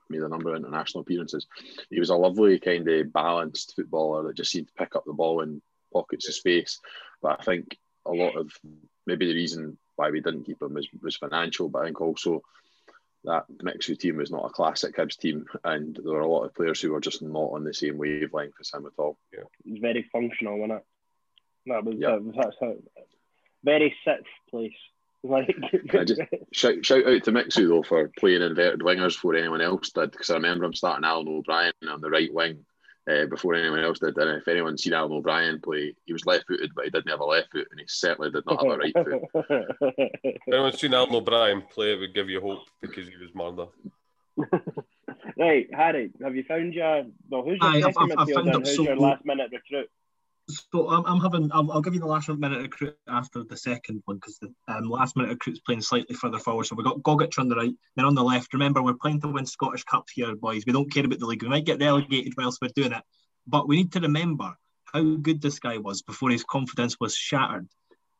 made 0.08 0.22
a 0.22 0.28
number 0.28 0.50
of 0.50 0.56
international 0.56 1.02
appearances. 1.02 1.46
He 1.90 2.00
was 2.00 2.10
a 2.10 2.16
lovely 2.16 2.58
kind 2.58 2.88
of 2.88 3.12
balanced 3.12 3.74
footballer 3.76 4.24
that 4.24 4.36
just 4.36 4.50
seemed 4.50 4.68
to 4.68 4.74
pick 4.74 4.96
up 4.96 5.04
the 5.06 5.12
ball 5.12 5.40
in 5.40 5.62
pockets 5.92 6.28
of 6.28 6.34
space. 6.34 6.80
But 7.22 7.40
I 7.40 7.44
think 7.44 7.76
a 8.04 8.12
lot 8.12 8.36
of 8.36 8.52
maybe 9.06 9.26
the 9.26 9.34
reason 9.34 9.78
why 9.96 10.10
we 10.10 10.20
didn't 10.20 10.44
keep 10.44 10.60
him 10.60 10.74
was, 10.74 10.88
was 11.02 11.16
financial, 11.16 11.68
but 11.68 11.82
I 11.82 11.84
think 11.86 12.00
also 12.00 12.42
that 13.24 13.46
Mixu 13.62 13.98
team 13.98 14.16
was 14.18 14.30
not 14.30 14.46
a 14.46 14.50
classic 14.50 14.96
Hibs 14.96 15.18
team, 15.18 15.46
and 15.64 15.96
there 15.96 16.12
were 16.12 16.20
a 16.20 16.28
lot 16.28 16.44
of 16.44 16.54
players 16.54 16.80
who 16.80 16.92
were 16.92 17.00
just 17.00 17.22
not 17.22 17.52
on 17.52 17.64
the 17.64 17.74
same 17.74 17.98
wavelength 17.98 18.54
as 18.60 18.72
him 18.72 18.86
at 18.86 18.92
all. 18.98 19.18
Yeah, 19.32 19.44
it's 19.64 19.80
very 19.80 20.08
functional, 20.12 20.58
wasn't 20.58 20.78
it? 20.78 20.84
That 21.66 21.84
was, 21.84 21.96
yeah. 21.98 22.10
that 22.10 22.22
was 22.22 22.34
that's 22.36 22.56
how, 22.60 22.74
very 23.64 23.94
sixth 24.04 24.26
place. 24.48 24.76
Like, 25.28 25.56
just, 26.06 26.20
shout, 26.52 26.84
shout 26.86 27.06
out 27.06 27.24
to 27.24 27.32
Mixu 27.32 27.68
though 27.68 27.82
for 27.82 28.12
playing 28.16 28.42
inverted 28.42 28.80
wingers 28.80 29.14
before 29.14 29.34
anyone 29.34 29.60
else 29.60 29.90
did, 29.90 30.12
because 30.12 30.30
I 30.30 30.34
remember 30.34 30.64
him 30.64 30.74
starting 30.74 31.04
Alan 31.04 31.26
O'Brien 31.26 31.72
on 31.90 32.00
the 32.00 32.10
right 32.10 32.32
wing 32.32 32.64
uh, 33.10 33.26
before 33.26 33.54
anyone 33.54 33.80
else 33.80 33.98
did. 33.98 34.16
And 34.16 34.38
if 34.38 34.48
anyone's 34.48 34.82
seen 34.82 34.92
Alan 34.92 35.12
O'Brien 35.12 35.60
play, 35.60 35.94
he 36.04 36.12
was 36.12 36.26
left 36.26 36.46
footed, 36.46 36.72
but 36.74 36.84
he 36.84 36.90
didn't 36.90 37.10
have 37.10 37.20
a 37.20 37.24
left 37.24 37.50
foot, 37.50 37.68
and 37.70 37.80
he 37.80 37.86
certainly 37.88 38.30
did 38.30 38.44
not 38.46 38.64
have 38.64 38.72
a 38.72 38.76
right 38.76 38.94
foot. 38.94 40.10
if 40.22 40.42
anyone's 40.48 40.80
seen 40.80 40.94
Alan 40.94 41.14
O'Brien 41.14 41.62
play, 41.72 41.92
it 41.92 42.00
would 42.00 42.14
give 42.14 42.28
you 42.28 42.40
hope 42.40 42.62
because 42.80 43.08
he 43.08 43.16
was 43.16 43.34
murder. 43.34 43.66
right, 45.38 45.68
Harry, 45.72 46.10
have 46.22 46.36
you 46.36 46.44
found 46.44 46.74
your 46.74 47.04
well? 47.30 47.42
Who's 47.42 47.58
your 47.60 47.70
Aye, 47.70 47.80
second 47.80 48.12
I've, 48.12 48.28
midfielder? 48.28 48.48
I've 48.48 48.54
who's 48.56 48.76
so 48.76 48.82
your 48.82 48.96
last 48.96 49.24
minute 49.24 49.50
recruit? 49.50 49.90
So 50.48 50.88
I'm, 50.90 51.04
I'm 51.06 51.20
having 51.20 51.50
I'll, 51.52 51.70
I'll, 51.72 51.80
give 51.80 51.94
you 51.94 52.00
the 52.00 52.06
last 52.06 52.28
minute 52.28 52.62
recruit 52.62 52.96
after 53.08 53.42
the 53.42 53.56
second 53.56 54.02
one 54.04 54.18
because 54.18 54.38
the 54.38 54.54
um, 54.68 54.88
last 54.88 55.16
minute 55.16 55.30
recruit's 55.30 55.58
playing 55.60 55.82
slightly 55.82 56.14
further 56.14 56.38
forward. 56.38 56.66
So 56.66 56.76
we've 56.76 56.86
got 56.86 57.02
Gogic 57.02 57.36
on 57.38 57.48
the 57.48 57.56
right, 57.56 57.74
then 57.96 58.04
on 58.04 58.14
the 58.14 58.22
left. 58.22 58.52
Remember, 58.52 58.80
we're 58.80 58.94
playing 58.94 59.20
to 59.22 59.28
win 59.28 59.44
Scottish 59.44 59.82
Cup 59.84 60.06
here, 60.14 60.36
boys. 60.36 60.62
We 60.64 60.72
don't 60.72 60.92
care 60.92 61.04
about 61.04 61.18
the 61.18 61.26
league. 61.26 61.42
We 61.42 61.48
might 61.48 61.64
get 61.64 61.80
relegated 61.80 62.34
whilst 62.36 62.60
we're 62.62 62.68
doing 62.76 62.92
it, 62.92 63.02
but 63.46 63.66
we 63.66 63.76
need 63.76 63.92
to 63.92 64.00
remember 64.00 64.54
how 64.92 65.02
good 65.16 65.42
this 65.42 65.58
guy 65.58 65.78
was 65.78 66.02
before 66.02 66.30
his 66.30 66.44
confidence 66.44 66.96
was 67.00 67.16
shattered. 67.16 67.66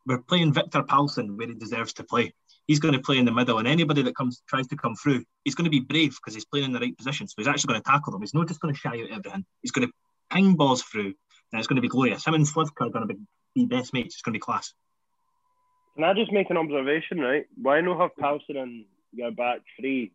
We're 0.05 0.23
playing 0.23 0.53
Victor 0.53 0.83
Palsson 0.83 1.37
where 1.37 1.47
he 1.47 1.55
deserves 1.55 1.93
to 1.95 2.05
play. 2.05 2.35
He's 2.67 2.81
going 2.81 2.95
to 2.95 3.01
play 3.01 3.19
in 3.19 3.25
the 3.25 3.33
middle, 3.33 3.59
and 3.59 3.69
anybody 3.69 4.03
that 4.03 4.17
comes 4.17 4.43
tries 4.49 4.67
to 4.69 4.77
come 4.77 4.97
through, 4.97 5.23
he's 5.45 5.55
going 5.55 5.67
to 5.67 5.71
be 5.71 5.79
brave 5.79 6.17
because 6.17 6.35
he's 6.35 6.45
playing 6.45 6.67
in 6.67 6.73
the 6.73 6.81
right 6.81 6.97
position. 6.97 7.29
So 7.29 7.35
he's 7.39 7.47
actually 7.47 7.69
going 7.69 7.83
to 7.83 7.89
tackle 7.89 8.11
them. 8.11 8.21
He's 8.21 8.35
not 8.35 8.49
just 8.49 8.59
going 8.59 8.75
to 8.75 8.81
shy 8.81 9.01
out 9.01 9.11
everything. 9.13 9.45
He's 9.63 9.71
going 9.71 9.87
to 9.87 9.95
ping 10.33 10.55
balls 10.55 10.83
through 10.83 11.15
and 11.53 11.59
it's 11.59 11.69
going 11.69 11.77
to 11.77 11.83
be 11.83 11.89
glorious. 11.89 12.27
Him 12.27 12.35
and 12.35 12.47
Slivka 12.47 12.87
are 12.87 12.91
going 12.91 13.07
to 13.07 13.15
be, 13.15 13.21
be 13.55 13.67
best 13.67 13.93
mates. 13.93 14.17
It's 14.17 14.23
going 14.23 14.35
to 14.35 14.39
be 14.39 14.43
class. 14.43 14.73
Can 15.95 16.05
I 16.05 16.13
just 16.15 16.33
make 16.33 16.51
an 16.51 16.57
observation, 16.57 17.21
right? 17.21 17.47
Why 17.61 17.81
not 17.81 18.01
have 18.01 18.11
Palsson 18.21 18.59
and 18.59 18.85
your 19.13 19.31
back 19.31 19.61
three? 19.79 20.13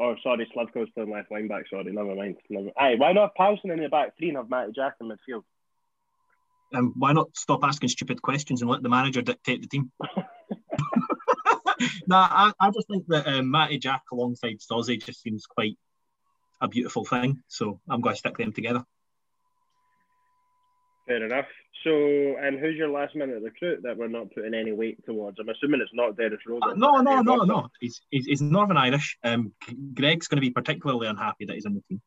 Oh, 0.00 0.14
sorry, 0.22 0.50
Slivko's 0.54 0.90
still 0.90 1.10
left 1.10 1.30
wing 1.30 1.48
back. 1.48 1.64
Sorry, 1.68 1.92
never 1.92 2.14
mind. 2.14 2.36
Never... 2.48 2.70
Aye, 2.78 2.94
why 2.96 3.12
not 3.12 3.32
have 3.36 3.46
Palsson 3.46 3.72
in 3.72 3.82
the 3.82 3.88
back 3.88 4.16
three 4.16 4.28
and 4.28 4.36
have 4.36 4.50
Matty 4.50 4.72
Jack 4.74 4.94
in 5.00 5.08
midfield? 5.08 5.42
And 6.72 6.86
um, 6.86 6.94
why 6.96 7.12
not 7.12 7.36
stop 7.36 7.60
asking 7.62 7.90
stupid 7.90 8.20
questions 8.22 8.60
and 8.60 8.70
let 8.70 8.82
the 8.82 8.88
manager 8.88 9.22
dictate 9.22 9.62
the 9.62 9.68
team? 9.68 9.92
no, 12.06 12.16
I, 12.16 12.52
I 12.58 12.70
just 12.70 12.88
think 12.88 13.06
that 13.08 13.26
um, 13.26 13.50
Matty 13.50 13.78
Jack 13.78 14.02
alongside 14.12 14.58
Stozzy 14.60 15.02
just 15.04 15.22
seems 15.22 15.46
quite 15.46 15.76
a 16.60 16.68
beautiful 16.68 17.04
thing. 17.04 17.42
So 17.48 17.80
I'm 17.88 18.00
going 18.00 18.14
to 18.14 18.18
stick 18.18 18.36
them 18.38 18.52
together. 18.52 18.84
Fair 21.06 21.24
enough. 21.24 21.46
So, 21.84 21.90
and 21.90 22.58
who's 22.58 22.76
your 22.76 22.88
last 22.88 23.14
minute 23.14 23.40
recruit 23.42 23.82
that 23.84 23.96
we're 23.96 24.08
not 24.08 24.32
putting 24.34 24.54
any 24.54 24.72
weight 24.72 25.04
towards? 25.04 25.38
I'm 25.38 25.48
assuming 25.48 25.80
it's 25.80 25.90
not 25.94 26.16
Dennis 26.16 26.40
Rose. 26.46 26.60
Uh, 26.62 26.74
no, 26.74 27.00
no, 27.00 27.20
no, 27.22 27.36
no. 27.44 27.68
He's, 27.80 28.00
he's, 28.10 28.26
he's 28.26 28.42
Northern 28.42 28.76
Irish. 28.76 29.16
Um, 29.22 29.52
Greg's 29.94 30.26
going 30.26 30.38
to 30.38 30.40
be 30.40 30.50
particularly 30.50 31.06
unhappy 31.06 31.44
that 31.44 31.54
he's 31.54 31.66
in 31.66 31.74
the 31.74 31.82
team. 31.88 32.02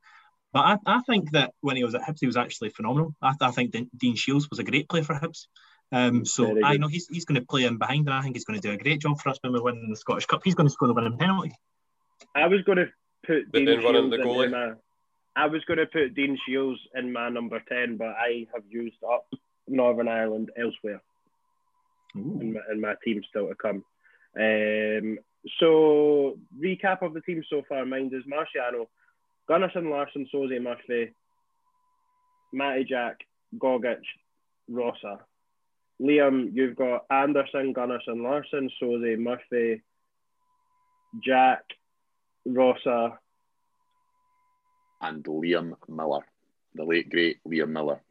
But 0.52 0.60
I, 0.60 0.98
I 0.98 1.02
think 1.08 1.32
that 1.32 1.54
when 1.62 1.78
he 1.78 1.84
was 1.84 1.96
at 1.96 2.02
Hibs, 2.02 2.18
he 2.20 2.26
was 2.26 2.36
actually 2.36 2.72
phenomenal. 2.72 3.16
I, 3.22 3.36
I 3.40 3.52
think 3.52 3.72
Dean 3.96 4.16
Shiels 4.16 4.50
was 4.50 4.60
a 4.60 4.64
great 4.64 4.90
player 4.90 5.04
for 5.04 5.16
Hibs. 5.16 5.46
Um, 5.92 6.26
so 6.26 6.58
I 6.64 6.78
know 6.78 6.88
he's, 6.88 7.08
he's 7.08 7.26
going 7.26 7.40
to 7.40 7.48
play 7.48 7.64
in 7.64 7.78
behind, 7.78 8.08
and 8.08 8.14
I 8.14 8.22
think 8.22 8.36
he's 8.36 8.46
going 8.46 8.60
to 8.60 8.68
do 8.68 8.74
a 8.74 8.78
great 8.78 9.00
job 9.00 9.20
for 9.22 9.30
us 9.30 9.38
when 9.42 9.54
we 9.54 9.62
win 9.62 9.88
the 9.90 9.96
Scottish 9.96 10.26
Cup. 10.26 10.42
He's 10.44 10.56
going 10.56 10.68
to 10.68 10.74
score 10.74 10.88
the 10.88 10.94
winning 10.94 11.18
penalty. 11.18 11.54
I 12.36 12.48
was 12.48 12.62
going 12.64 12.80
to 12.80 12.88
put 13.26 13.52
Dean 13.52 13.66
Shiels 13.66 14.10
the 14.12 14.18
goalie. 14.18 14.76
I 15.36 15.48
was 15.48 15.64
going 15.66 15.80
to 15.80 15.86
put 15.86 16.16
Dean 16.16 16.38
Shiels 16.48 16.78
in 16.96 17.14
my 17.14 17.30
number 17.30 17.62
10, 17.70 17.98
but 17.98 18.08
I 18.08 18.48
have 18.54 18.64
used 18.70 19.04
up 19.04 19.28
Northern 19.68 20.08
Ireland 20.08 20.50
elsewhere 20.58 21.02
in 22.16 22.54
my, 22.54 22.60
in 22.72 22.82
my, 22.82 22.96
team 23.04 23.22
still 23.30 23.48
to 23.48 23.56
come. 23.56 23.84
Um, 24.38 25.20
so, 25.60 26.38
recap 26.60 27.02
of 27.02 27.14
the 27.14 27.22
team 27.22 27.44
so 27.50 27.64
far. 27.70 27.86
Mine 27.86 28.12
is 28.14 28.24
Marciano, 28.26 28.88
Gunnarsson, 29.50 29.86
Laursen, 29.86 30.28
Sauzée, 30.34 30.62
Murphy, 30.62 31.14
Matty 32.52 32.86
Jack, 32.86 33.20
Gogic, 33.58 34.02
Rossa. 34.68 35.20
Liam, 36.02 36.50
you've 36.54 36.76
got 36.76 37.06
Anderson, 37.10 37.74
Gunnarsson, 37.74 38.22
Laursen, 38.22 38.70
Sauzée, 38.82 39.18
Murphy, 39.18 39.82
Jack, 41.24 41.64
Rossa, 42.46 43.20
and 45.02 45.24
Liam 45.24 45.74
Miller, 45.88 46.26
the 46.76 46.84
late 46.84 47.10
great 47.10 47.44
Liam 47.48 47.70
Miller. 47.70 48.02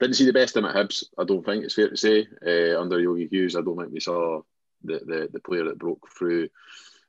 Didn't 0.00 0.16
see 0.16 0.26
the 0.26 0.32
best 0.32 0.56
of 0.56 0.64
him 0.64 0.70
at 0.70 0.76
Hibs, 0.76 1.04
I 1.18 1.24
don't 1.24 1.44
think 1.44 1.64
it's 1.64 1.74
fair 1.74 1.88
to 1.88 1.96
say. 1.96 2.26
Uh, 2.44 2.80
under 2.80 2.98
Yogi 2.98 3.28
Hughes, 3.28 3.56
I 3.56 3.60
don't 3.60 3.78
think 3.78 3.92
we 3.92 4.00
saw 4.00 4.42
the, 4.82 5.00
the, 5.06 5.28
the 5.32 5.40
player 5.40 5.64
that 5.64 5.78
broke 5.78 6.08
through 6.08 6.48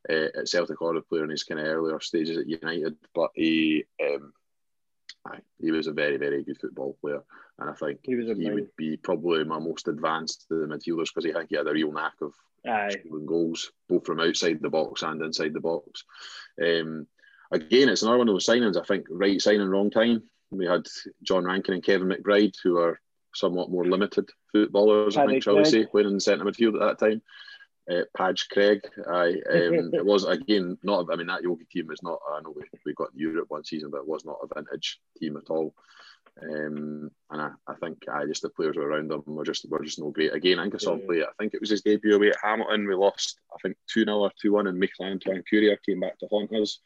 uh, 0.10 0.28
at 0.38 0.48
Celtic 0.48 0.82
or 0.82 0.94
the 0.94 1.02
player 1.02 1.24
in 1.24 1.32
his 1.32 1.44
kind 1.44 1.60
of 1.60 1.68
earlier 1.68 2.00
stages 2.00 2.38
at 2.38 2.48
United, 2.48 2.96
but 3.16 3.32
he 3.34 3.86
um, 4.02 4.34
he 5.60 5.72
was 5.72 5.88
a 5.88 5.94
very, 5.94 6.18
very 6.18 6.44
good 6.44 6.60
football 6.60 6.98
player. 7.02 7.24
And 7.60 7.70
I 7.70 7.74
think 7.74 8.00
he, 8.04 8.12
he 8.12 8.52
would 8.52 8.76
be 8.76 8.98
probably 8.98 9.44
my 9.44 9.60
most 9.60 9.88
advanced 9.88 10.46
of 10.52 10.60
the 10.60 10.66
midfielders 10.66 11.14
because 11.14 11.26
I 11.26 11.34
think 11.34 11.50
he 11.50 11.56
had 11.56 11.68
a 11.68 11.72
real 11.72 11.92
knack 11.92 12.14
of 12.22 12.34
Aye. 12.68 12.90
scoring 13.06 13.26
goals, 13.26 13.72
both 13.88 14.06
from 14.06 14.20
outside 14.20 14.60
the 14.62 14.70
box 14.70 15.04
and 15.04 15.22
inside 15.22 15.54
the 15.54 15.62
box. 15.62 16.04
Um, 16.62 17.08
again, 17.54 17.90
it's 17.90 18.02
another 18.02 18.18
one 18.18 18.28
of 18.28 18.34
those 18.34 18.46
signings. 18.46 18.80
I 18.80 18.84
think 18.84 19.06
right 19.10 19.42
signing, 19.42 19.68
wrong 19.70 19.90
time. 19.90 20.24
We 20.52 20.66
had 20.66 20.86
John 21.24 21.46
Rankin 21.46 21.74
and 21.74 21.84
Kevin 21.84 22.10
McBride, 22.10 22.56
who 22.64 22.78
are 22.78 23.00
somewhat 23.34 23.72
more 23.72 23.86
limited 23.86 24.30
footballers, 24.52 25.16
Paddy 25.16 25.28
I 25.28 25.32
think, 25.32 25.44
shall 25.44 25.58
we 25.58 25.66
say, 25.66 25.86
playing 25.86 26.08
in 26.08 26.14
the 26.16 26.20
centre 26.20 26.46
midfield 26.46 26.76
at 26.76 27.00
that 27.00 27.06
time. 27.06 27.22
Uh, 27.90 28.04
Padge 28.16 28.48
Craig, 28.50 28.82
I 29.10 29.30
um, 29.30 29.92
it 29.94 30.06
was 30.06 30.26
again 30.26 30.78
not. 30.84 31.08
I 31.12 31.16
mean, 31.16 31.28
that 31.28 31.44
Yogi 31.44 31.66
team 31.66 31.92
is 31.92 32.04
not. 32.04 32.20
I 32.32 32.42
know 32.42 32.54
we, 32.56 32.64
we 32.86 32.94
got 32.94 33.10
Europe 33.14 33.50
one 33.50 33.64
season, 33.64 33.90
but 33.92 34.02
it 34.02 34.08
was 34.08 34.26
not 34.26 34.40
a 34.42 34.54
vintage 34.54 35.00
team 35.20 35.38
at 35.38 35.50
all. 35.50 35.74
Um, 36.42 37.12
and 37.30 37.42
I, 37.42 37.52
I 37.68 37.76
think 37.76 38.06
I 38.12 38.26
just 38.26 38.42
the 38.42 38.50
players 38.50 38.76
around 38.78 39.12
them 39.12 39.24
were 39.28 39.44
just 39.44 39.70
were 39.70 39.84
just 39.84 40.00
no 40.00 40.10
great. 40.10 40.34
Again, 40.34 40.60
I 40.60 40.64
think 40.64 40.76
I 40.76 40.78
saw 40.80 40.98
play. 40.98 41.24
I 41.24 41.28
think 41.40 41.54
it 41.54 41.62
was 41.62 41.70
his 41.70 41.82
debut 41.82 42.16
away 42.16 42.30
at 42.30 42.38
Hamilton. 42.42 42.88
We 42.88 42.96
lost, 42.96 43.40
I 43.54 43.58
think 43.62 43.78
two 43.88 44.06
0 44.06 44.18
or 44.18 44.32
two 44.42 44.54
one, 44.54 44.68
and 44.68 44.80
Michael 44.80 45.06
Antoine-Curier 45.06 45.78
came 45.86 46.00
back 46.00 46.18
to 46.20 46.28
haunt 46.28 46.52
us. 46.54 46.80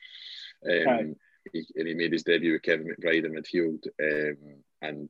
Um, 0.69 1.15
he, 1.53 1.65
and 1.75 1.87
he 1.87 1.93
made 1.93 2.11
his 2.11 2.23
debut 2.23 2.53
with 2.53 2.63
Kevin 2.63 2.87
McBride 2.87 3.25
in 3.25 3.33
midfield, 3.33 3.87
um, 4.01 4.37
and 4.81 5.09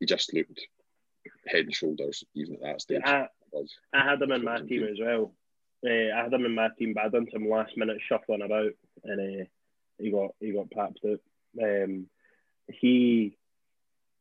he 0.00 0.06
just 0.06 0.34
looked 0.34 0.60
head 1.46 1.64
and 1.66 1.74
shoulders 1.74 2.24
even 2.34 2.54
at 2.56 2.62
that 2.62 2.80
stage. 2.80 3.02
I, 3.04 3.26
I 3.92 4.10
had 4.10 4.20
him 4.20 4.32
in 4.32 4.44
my 4.44 4.60
team 4.60 4.84
as 4.84 4.98
well. 5.00 5.34
Uh, 5.84 6.14
I 6.14 6.22
had 6.24 6.32
him 6.32 6.44
in 6.44 6.54
my 6.54 6.68
team, 6.78 6.94
but 6.94 7.04
I 7.04 7.08
done 7.08 7.26
some 7.32 7.48
last 7.48 7.76
minute 7.76 7.98
shuffling 8.08 8.42
about, 8.42 8.72
and 9.04 9.42
uh, 9.42 9.44
he 9.98 10.10
got 10.10 10.30
he 10.40 10.52
got 10.52 10.70
papped 10.70 11.00
out. 11.04 11.20
Um, 11.62 12.06
he, 12.68 13.36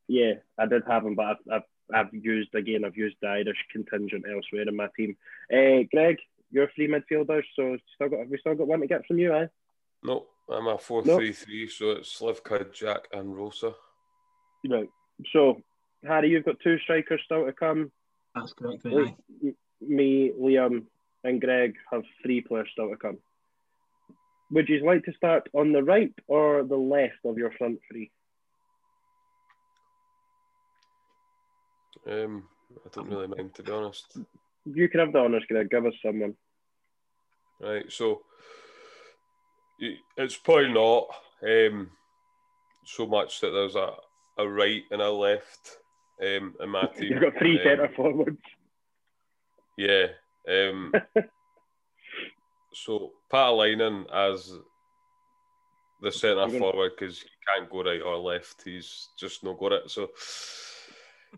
yeah, 0.08 0.34
I 0.58 0.66
did 0.66 0.84
have 0.88 1.06
him, 1.06 1.16
but 1.16 1.26
I've, 1.26 1.38
I've, 1.52 1.62
I've 1.94 2.14
used 2.14 2.54
again. 2.56 2.84
I've 2.84 2.98
used 2.98 3.18
the 3.22 3.28
Irish 3.28 3.66
contingent 3.72 4.26
elsewhere 4.30 4.68
in 4.68 4.76
my 4.76 4.88
team. 4.98 5.16
Uh, 5.52 5.84
Greg, 5.92 6.18
you're 6.52 6.72
three 6.76 6.88
midfielders, 6.88 7.44
so 7.56 7.78
still 7.96 8.10
got 8.10 8.30
we 8.30 8.38
still 8.38 8.56
got 8.56 8.68
one 8.68 8.82
to 8.82 8.88
get 8.88 9.06
from 9.06 9.20
you, 9.20 9.34
eh? 9.34 9.48
No, 10.04 10.26
I'm 10.50 10.68
a 10.68 10.78
4 10.78 11.04
nope. 11.06 11.20
3 11.20 11.32
3, 11.32 11.68
so 11.70 11.92
it's 11.92 12.20
Slivka, 12.20 12.74
Jack, 12.74 13.08
and 13.14 13.36
Rosa. 13.36 13.74
Right. 14.68 14.90
So, 15.32 15.62
Harry, 16.06 16.30
you've 16.30 16.46
got 16.46 16.60
two 16.64 16.78
strikers 16.80 17.22
still 17.26 17.46
to 17.46 17.54
come. 17.54 17.92
That's 18.36 18.54
correct. 18.54 18.86
Me, 19.82 20.32
Liam, 20.40 20.86
and 21.24 21.42
Greg 21.42 21.76
have 21.92 22.04
three 22.24 22.42
players 22.42 22.70
still 22.72 22.90
to 22.90 22.96
come. 22.96 23.18
Would 24.52 24.70
you 24.70 24.86
like 24.86 25.04
to 25.06 25.14
start 25.14 25.48
on 25.54 25.72
the 25.72 25.84
right 25.84 26.14
or 26.28 26.64
the 26.64 26.76
left 26.76 27.20
of 27.26 27.38
your 27.38 27.52
front 27.58 27.80
three? 27.90 28.12
Um, 32.10 32.48
I 32.86 32.90
don't 32.92 33.10
really 33.10 33.28
mind, 33.28 33.54
to 33.56 33.64
be 33.64 33.72
honest. 33.72 34.18
You 34.66 34.90
can 34.90 35.00
have 35.00 35.14
the 35.14 35.20
honours, 35.20 35.44
Greg. 35.48 35.70
Give 35.70 35.86
us 35.86 35.94
someone. 36.04 36.36
Right, 37.60 37.92
so 37.92 38.24
it's 40.18 40.38
probably 40.38 40.74
not 40.74 41.08
um, 41.44 41.90
so 42.86 43.08
much 43.08 43.42
that 43.42 43.52
there's 43.52 43.76
a, 43.76 43.94
a 44.38 44.48
right 44.48 44.84
and 44.92 45.02
a 45.02 45.12
left 45.12 45.78
um, 46.22 46.56
in 46.60 46.70
my 46.70 46.86
team. 46.98 47.14
You've 47.14 47.22
got 47.22 47.38
three 47.38 47.58
um, 47.60 47.64
centre 47.64 47.92
forwards. 47.96 48.42
Yeah, 49.78 50.08
Um, 50.48 50.94
so 52.74 53.14
Paatelainen 53.32 54.06
as 54.14 54.54
the 56.02 56.12
centre 56.12 56.50
forward 56.60 56.92
because 56.98 57.20
he 57.20 57.30
can't 57.48 57.70
go 57.70 57.84
right 57.84 58.02
or 58.02 58.18
left. 58.18 58.64
He's 58.64 59.10
just 59.20 59.44
not 59.44 59.60
got 59.60 59.72
it. 59.72 59.90
So 59.90 60.10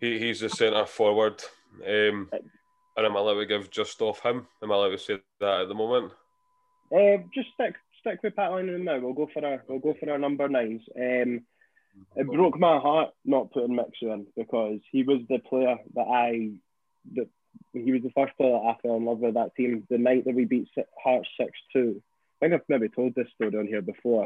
he, 0.02 0.20
he's 0.20 0.42
the 0.42 0.50
centre 0.50 0.86
forward. 0.86 1.42
Um, 1.86 2.30
and 2.96 3.06
am 3.06 3.16
I 3.16 3.20
allowed 3.20 3.40
to 3.40 3.46
give 3.46 3.72
just 3.72 4.02
off 4.02 4.22
him? 4.22 4.48
Am 4.62 4.72
I 4.72 4.76
allowed 4.76 4.90
to 4.90 4.98
say 4.98 5.20
that 5.40 5.62
at 5.62 5.68
the 5.68 5.74
moment? 5.74 6.12
Uh, 6.94 7.18
just 7.34 7.50
stick 7.54 7.76
stick 8.04 8.20
with 8.22 8.36
Paatelainen 8.36 8.84
now. 8.84 9.00
We'll 9.00 9.14
go 9.14 9.30
for 9.34 9.46
our 9.46 9.64
we'll 9.68 9.80
go 9.80 9.96
for 10.00 10.12
our 10.12 10.18
number 10.18 10.48
nines. 10.50 10.84
Um, 10.96 11.42
it 12.16 12.28
broke 12.28 12.60
my 12.60 12.80
heart 12.80 13.12
not 13.24 13.52
putting 13.52 13.78
Mixu 13.78 14.14
in 14.14 14.26
because 14.36 14.80
he 14.92 15.04
was 15.04 15.22
the 15.30 15.40
player 15.40 15.78
that 15.96 16.08
I 16.08 16.52
that 17.16 17.30
he 17.74 17.92
was 17.92 18.02
the 18.02 18.12
first 18.16 18.36
player 18.36 18.52
that 18.52 18.58
I 18.58 18.78
fell 18.82 18.98
in 18.98 19.06
love 19.06 19.20
with 19.20 19.36
that 19.36 19.56
team 19.56 19.86
the 19.90 19.98
night 19.98 20.26
that 20.26 20.36
we 20.36 20.46
beat 20.46 20.68
Hearts 21.04 21.30
six 21.40 21.52
two. 21.72 22.02
I 22.42 22.50
think 22.50 22.54
I've 22.54 22.68
maybe 22.68 22.90
told 22.90 23.16
this 23.16 23.28
story 23.36 23.58
on 23.58 23.68
here 23.68 23.82
before. 23.82 24.26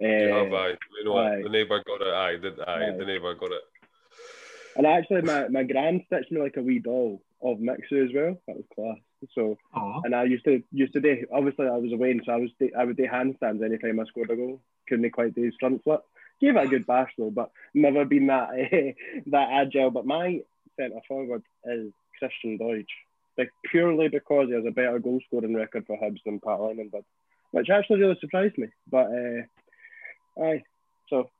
Uh, 0.00 0.06
you 0.06 0.28
have, 0.28 0.52
aye. 0.52 0.76
You 0.98 1.04
know 1.04 1.16
aye. 1.18 1.42
The 1.42 1.48
neighbour 1.48 1.82
got 1.84 2.00
it, 2.00 2.14
aye. 2.14 2.36
Did, 2.36 2.60
aye, 2.60 2.88
aye. 2.88 2.96
The 2.96 3.04
neighbour 3.04 3.34
got 3.34 3.50
it. 3.50 3.62
And 4.76 4.86
actually, 4.86 5.22
my, 5.22 5.48
my 5.48 5.64
grand 5.64 6.02
stitched 6.06 6.30
me 6.30 6.40
like 6.40 6.56
a 6.56 6.62
wee 6.62 6.78
doll 6.78 7.20
of 7.42 7.58
Mixu 7.58 8.04
as 8.04 8.14
well. 8.14 8.40
That 8.46 8.56
was 8.56 8.64
class. 8.74 8.96
So, 9.34 9.58
Aww. 9.76 10.02
and 10.04 10.14
I 10.14 10.24
used 10.24 10.44
to 10.44 10.62
used 10.72 10.92
to 10.94 11.00
do. 11.00 11.26
Obviously, 11.32 11.66
I 11.66 11.76
was 11.76 11.92
away, 11.92 12.18
so 12.24 12.32
I 12.32 12.36
was 12.36 12.50
I 12.78 12.84
would 12.84 12.96
do 12.96 13.06
handstands 13.06 13.64
anytime 13.64 14.00
I 14.00 14.04
scored 14.04 14.30
a 14.30 14.36
goal. 14.36 14.60
Couldn't 14.88 15.10
quite 15.10 15.34
do 15.34 15.42
his 15.42 15.54
front 15.60 15.82
flip. 15.84 16.02
Gave 16.40 16.56
it 16.56 16.64
a 16.64 16.68
good 16.68 16.86
bash 16.86 17.12
though, 17.18 17.30
but 17.30 17.50
never 17.74 18.04
been 18.04 18.28
that 18.28 18.48
uh, 18.50 18.92
that 19.26 19.48
agile. 19.52 19.90
But 19.90 20.06
my 20.06 20.40
centre 20.78 21.00
forward 21.06 21.42
is 21.64 21.92
Christian 22.18 22.58
Doidge, 22.58 22.86
like 23.36 23.50
purely 23.70 24.08
because 24.08 24.48
he 24.48 24.54
has 24.54 24.64
a 24.66 24.70
better 24.70 24.98
goal 24.98 25.20
scoring 25.26 25.54
record 25.54 25.86
for 25.86 25.98
Hibs 25.98 26.20
than 26.24 26.40
Paatelainen, 26.40 26.90
but 26.90 27.04
which 27.50 27.70
actually 27.70 28.00
really 28.00 28.18
surprised 28.20 28.56
me. 28.56 28.68
But 28.90 29.06
uh, 29.06 30.42
aye, 30.44 30.62
so 31.08 31.30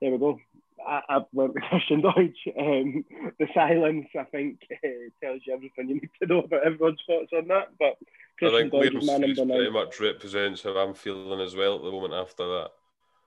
there 0.00 0.10
we 0.10 0.18
go. 0.18 0.38
I, 0.86 1.02
I 1.08 1.20
went 1.32 1.54
with 1.54 1.62
Christian 1.64 2.02
Doidge. 2.02 2.34
Um, 2.58 3.04
the 3.38 3.46
silence, 3.54 4.08
I 4.18 4.24
think, 4.24 4.60
uh, 4.72 4.88
tells 5.22 5.40
you 5.46 5.54
everything 5.54 5.88
you 5.88 5.94
need 5.96 6.10
to 6.22 6.26
know 6.28 6.40
about 6.40 6.66
everyone's 6.66 7.00
thoughts 7.06 7.32
on 7.32 7.48
that. 7.48 7.68
But 7.78 7.96
Christian 8.38 8.68
I 8.72 8.80
think 8.80 8.94
Liam 8.94 9.02
Speeds 9.02 9.40
pretty 9.40 9.70
much 9.70 10.00
represents 10.00 10.62
how 10.62 10.76
I'm 10.76 10.94
feeling 10.94 11.40
as 11.40 11.54
well 11.56 11.76
at 11.76 11.82
the 11.82 11.90
moment 11.90 12.14
after 12.14 12.46
that. 12.46 12.70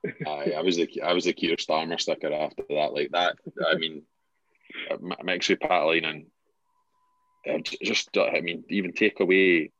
Aye, 0.27 0.53
I 0.57 0.61
was 0.61 0.77
the 0.77 1.01
I 1.01 1.13
was 1.13 1.25
the 1.25 1.33
Keir 1.33 1.55
Starmer 1.55 1.99
sticker 1.99 2.31
after 2.31 2.63
that. 2.69 2.93
Like 2.93 3.09
that, 3.11 3.37
I 3.67 3.75
mean, 3.75 4.03
Mixu 4.91 5.57
Paatelainen 5.59 6.27
and 7.45 7.65
just 7.81 8.15
I 8.17 8.41
mean, 8.41 8.63
even 8.69 8.93
take 8.93 9.19
away 9.19 9.71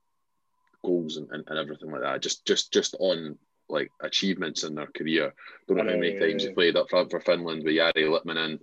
goals 0.83 1.17
and, 1.17 1.29
and, 1.31 1.43
and 1.47 1.59
everything 1.59 1.91
like 1.91 2.01
that. 2.01 2.21
Just 2.21 2.45
just 2.45 2.71
just 2.73 2.95
on 2.99 3.37
like 3.69 3.91
achievements 4.01 4.63
in 4.63 4.75
their 4.75 4.88
career. 4.88 5.34
Don't 5.67 5.77
know 5.77 5.84
how 5.84 5.89
many 5.89 6.19
times 6.19 6.43
he 6.43 6.51
played 6.51 6.75
up 6.75 6.89
front 6.89 7.12
for 7.12 7.19
Finland 7.19 7.63
with 7.63 7.75
Jari 7.75 8.08
Litmanen. 8.08 8.60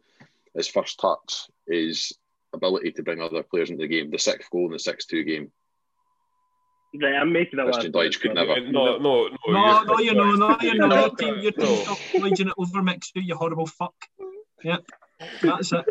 His 0.55 0.69
first 0.69 1.01
touch, 1.01 1.49
his 1.67 2.13
ability 2.53 2.93
to 2.93 3.03
bring 3.03 3.21
other 3.21 3.43
players 3.43 3.71
into 3.71 3.83
the 3.83 3.89
game, 3.89 4.11
the 4.11 4.19
sixth 4.19 4.51
goal 4.51 4.67
in 4.67 4.73
the 4.73 4.79
six-two 4.79 5.25
game. 5.25 5.51
Right, 7.03 7.15
I'm 7.15 7.33
making 7.33 7.57
that 7.57 7.65
Christian 7.65 7.93
Doidge 7.93 8.21
could 8.21 8.35
never. 8.35 8.61
No, 8.61 8.99
no, 8.99 9.29
no. 9.29 9.53
No, 9.53 9.83
no, 9.83 9.99
you 9.99 10.15
know, 10.15 10.33
no, 10.35 10.57
you 10.61 10.75
know. 10.75 11.01
Your 11.01 11.17
team, 11.17 11.39
your 11.41 11.53
team, 11.53 11.77
stop 11.83 11.99
pledging 12.13 12.49
it 12.49 12.55
over 12.57 12.83
Mixu, 12.83 13.17
you 13.17 13.35
horrible 13.35 13.67
fuck. 13.67 13.95
Yep, 14.63 14.85
that's 15.43 15.73
it. 15.73 15.85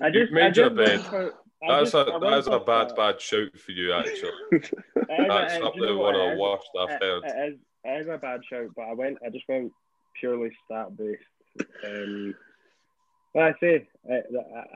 I 0.00 0.10
just, 0.10 0.32
made 0.32 0.44
I 0.44 0.50
just 0.50 0.56
your 0.56 0.70
bed. 0.70 1.32
That's 1.66 1.94
a 1.94 2.18
that's 2.20 2.46
a 2.46 2.58
bad 2.58 2.90
that. 2.90 2.96
bad 2.96 3.20
shout 3.20 3.56
for 3.58 3.72
you 3.72 3.92
actually. 3.92 4.30
that's 5.08 5.62
up 5.62 5.74
there 5.78 5.96
one 5.96 6.14
of 6.14 6.32
the 6.32 6.36
worst 6.40 6.68
I've 6.78 7.00
heard. 7.00 7.58
It 7.84 8.02
is, 8.02 8.08
a 8.08 8.18
bad 8.18 8.40
shout, 8.48 8.70
but 8.74 8.82
I 8.82 8.94
went 8.94 9.18
I 9.24 9.30
just 9.30 9.48
went 9.48 9.72
purely 10.18 10.50
stat 10.64 10.96
based. 10.96 11.22
Um, 11.84 12.34
I 13.36 13.52
say, 13.60 13.88
I, 14.08 14.20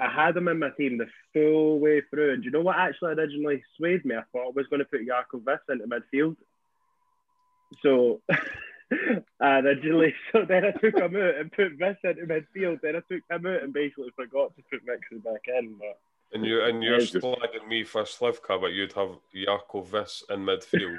I 0.05 0.11
had 0.11 0.37
him 0.37 0.49
in 0.49 0.59
my 0.59 0.71
team 0.71 0.99
the 0.99 1.07
full 1.33 1.79
way 1.79 2.03
through, 2.11 2.33
and 2.33 2.42
do 2.42 2.47
you 2.47 2.51
know 2.53 2.61
what 2.61 2.77
actually 2.77 3.12
originally 3.12 3.62
swayed 3.77 4.05
me? 4.05 4.16
I 4.16 4.23
thought 4.33 4.49
I 4.49 4.53
was 4.55 4.66
going 4.68 4.81
to 4.81 4.85
put 4.85 5.07
Jakob 5.07 5.47
Wiss 5.47 5.61
into 5.68 5.87
midfield. 5.87 6.37
So 7.83 8.21
I 9.40 9.59
originally, 9.61 10.14
so 10.33 10.44
then 10.47 10.64
I 10.64 10.73
took 10.73 10.99
him 10.99 11.16
out 11.16 11.37
and 11.37 11.53
put 11.53 11.79
Wiss 11.79 11.97
into 12.03 12.27
midfield. 12.27 12.81
Then 12.83 12.97
I 12.97 13.01
took 13.01 13.23
him 13.31 13.47
out 13.47 13.62
and 13.62 13.73
basically 13.73 14.11
forgot 14.16 14.57
to 14.57 14.62
put 14.71 14.85
Mixon 14.85 15.21
back 15.21 15.42
in. 15.47 15.77
But 15.79 15.99
and 16.33 16.44
you 16.44 16.62
and 16.62 16.83
you're 16.83 16.99
slagging 16.99 17.68
me 17.68 17.85
for 17.85 18.03
Slivka, 18.03 18.61
but 18.61 18.73
you'd 18.73 18.92
have 18.94 19.18
Jakob 19.33 19.92
Wiss 19.92 20.25
in 20.31 20.40
midfield. 20.40 20.99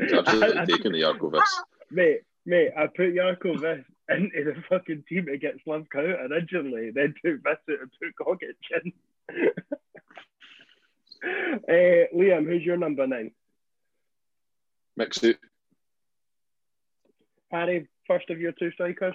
He's 0.00 0.12
absolutely 0.12 0.58
I, 0.58 0.64
taking 0.64 0.92
the 0.92 1.04
Wiss. 1.32 1.62
Mate, 1.90 2.22
mate, 2.46 2.70
I 2.76 2.86
put 2.86 3.14
Jakob 3.14 3.60
Wiss 3.60 3.84
into 4.08 4.44
the 4.44 4.54
fucking 4.68 5.04
team 5.08 5.26
get 5.36 5.56
Slivka 5.66 6.24
out 6.24 6.32
originally, 6.32 6.90
then 6.90 7.14
took 7.24 7.44
Wiss 7.44 7.58
out 7.70 7.80
and 7.80 7.90
put 8.00 8.16
Gogic 8.26 8.54
in. 8.82 8.92
uh, 11.24 12.06
Liam, 12.16 12.46
who's 12.46 12.62
your 12.62 12.78
number 12.78 13.06
nine? 13.06 13.32
Mixu. 14.98 15.36
Harry, 17.50 17.88
first 18.06 18.30
of 18.30 18.40
your 18.40 18.52
two 18.52 18.70
strikers. 18.72 19.14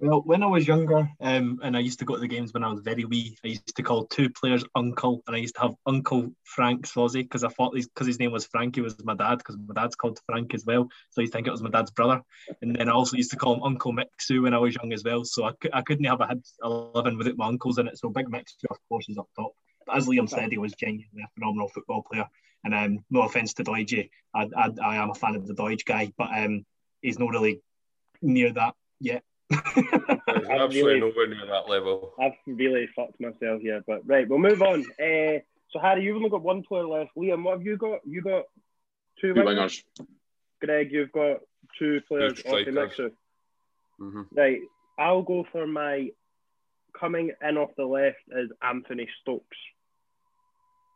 Well, 0.00 0.22
when 0.22 0.42
I 0.42 0.46
was 0.46 0.66
younger, 0.66 1.08
um, 1.20 1.60
and 1.62 1.76
I 1.76 1.80
used 1.80 2.00
to 2.00 2.04
go 2.04 2.14
to 2.14 2.20
the 2.20 2.26
games 2.26 2.52
when 2.52 2.64
I 2.64 2.68
was 2.68 2.80
very 2.80 3.04
wee, 3.04 3.38
I 3.44 3.48
used 3.48 3.76
to 3.76 3.82
call 3.82 4.06
two 4.06 4.28
players 4.28 4.64
Uncle, 4.74 5.22
and 5.26 5.36
I 5.36 5.38
used 5.38 5.54
to 5.54 5.62
have 5.62 5.74
Uncle 5.86 6.32
Franck 6.42 6.86
Sauzée 6.86 7.22
because 7.22 7.44
I 7.44 7.48
thought 7.48 7.74
because 7.74 8.06
his 8.06 8.18
name 8.18 8.32
was 8.32 8.44
Frankie 8.44 8.80
was 8.80 9.02
my 9.04 9.14
dad 9.14 9.38
because 9.38 9.56
my 9.56 9.72
dad's 9.72 9.94
called 9.94 10.18
Frank 10.26 10.52
as 10.52 10.64
well, 10.66 10.88
so 11.10 11.20
used 11.20 11.32
think 11.32 11.46
it 11.46 11.52
was 11.52 11.62
my 11.62 11.70
dad's 11.70 11.92
brother. 11.92 12.22
And 12.60 12.74
then 12.74 12.88
I 12.88 12.92
also 12.92 13.16
used 13.16 13.30
to 13.30 13.36
call 13.36 13.54
him 13.54 13.62
Uncle 13.62 13.94
Mixu 13.94 14.42
when 14.42 14.52
I 14.52 14.58
was 14.58 14.74
young 14.74 14.92
as 14.92 15.04
well, 15.04 15.24
so 15.24 15.44
I, 15.44 15.52
I 15.72 15.82
couldn't 15.82 16.04
have 16.06 16.20
a 16.20 16.26
had 16.26 16.42
living 16.64 17.16
without 17.16 17.36
my 17.36 17.46
uncles 17.46 17.78
in 17.78 17.86
it. 17.86 17.96
So 17.96 18.10
Big 18.10 18.26
Mixu, 18.26 18.64
of 18.70 18.78
course, 18.88 19.08
is 19.08 19.16
up 19.16 19.28
top. 19.36 19.52
But 19.86 19.96
as 19.96 20.08
Liam 20.08 20.28
said, 20.28 20.50
he 20.50 20.58
was 20.58 20.72
genuinely 20.74 21.22
a 21.22 21.28
phenomenal 21.34 21.68
football 21.68 22.02
player. 22.02 22.28
And 22.64 22.74
um, 22.74 23.04
no 23.10 23.22
offense 23.22 23.54
to 23.54 23.64
Doidge, 23.64 24.08
I, 24.34 24.48
I, 24.56 24.70
I 24.82 24.96
am 24.96 25.10
a 25.10 25.14
fan 25.14 25.36
of 25.36 25.46
the 25.46 25.54
Doidge 25.54 25.84
guy, 25.84 26.12
but 26.16 26.30
um, 26.36 26.64
he's 27.00 27.18
not 27.18 27.30
really 27.30 27.60
near 28.22 28.52
that 28.52 28.74
yet. 29.00 29.22
Absolutely 29.54 30.82
really, 30.82 31.00
nowhere 31.00 31.28
near 31.28 31.46
that 31.46 31.68
level. 31.68 32.12
I've 32.20 32.32
really 32.46 32.88
fucked 32.94 33.20
myself 33.20 33.60
here, 33.60 33.82
but 33.86 34.06
right, 34.06 34.28
we'll 34.28 34.38
move 34.38 34.62
on. 34.62 34.84
Uh, 35.00 35.40
so 35.70 35.78
Harry, 35.80 36.04
you've 36.04 36.16
only 36.16 36.30
got 36.30 36.42
one 36.42 36.62
player 36.62 36.86
left. 36.86 37.10
Liam, 37.16 37.44
what 37.44 37.58
have 37.58 37.66
you 37.66 37.76
got? 37.76 38.00
You 38.06 38.22
got 38.22 38.44
two, 39.20 39.34
two 39.34 39.40
wingers. 39.40 39.82
Greg, 40.60 40.92
you've 40.92 41.12
got 41.12 41.38
two 41.78 42.00
players 42.08 42.40
off 42.46 42.64
the 42.64 42.72
mixer. 42.72 43.10
Mm-hmm. 44.00 44.22
Right, 44.32 44.60
I'll 44.98 45.22
go 45.22 45.46
for 45.52 45.66
my 45.66 46.10
coming 46.98 47.32
in 47.42 47.56
off 47.56 47.70
the 47.76 47.84
left 47.84 48.18
is 48.30 48.50
Anthony 48.62 49.08
Stokes. 49.20 49.56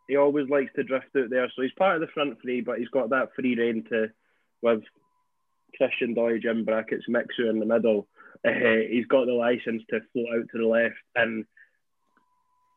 He 0.08 0.16
always 0.16 0.48
likes 0.48 0.72
to 0.76 0.84
drift 0.84 1.14
out 1.16 1.28
there, 1.28 1.50
so 1.54 1.62
he's 1.62 1.72
part 1.72 1.96
of 1.96 2.00
the 2.00 2.12
front 2.14 2.40
three, 2.40 2.60
but 2.60 2.78
he's 2.78 2.88
got 2.88 3.10
that 3.10 3.34
free 3.34 3.56
reign 3.56 3.84
to 3.90 4.08
with 4.62 4.82
Christian 5.76 6.14
Doidge 6.14 6.46
in 6.46 6.64
brackets, 6.64 7.04
Mixu 7.08 7.50
in 7.50 7.58
the 7.58 7.66
middle 7.66 8.08
uh, 8.46 8.88
he's 8.90 9.06
got 9.06 9.26
the 9.26 9.32
license 9.32 9.82
to 9.90 10.00
float 10.12 10.26
out 10.34 10.48
to 10.52 10.58
the 10.58 10.66
left, 10.66 10.96
and 11.16 11.44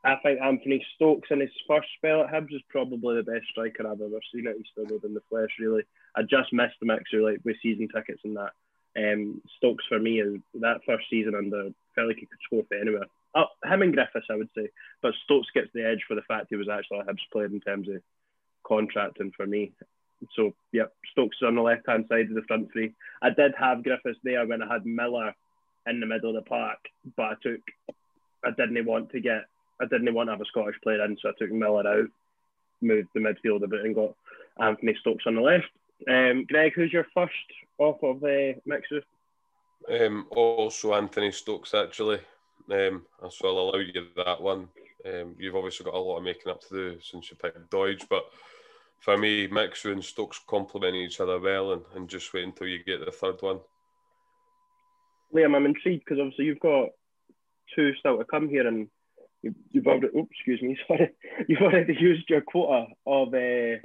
I 0.03 0.15
think 0.23 0.41
Anthony 0.41 0.83
Stokes 0.95 1.29
in 1.29 1.41
his 1.41 1.51
first 1.67 1.87
spell 1.97 2.21
at 2.21 2.31
Hibs 2.31 2.55
is 2.55 2.61
probably 2.69 3.17
the 3.17 3.31
best 3.31 3.45
striker 3.51 3.87
I've 3.87 4.01
ever 4.01 4.19
seen 4.33 4.47
at 4.47 4.55
Easter 4.57 4.89
Road 4.89 5.03
in 5.03 5.13
the 5.13 5.21
flesh. 5.29 5.49
Really, 5.59 5.83
I 6.15 6.23
just 6.23 6.51
missed 6.51 6.75
the 6.79 6.87
mixer 6.87 7.21
like 7.21 7.39
with 7.43 7.57
season 7.61 7.87
tickets 7.87 8.21
and 8.23 8.37
that. 8.37 8.51
Um, 8.97 9.41
Stokes 9.57 9.85
for 9.87 9.99
me 9.99 10.19
is 10.19 10.41
that 10.55 10.81
first 10.85 11.05
season 11.09 11.35
under 11.35 11.69
felt 11.95 12.07
like 12.07 12.17
he 12.17 12.25
could 12.25 12.39
score 12.43 12.63
for 12.67 12.75
anywhere. 12.75 13.05
Oh, 13.35 13.45
him 13.63 13.83
and 13.83 13.93
Griffiths, 13.93 14.27
I 14.29 14.35
would 14.35 14.49
say, 14.57 14.69
but 15.01 15.13
Stokes 15.23 15.47
gets 15.53 15.69
the 15.73 15.87
edge 15.87 16.03
for 16.07 16.15
the 16.15 16.23
fact 16.23 16.47
he 16.49 16.55
was 16.55 16.67
actually 16.67 16.99
a 16.99 17.03
Hibs 17.03 17.29
player 17.31 17.45
in 17.45 17.61
terms 17.61 17.87
of 17.87 18.01
contracting 18.65 19.31
for 19.37 19.45
me. 19.45 19.71
So, 20.35 20.53
yep, 20.71 20.93
Stokes 21.11 21.37
on 21.43 21.55
the 21.55 21.61
left 21.61 21.87
hand 21.87 22.05
side 22.09 22.27
of 22.27 22.35
the 22.35 22.43
front 22.47 22.71
three. 22.73 22.93
I 23.21 23.29
did 23.29 23.53
have 23.57 23.83
Griffiths 23.83 24.19
there 24.23 24.45
when 24.45 24.61
I 24.61 24.71
had 24.71 24.85
Miller 24.85 25.33
in 25.87 25.99
the 25.99 26.05
middle 26.05 26.29
of 26.29 26.43
the 26.43 26.49
park, 26.49 26.79
but 27.15 27.23
I 27.23 27.33
took 27.41 27.61
I 28.43 28.51
didn't 28.51 28.85
want 28.85 29.11
to 29.11 29.19
get 29.19 29.45
I 29.81 29.85
didn't 29.85 30.13
want 30.13 30.27
to 30.27 30.33
have 30.33 30.41
a 30.41 30.45
Scottish 30.45 30.79
player 30.83 31.03
in, 31.03 31.17
so 31.21 31.29
I 31.29 31.33
took 31.37 31.51
Miller 31.51 31.87
out, 31.87 32.09
moved 32.81 33.09
the 33.13 33.19
midfield 33.19 33.63
a 33.63 33.67
bit, 33.67 33.85
and 33.85 33.95
got 33.95 34.15
Anthony 34.59 34.95
Stokes 34.99 35.25
on 35.25 35.35
the 35.35 35.41
left. 35.41 35.65
Um, 36.09 36.45
Greg, 36.47 36.73
who's 36.75 36.93
your 36.93 37.07
first 37.13 37.33
off 37.77 38.03
of 38.03 38.19
the 38.19 38.55
mixer? 38.65 39.01
Um, 39.89 40.27
also 40.31 40.93
Anthony 40.93 41.31
Stokes 41.31 41.73
actually. 41.73 42.19
Um, 42.69 43.05
so 43.29 43.47
I'll 43.47 43.59
allow 43.59 43.79
you 43.79 44.07
that 44.17 44.39
one. 44.39 44.69
Um, 45.05 45.35
you've 45.39 45.55
obviously 45.55 45.85
got 45.85 45.95
a 45.95 45.99
lot 45.99 46.17
of 46.17 46.23
making 46.23 46.51
up 46.51 46.61
to 46.61 46.69
do 46.69 46.99
since 47.01 47.31
you 47.31 47.37
picked 47.37 47.71
Doidge, 47.71 48.07
but 48.07 48.25
for 48.99 49.17
me, 49.17 49.47
Mixu 49.47 49.91
and 49.91 50.03
Stokes 50.03 50.39
complement 50.47 50.95
each 50.95 51.19
other 51.19 51.39
well, 51.39 51.73
and, 51.73 51.81
and 51.95 52.07
just 52.07 52.31
wait 52.33 52.43
until 52.43 52.67
you 52.67 52.83
get 52.83 53.03
the 53.03 53.11
third 53.11 53.41
one. 53.41 53.59
Liam, 55.33 55.55
I'm 55.55 55.65
intrigued 55.65 56.03
because 56.05 56.19
obviously 56.19 56.45
you've 56.45 56.59
got 56.59 56.89
two 57.75 57.93
still 57.99 58.17
to 58.17 58.25
come 58.25 58.49
here, 58.49 58.67
and 58.67 58.89
You've, 59.41 59.55
you've 59.71 59.87
already, 59.87 60.07
oops, 60.15 60.29
excuse 60.31 60.61
me, 60.61 60.77
sorry. 60.87 61.11
You've 61.47 61.61
already 61.61 61.95
used 61.99 62.29
your 62.29 62.41
quota 62.41 62.87
of 63.05 63.33
uh, 63.33 63.77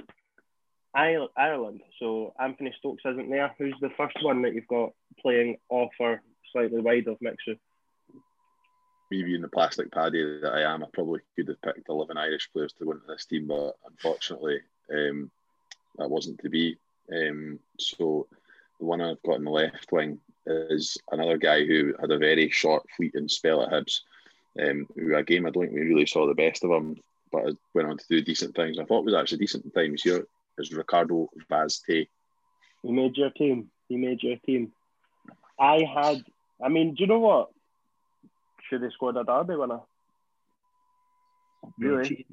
Ireland. 0.93 1.81
So 1.99 2.33
Anthony 2.39 2.73
Stokes 2.77 3.03
isn't 3.05 3.29
there. 3.29 3.53
Who's 3.57 3.75
the 3.81 3.89
first 3.97 4.17
one 4.21 4.43
that 4.43 4.53
you've 4.53 4.67
got 4.67 4.91
playing 5.19 5.57
off 5.69 5.91
or 5.99 6.21
slightly 6.51 6.79
wide 6.79 7.07
of 7.07 7.17
Mixu? 7.19 7.57
Me 9.09 9.23
being 9.23 9.41
the 9.41 9.47
plastic 9.47 9.91
paddy 9.91 10.39
that 10.41 10.51
I 10.53 10.73
am, 10.73 10.83
I 10.83 10.87
probably 10.93 11.21
could 11.35 11.47
have 11.47 11.61
picked 11.61 11.89
11 11.89 12.17
Irish 12.17 12.51
players 12.51 12.73
to 12.73 12.91
into 12.91 13.07
this 13.07 13.25
team, 13.25 13.47
but 13.47 13.77
unfortunately, 13.89 14.59
um, 14.93 15.31
that 15.97 16.09
wasn't 16.09 16.39
to 16.41 16.49
be. 16.49 16.77
Um, 17.11 17.59
so 17.79 18.27
the 18.79 18.85
one 18.85 19.01
I've 19.01 19.21
got 19.23 19.37
in 19.37 19.45
the 19.45 19.49
left 19.49 19.91
wing 19.93 20.19
is 20.47 20.97
another 21.11 21.37
guy 21.37 21.65
who 21.65 21.93
had 21.99 22.11
a 22.11 22.17
very 22.17 22.49
short, 22.49 22.85
fleeting 22.95 23.27
spell 23.27 23.61
at 23.61 23.71
Hibs. 23.71 24.01
Um, 24.59 24.87
who 24.95 25.15
a 25.15 25.23
game 25.23 25.45
I 25.45 25.51
don't 25.51 25.65
think 25.65 25.75
we 25.75 25.81
really 25.81 26.07
saw 26.07 26.25
the 26.25 26.33
best 26.33 26.63
of 26.63 26.71
him, 26.71 26.97
but 27.31 27.53
went 27.75 27.89
on 27.89 27.97
to 27.97 28.05
do 28.09 28.21
decent 28.21 28.55
things. 28.55 28.79
I 28.79 28.85
thought 28.85 29.05
was 29.05 29.13
actually 29.13 29.37
decent 29.39 29.65
in 29.65 29.71
times 29.71 30.01
here 30.01 30.25
is 30.57 30.73
Ricardo 30.73 31.29
Vaz 31.49 31.81
Tê. 31.87 32.07
He 32.81 32.91
made 32.91 33.15
your 33.17 33.29
team. 33.29 33.69
He 33.87 33.97
made 33.97 34.23
your 34.23 34.37
team. 34.37 34.71
I 35.59 35.81
had. 35.93 36.23
I 36.63 36.69
mean, 36.69 36.95
do 36.95 37.03
you 37.03 37.07
know 37.07 37.19
what? 37.19 37.49
Should 38.69 38.81
have 38.81 38.91
scored 38.93 39.17
a 39.17 39.23
derby 39.23 39.55
winner. 39.55 39.81
Really? 41.77 42.25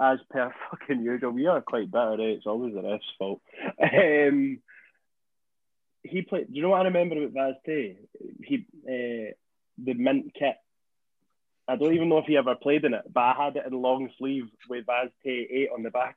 As 0.00 0.18
per 0.30 0.52
fucking 0.70 1.02
usual, 1.02 1.32
we 1.32 1.46
are 1.46 1.60
quite 1.60 1.90
better. 1.90 2.14
Eh? 2.14 2.36
It's 2.36 2.46
always 2.46 2.74
the 2.74 2.82
ref's 2.82 3.04
fault. 3.18 3.40
Um, 3.82 4.60
he 6.02 6.22
played. 6.22 6.48
Do 6.48 6.54
you 6.54 6.62
know 6.62 6.70
what 6.70 6.80
I 6.80 6.84
remember 6.84 7.16
about 7.16 7.32
Vaz 7.32 7.54
Tê? 7.66 7.96
He 8.42 8.66
uh, 8.86 9.32
the 9.78 9.94
mint 9.94 10.32
kit. 10.38 10.56
I 11.68 11.76
don't 11.76 11.94
even 11.94 12.08
know 12.08 12.18
if 12.18 12.26
he 12.26 12.36
ever 12.36 12.56
played 12.56 12.84
in 12.84 12.94
it, 12.94 13.04
but 13.12 13.20
I 13.20 13.44
had 13.44 13.56
it 13.56 13.66
in 13.66 13.80
long 13.80 14.10
sleeve 14.18 14.48
with 14.68 14.86
Vaz 14.86 15.10
Tê 15.24 15.46
eight 15.50 15.70
on 15.74 15.82
the 15.82 15.90
back. 15.90 16.16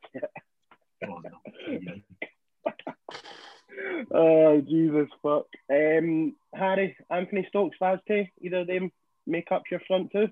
oh 4.13 4.61
Jesus 4.61 5.09
fuck. 5.21 5.47
Um, 5.69 6.35
Harry, 6.53 6.95
Anthony 7.09 7.45
Stokes, 7.49 7.77
Vaz 7.79 7.99
Tê, 8.09 8.29
either 8.41 8.59
of 8.59 8.67
them 8.67 8.91
make 9.27 9.51
up 9.51 9.63
your 9.69 9.81
front 9.87 10.11
two? 10.11 10.29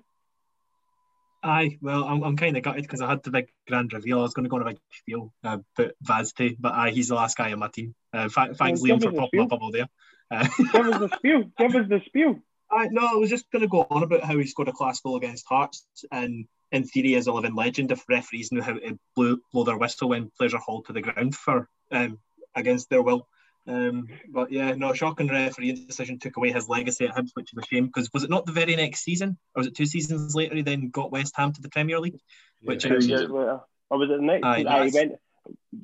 Aye, 1.44 1.78
well, 1.82 2.04
I'm, 2.04 2.22
I'm 2.22 2.36
kind 2.36 2.56
of 2.56 2.62
gutted 2.62 2.82
because 2.82 3.02
I 3.02 3.08
had 3.10 3.22
the 3.22 3.30
big 3.30 3.52
grand 3.68 3.92
reveal. 3.92 4.20
I 4.20 4.22
was 4.22 4.32
going 4.32 4.44
to 4.44 4.48
go 4.48 4.56
on 4.56 4.62
a 4.62 4.70
big 4.70 4.78
spiel 4.92 5.32
uh, 5.44 5.58
about 5.76 5.92
Vaz 6.00 6.32
Tê, 6.32 6.56
but 6.58 6.72
aye, 6.72 6.90
he's 6.90 7.08
the 7.08 7.14
last 7.14 7.36
guy 7.36 7.52
on 7.52 7.58
my 7.58 7.68
team. 7.68 7.94
Uh, 8.14 8.30
thanks, 8.30 8.58
well, 8.58 8.72
Liam, 8.72 9.02
for 9.02 9.12
popping 9.12 9.40
up 9.40 9.50
bubble 9.50 9.70
there. 9.70 9.88
Uh, 10.30 10.48
give 10.72 10.86
us 10.86 10.98
the 10.98 11.10
spiel. 11.16 11.44
Give 11.58 11.74
us 11.74 11.88
the 11.88 12.00
spiel. 12.06 12.40
I, 12.70 12.88
no, 12.88 13.06
I 13.06 13.14
was 13.16 13.28
just 13.28 13.50
going 13.50 13.60
to 13.60 13.68
go 13.68 13.86
on 13.90 14.02
about 14.02 14.24
how 14.24 14.38
he 14.38 14.46
scored 14.46 14.68
a 14.68 14.72
class 14.72 15.00
goal 15.00 15.16
against 15.16 15.46
Hearts 15.46 15.86
and 16.10 16.46
in 16.72 16.84
theory 16.84 17.14
is 17.14 17.26
a 17.26 17.32
living 17.32 17.54
legend 17.54 17.92
if 17.92 18.04
referees 18.08 18.50
knew 18.50 18.62
how 18.62 18.72
to 18.72 18.98
blow, 19.14 19.36
blow 19.52 19.64
their 19.64 19.76
whistle 19.76 20.08
when 20.08 20.30
players 20.36 20.54
are 20.54 20.60
hauled 20.60 20.86
to 20.86 20.92
the 20.92 21.02
ground 21.02 21.34
for 21.34 21.68
um, 21.92 22.18
against 22.54 22.90
their 22.90 23.02
will. 23.02 23.28
Um, 23.66 24.08
but 24.28 24.52
yeah, 24.52 24.72
no, 24.72 24.92
shocking 24.92 25.28
referee 25.28 25.86
decision 25.86 26.18
took 26.18 26.36
away 26.36 26.52
his 26.52 26.68
legacy 26.68 27.06
at 27.06 27.14
Hibs, 27.14 27.30
which 27.34 27.52
is 27.52 27.58
a 27.58 27.66
shame 27.66 27.86
because 27.86 28.12
was 28.12 28.22
it 28.22 28.30
not 28.30 28.44
the 28.44 28.52
very 28.52 28.76
next 28.76 29.02
season, 29.02 29.38
or 29.54 29.60
was 29.60 29.66
it 29.66 29.74
two 29.74 29.86
seasons 29.86 30.34
later 30.34 30.54
he 30.54 30.62
then 30.62 30.90
got 30.90 31.10
West 31.10 31.34
Ham 31.36 31.52
to 31.52 31.62
the 31.62 31.70
Premier 31.70 31.98
League? 31.98 32.20
Which 32.62 32.82
two 32.82 32.94
years 32.94 33.30
later, 33.30 33.60
or 33.90 33.98
was 33.98 34.10
it 34.10 34.18
the 34.18 34.22
next? 34.22 34.44
Aye, 34.44 34.64
aye, 34.68 34.88
he 34.88 34.94
went 34.94 35.12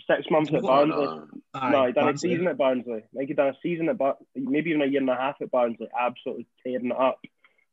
six 0.06 0.30
months 0.30 0.52
at 0.52 0.62
Barnsley. 0.62 1.08
Aye, 1.54 1.70
no, 1.70 1.86
he 1.86 1.92
done 1.92 2.04
Barnsley. 2.04 2.30
a 2.30 2.32
season 2.32 2.48
at 2.48 2.58
Barnsley. 2.58 2.98
I 2.98 3.16
think 3.16 3.28
he 3.28 3.34
done 3.34 3.48
a 3.48 3.56
season 3.62 3.88
at 3.88 3.98
Bar- 3.98 4.18
maybe 4.34 4.70
even 4.70 4.82
a 4.82 4.86
year 4.86 5.00
and 5.00 5.10
a 5.10 5.14
half 5.14 5.36
at 5.40 5.50
Barnsley, 5.50 5.88
absolutely 5.98 6.46
tearing 6.62 6.90
it 6.90 6.96
up. 6.96 7.18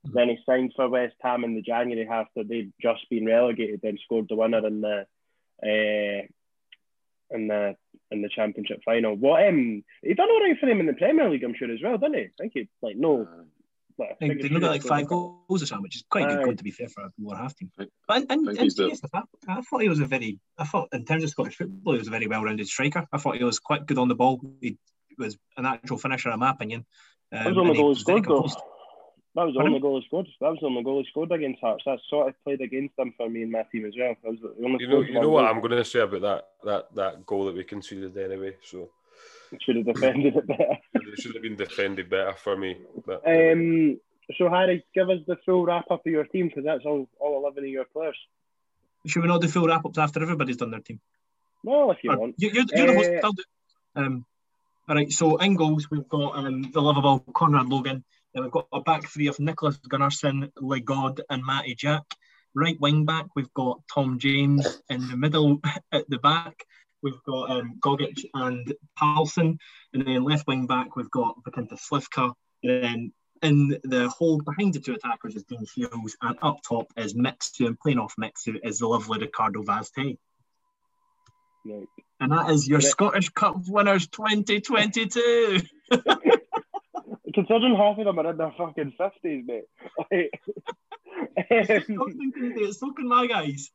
Then 0.06 0.30
he 0.30 0.38
signed 0.46 0.72
for 0.74 0.88
West 0.88 1.16
Ham 1.22 1.44
in 1.44 1.56
the 1.56 1.62
January 1.62 2.08
after 2.08 2.46
they'd 2.46 2.72
just 2.82 3.10
been 3.10 3.26
relegated. 3.26 3.82
Then 3.84 3.98
scored 4.04 4.28
the 4.30 4.36
winner 4.36 4.66
in 4.66 4.80
the 4.80 5.06
uh, 5.62 6.28
in 7.32 7.48
the 7.48 7.76
in 8.12 8.22
the 8.22 8.30
championship 8.30 8.80
final. 8.86 9.16
What 9.16 9.48
um, 9.48 9.84
he 10.02 10.14
done 10.14 10.30
all 10.30 10.42
right 10.42 10.58
for 10.60 10.66
them 10.66 10.80
in 10.80 10.86
the 10.86 10.94
Premier 10.94 11.30
League, 11.30 11.44
I'm 11.44 11.56
sure 11.56 11.72
as 11.72 11.80
well, 11.84 11.98
didn't 11.98 12.16
he? 12.16 12.22
I 12.22 12.30
think 12.40 12.54
he 12.54 12.70
like 12.82 12.96
no. 12.96 13.28
Well, 13.98 14.10
I 14.12 14.14
think 14.14 14.42
they 14.42 14.50
got 14.50 14.62
like 14.62 14.84
five 14.84 15.08
goals 15.08 15.64
or 15.64 15.66
something, 15.66 15.84
which 15.84 15.96
is 15.96 16.04
quite 16.08 16.30
good 16.30 16.44
going 16.44 16.58
to 16.58 16.64
be 16.64 16.70
fair 16.70 16.88
for 16.88 17.02
a 17.06 17.10
lower 17.20 17.36
half 17.36 17.56
team. 17.56 17.72
But 17.76 17.90
and, 18.10 18.28
and, 18.30 18.48
and 18.48 18.72
I, 19.14 19.22
I, 19.48 19.62
thought 19.62 19.82
he 19.82 19.90
was 19.90 20.00
a 20.00 20.06
very, 20.06 20.40
I 20.56 20.66
thought 20.66 20.90
in 20.92 21.04
terms 21.04 21.24
of 21.24 21.32
Scottish 21.32 21.56
football, 21.56 21.94
he 21.94 22.00
was 22.00 22.08
a 22.08 22.12
very 22.12 22.28
well-rounded 22.28 22.68
striker. 22.68 23.08
I 23.12 23.18
thought 23.18 23.38
he 23.38 23.44
was 23.44 23.58
quite 23.58 23.88
good 23.88 23.98
on 23.98 24.08
the 24.08 24.14
ball. 24.14 24.40
He 24.62 24.78
was 25.18 25.36
an 25.58 25.66
actual 25.66 25.98
finisher, 25.98 26.30
in 26.30 26.40
my 26.40 26.52
opinion. 26.52 26.86
Um, 27.32 27.46
was 27.46 27.58
on 27.58 27.68
the 27.68 27.74
goal 27.74 27.96
scored 27.96 28.26
though. 28.26 28.48
That 29.36 29.46
was 29.46 29.54
the 29.54 29.62
only 29.62 29.80
goal 29.80 30.00
he 30.00 30.08
scored. 30.08 30.28
That 30.42 30.50
was 30.50 30.60
the 30.62 30.68
only 30.68 30.84
goal 30.84 31.00
he 31.00 31.10
scored 31.10 31.32
against 31.32 31.62
Hearts. 31.62 31.84
That 31.86 32.00
sort 32.10 32.30
of 32.30 32.44
played 32.44 32.62
against 32.62 32.96
them 32.96 33.14
for 33.18 33.30
me 33.30 33.44
and 33.44 33.52
my 33.52 33.64
team 33.72 33.86
as 33.86 33.94
well. 33.98 34.16
That 34.24 34.32
was 34.32 34.40
the 34.42 34.66
only 34.66 34.78
you 34.80 34.88
know, 34.88 35.02
you 35.02 35.14
know 35.14 35.30
what 35.30 35.46
I'm 35.46 35.60
going 35.60 35.72
to 35.72 35.86
say 35.86 36.00
about 36.00 36.22
that 36.22 36.48
that 36.64 36.96
that 36.96 37.26
goal 37.26 37.46
that 37.46 37.56
we 37.56 37.64
conceded 37.64 38.18
anyway. 38.18 38.56
So 38.64 38.90
should 39.62 39.78
have 39.78 39.86
defended 39.86 40.36
it 40.36 40.48
better. 40.48 40.78
it 40.94 41.20
should 41.20 41.34
have 41.36 41.44
been 41.44 41.56
defended 41.56 42.10
better 42.10 42.34
for 42.34 42.58
me. 42.58 42.78
But, 43.06 43.22
um, 43.28 44.00
so 44.38 44.50
Harry, 44.50 44.86
give 44.94 45.10
us 45.10 45.20
the 45.26 45.38
full 45.46 45.66
wrap 45.66 45.90
up 45.90 46.06
of 46.06 46.12
your 46.12 46.26
team 46.26 46.48
because 46.48 46.66
that's 46.66 46.86
all 46.86 47.08
all 47.20 47.40
eleven 47.40 47.64
of 47.64 47.70
your 47.70 47.86
players. 47.86 48.18
Should 49.06 49.22
we 49.22 49.28
not 49.28 49.42
do 49.42 49.48
full 49.48 49.68
wrap 49.68 49.86
ups 49.86 49.98
after 49.98 50.22
everybody's 50.22 50.58
done 50.58 50.72
their 50.72 50.82
team? 50.82 51.00
Well, 51.64 51.92
if 51.92 52.00
you 52.04 52.12
or, 52.12 52.18
want. 52.18 52.36
You, 52.38 52.50
are 52.50 52.54
you're 52.54 52.64
uh, 52.64 52.88
the 52.88 52.96
host. 52.96 53.10
Uh, 53.10 53.26
I'll 53.26 53.32
do. 53.32 53.44
Um, 53.96 54.26
all 54.90 54.96
right. 54.96 55.12
So 55.12 55.38
in 55.38 55.56
goals, 55.56 55.90
we've 55.90 56.08
got 56.10 56.36
um, 56.36 56.72
the 56.74 56.82
lovable 56.82 57.20
Conrad 57.34 57.70
Logan. 57.70 58.04
Then 58.34 58.44
we've 58.44 58.52
got 58.52 58.68
a 58.72 58.82
back 58.82 59.08
three 59.08 59.28
of 59.28 59.40
Nicholas 59.40 59.80
Gunnarsson, 59.80 60.52
Legod, 60.62 61.20
and 61.30 61.44
Matty 61.46 61.76
Jack. 61.76 62.04
Right 62.54 62.80
wing 62.80 63.06
back, 63.06 63.28
we've 63.36 63.54
got 63.54 63.82
Tom 63.94 64.20
James. 64.20 64.82
In 64.90 65.08
the 65.08 65.18
middle, 65.18 65.60
at 65.92 66.10
the 66.10 66.18
back, 66.20 66.64
we've 67.02 67.22
got 67.24 67.52
um, 67.52 67.80
Gogic 67.80 68.26
and 68.34 68.74
Palsson. 69.00 69.58
And 69.94 70.06
then 70.06 70.24
left 70.24 70.48
wing 70.48 70.68
back, 70.68 70.96
we've 70.96 71.12
got 71.12 71.36
Vykintas 71.44 71.82
Slivka. 71.90 72.34
And 72.64 72.84
then 72.84 73.14
in 73.44 73.80
the 73.84 74.10
hole 74.10 74.42
behind 74.42 74.74
the 74.74 74.80
two 74.80 74.94
attackers 74.94 75.36
is 75.36 75.44
Dean 75.44 75.66
Shiels, 75.66 76.16
and 76.22 76.38
up 76.42 76.58
top 76.68 76.88
is 76.98 77.14
Mixu, 77.14 77.68
and 77.68 77.80
playing 77.80 78.00
off 78.00 78.16
Mixu 78.20 78.58
is 78.64 78.80
the 78.80 78.88
lovely 78.88 79.20
Ricardo 79.20 79.62
Vaz 79.64 79.92
Tê. 79.92 80.18
Right. 81.66 81.88
And 82.20 82.32
that 82.32 82.50
is 82.50 82.68
your 82.68 82.82
Scottish 82.82 83.30
Cup 83.30 83.58
winners 83.68 84.08
2022. 84.08 85.62
Considering 87.38 87.76
half 87.76 88.00
of 88.00 88.06
them 88.06 88.18
are 88.18 88.32
in 88.32 88.38
their 88.38 88.52
fucking 88.58 88.94
fifties, 88.98 89.46
mate. 89.46 89.66
Like, 90.12 90.42
um, 91.52 92.74
so 92.74 92.92
can 92.94 93.08
my 93.08 93.28
guys. 93.28 93.70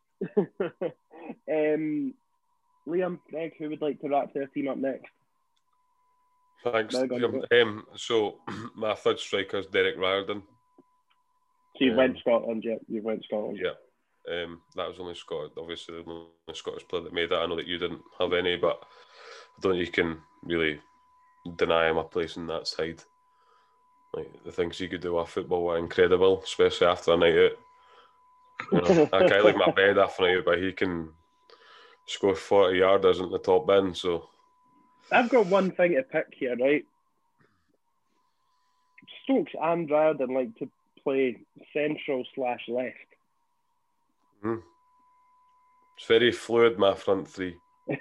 um, 1.49 2.13
Liam, 2.89 3.21
Greg, 3.31 3.53
who 3.57 3.69
would 3.69 3.81
like 3.81 4.01
to 4.01 4.09
wrap 4.09 4.35
their 4.35 4.49
team 4.49 4.67
up 4.67 4.79
next? 4.79 5.13
Thanks. 6.65 6.97
Um, 6.97 7.85
so 7.95 8.39
my 8.75 8.95
third 8.95 9.21
striker 9.21 9.59
is 9.59 9.67
Derek 9.67 9.97
Riordan. 9.97 10.43
So 11.79 11.85
you 11.85 11.93
um, 11.93 11.99
went 11.99 12.19
Scotland, 12.19 12.65
yeah. 12.67 12.79
You 12.89 13.01
went 13.01 13.25
Scotland. 13.25 13.61
Yeah. 13.63 13.75
Um, 14.29 14.63
that 14.75 14.89
was 14.89 14.99
only 14.99 15.15
Scott, 15.15 15.53
obviously 15.57 16.03
the 16.03 16.11
only 16.11 16.31
Scottish 16.53 16.89
player 16.89 17.05
that 17.05 17.13
made 17.13 17.31
that. 17.31 17.39
I 17.39 17.47
know 17.47 17.55
that 17.55 17.69
you 17.69 17.79
didn't 17.79 18.03
have 18.19 18.33
any, 18.33 18.57
but 18.57 18.81
I 18.83 19.61
don't 19.61 19.75
think 19.75 19.87
you 19.87 19.93
can 19.93 20.19
really 20.43 20.81
deny 21.57 21.89
him 21.89 21.99
a 21.99 22.03
place 22.03 22.37
in 22.37 22.49
that 22.49 22.67
side. 22.67 23.05
Like 24.15 24.45
the 24.45 24.53
things 24.53 24.79
he 24.79 24.89
could 24.89 25.01
do 25.01 25.17
off 25.17 25.33
football 25.33 25.65
were 25.65 25.79
incredible, 25.79 26.43
especially 26.45 26.87
after 26.87 27.15
a 27.15 27.17
night 27.17 27.39
out. 27.39 27.53
You 28.71 28.81
know, 28.81 29.09
I 29.13 29.29
can't 29.29 29.45
leave 29.45 29.57
my 29.57 29.71
bed 29.71 29.99
after 29.99 30.25
a 30.25 30.29
night 30.29 30.39
out, 30.39 30.45
but 30.45 30.63
he 30.63 30.73
can 30.73 31.11
score 32.07 32.35
forty 32.35 32.81
yarders 32.81 33.23
in 33.23 33.31
the 33.31 33.39
top 33.39 33.67
bin. 33.67 33.95
So 33.95 34.29
I've 35.11 35.31
got 35.31 35.47
one 35.47 35.71
thing 35.71 35.93
to 35.93 36.03
pick 36.03 36.27
here, 36.33 36.57
right? 36.57 36.85
Stokes 39.25 39.53
and 39.61 39.91
Riordan 39.91 40.35
like 40.35 40.55
to 40.59 40.69
play 41.03 41.39
central 41.73 42.25
slash 42.35 42.61
left. 42.69 42.97
Mm. 44.45 44.63
It's 45.97 46.07
very 46.07 46.33
fluid, 46.33 46.79
my 46.79 46.93
front 46.95 47.29
three. 47.29 47.57
they 47.89 47.97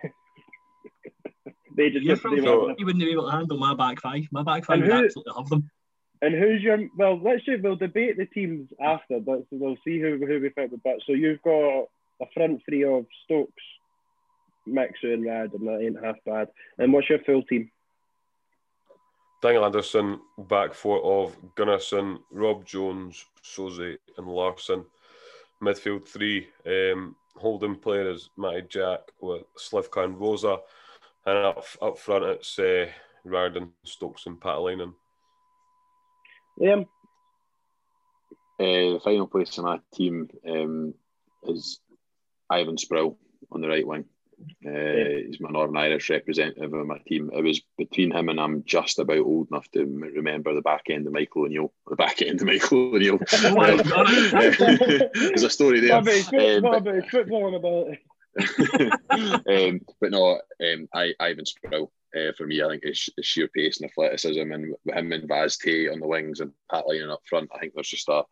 just 1.90 2.06
you, 2.06 2.18
so, 2.18 2.76
you 2.78 2.86
wouldn't 2.86 3.04
be 3.04 3.12
able 3.12 3.30
to 3.30 3.32
handle 3.32 3.58
my 3.58 3.74
back 3.76 4.02
five. 4.02 4.24
My 4.32 4.44
back 4.44 4.66
five 4.66 4.82
would 4.82 4.92
absolutely 4.92 5.34
love 5.36 5.50
them. 5.50 5.70
And 6.22 6.36
who's 6.36 6.62
your 6.62 6.78
well? 6.96 7.20
Let's 7.20 7.46
say 7.46 7.56
we'll 7.56 7.76
debate 7.76 8.18
the 8.18 8.28
teams 8.28 8.70
after, 8.80 9.20
but 9.20 9.44
we'll 9.50 9.78
see 9.84 10.00
who 10.00 10.18
who 10.26 10.40
we 10.40 10.50
fit 10.50 10.72
with. 10.72 10.84
But 10.84 11.02
so 11.06 11.14
you've 11.14 11.42
got 11.42 11.88
a 12.22 12.26
front 12.34 12.62
three 12.64 12.84
of 12.84 13.08
Stokes, 13.26 13.64
Mixu, 14.68 15.14
and 15.14 15.26
Rad, 15.26 15.54
and 15.54 15.68
that 15.68 15.82
ain't 15.82 16.04
half 16.04 16.18
bad. 16.26 16.50
And 16.78 16.94
what's 16.94 17.10
your 17.10 17.20
full 17.20 17.44
team? 17.44 17.72
Daniel 19.42 19.66
Anderson, 19.66 20.20
back 20.38 20.76
four 20.76 21.04
of 21.04 21.36
Gunnarsson, 21.56 22.20
Rob 22.32 22.64
Jones, 22.64 23.26
Sauzée, 23.44 23.98
and 24.18 24.28
Laursen. 24.28 24.86
Midfield 25.64 26.08
three, 26.08 26.48
um, 26.68 27.16
holding 27.36 27.76
players 27.76 28.30
Matty 28.38 28.68
Jack 28.70 29.00
with 29.20 29.44
Slivka 29.58 30.06
and 30.06 30.20
Rosa, 30.20 30.60
and 31.26 31.38
up 31.38 31.66
up 31.82 31.98
front 31.98 32.26
it's 32.26 32.60
uh, 32.60 32.88
Riordan, 33.24 33.72
Stokes, 33.84 34.28
and 34.28 34.40
Paatelainen. 34.40 34.94
Liam? 36.60 36.86
Uh, 38.60 38.94
the 38.94 39.02
final 39.04 39.28
place 39.28 39.58
in 39.58 39.64
my 39.64 39.80
team 39.94 40.30
um, 40.48 40.94
is 41.44 41.80
Ivan 42.50 42.78
Sproul 42.78 43.18
on 43.52 43.62
the 43.62 43.68
right 43.68 43.86
wing. 43.86 44.06
Uh, 44.66 45.26
he's 45.26 45.40
my 45.40 45.50
Northern 45.50 45.78
Irish 45.78 46.10
representative 46.10 46.74
of 46.74 46.86
my 46.88 46.98
team. 47.08 47.30
It 47.34 47.44
was 47.44 47.62
between 47.78 48.12
him 48.12 48.30
and 48.30 48.40
I'm 48.40 48.64
just 48.64 49.00
about 49.00 49.20
old 49.20 49.48
enough 49.52 49.70
to 49.72 49.86
remember 49.86 50.54
the 50.54 50.62
back 50.62 50.90
end 50.90 51.08
of 51.08 51.14
Michael 51.14 51.46
O'Neill. 51.46 51.72
The 51.88 51.96
back 51.96 52.22
end 52.22 52.42
of 52.42 52.48
Michael 52.48 52.96
O'Neill. 52.96 53.18
There's 55.14 55.44
a 55.44 55.50
story 55.50 55.80
there. 55.80 55.96
Um, 55.98 56.06
football 57.10 57.56
about 57.56 57.98
um, 59.50 59.82
but 60.00 60.12
no, 60.12 60.40
um, 60.62 60.88
I, 60.94 61.14
Ivan 61.20 61.46
Sproul 61.46 61.92
uh, 62.16 62.32
for 62.38 62.46
me, 62.46 62.62
I 62.62 62.68
think 62.68 62.84
it's, 62.84 63.10
it's 63.18 63.28
sheer 63.28 63.48
pace 63.48 63.80
and 63.80 63.90
athleticism, 63.90 64.52
and 64.52 64.74
with 64.86 64.96
him 64.96 65.12
and 65.12 65.28
Vaz 65.28 65.58
Tê 65.58 65.92
on 65.92 66.00
the 66.00 66.08
wings 66.08 66.40
and 66.40 66.52
Pat 66.72 66.88
Lyon 66.88 67.10
up 67.10 67.22
front, 67.30 67.50
I 67.54 67.60
think 67.60 67.74
there's 67.74 67.90
just 67.90 68.10
a, 68.10 68.24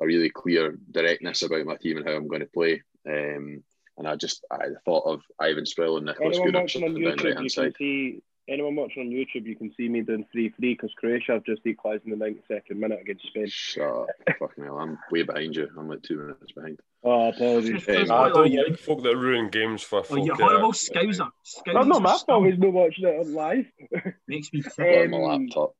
a 0.00 0.06
really 0.06 0.30
clear 0.30 0.78
directness 0.90 1.42
about 1.42 1.66
my 1.66 1.76
team 1.76 1.98
and 1.98 2.06
how 2.06 2.14
I'm 2.14 2.28
going 2.28 2.40
to 2.40 2.46
play. 2.46 2.82
Um, 3.06 3.62
and 3.98 4.08
I 4.08 4.16
just 4.16 4.44
I 4.50 4.68
thought 4.84 5.04
of 5.04 5.22
Ivan 5.38 5.66
Sproul 5.66 5.98
and 5.98 6.06
Nicholas 6.06 6.38
down 6.38 6.94
the 6.94 7.04
right 7.04 7.36
hand 7.36 7.50
side. 7.50 7.74
See, 7.76 8.22
anyone 8.48 8.74
watching 8.76 9.02
on 9.02 9.10
YouTube, 9.10 9.46
you 9.46 9.56
can 9.56 9.72
see 9.76 9.88
me 9.88 10.00
doing 10.02 10.24
3 10.32 10.50
3 10.50 10.74
because 10.74 10.90
Croatia 10.96 11.32
have 11.32 11.44
just 11.44 11.66
equalised 11.66 12.04
in 12.04 12.18
the 12.18 12.24
92nd 12.24 12.76
minute 12.76 13.00
against 13.00 13.26
Spain. 13.26 13.46
Shut 13.48 13.82
up. 13.88 14.06
Fucking 14.38 14.64
hell. 14.64 14.78
I'm 14.78 14.98
way 15.10 15.22
behind 15.22 15.56
you. 15.56 15.68
I'm 15.78 15.88
like 15.88 16.02
two 16.02 16.16
minutes 16.18 16.52
behind. 16.52 16.80
Oh, 17.04 17.28
apologies. 17.28 17.88
Um, 17.88 18.10
I 18.12 18.28
don't 18.28 18.52
like 18.52 18.78
folk 18.78 19.02
that 19.02 19.16
ruin 19.16 19.48
games 19.48 19.82
for 19.82 20.04
folk. 20.04 20.18
Oh, 20.20 20.24
you 20.24 20.34
horrible 20.34 20.72
scouser. 20.72 21.28
Scousers 21.44 21.62
That's 21.74 21.86
not 21.86 22.02
my 22.02 22.18
fault, 22.26 22.46
he's 22.46 22.58
not 22.58 22.72
watching 22.72 23.04
it 23.06 23.18
on 23.26 23.34
live. 23.34 23.66
Makes 24.28 24.52
me 24.52 24.62
Um, 24.64 24.70
sick. 24.70 25.10
my 25.10 25.16
laptop. 25.18 25.74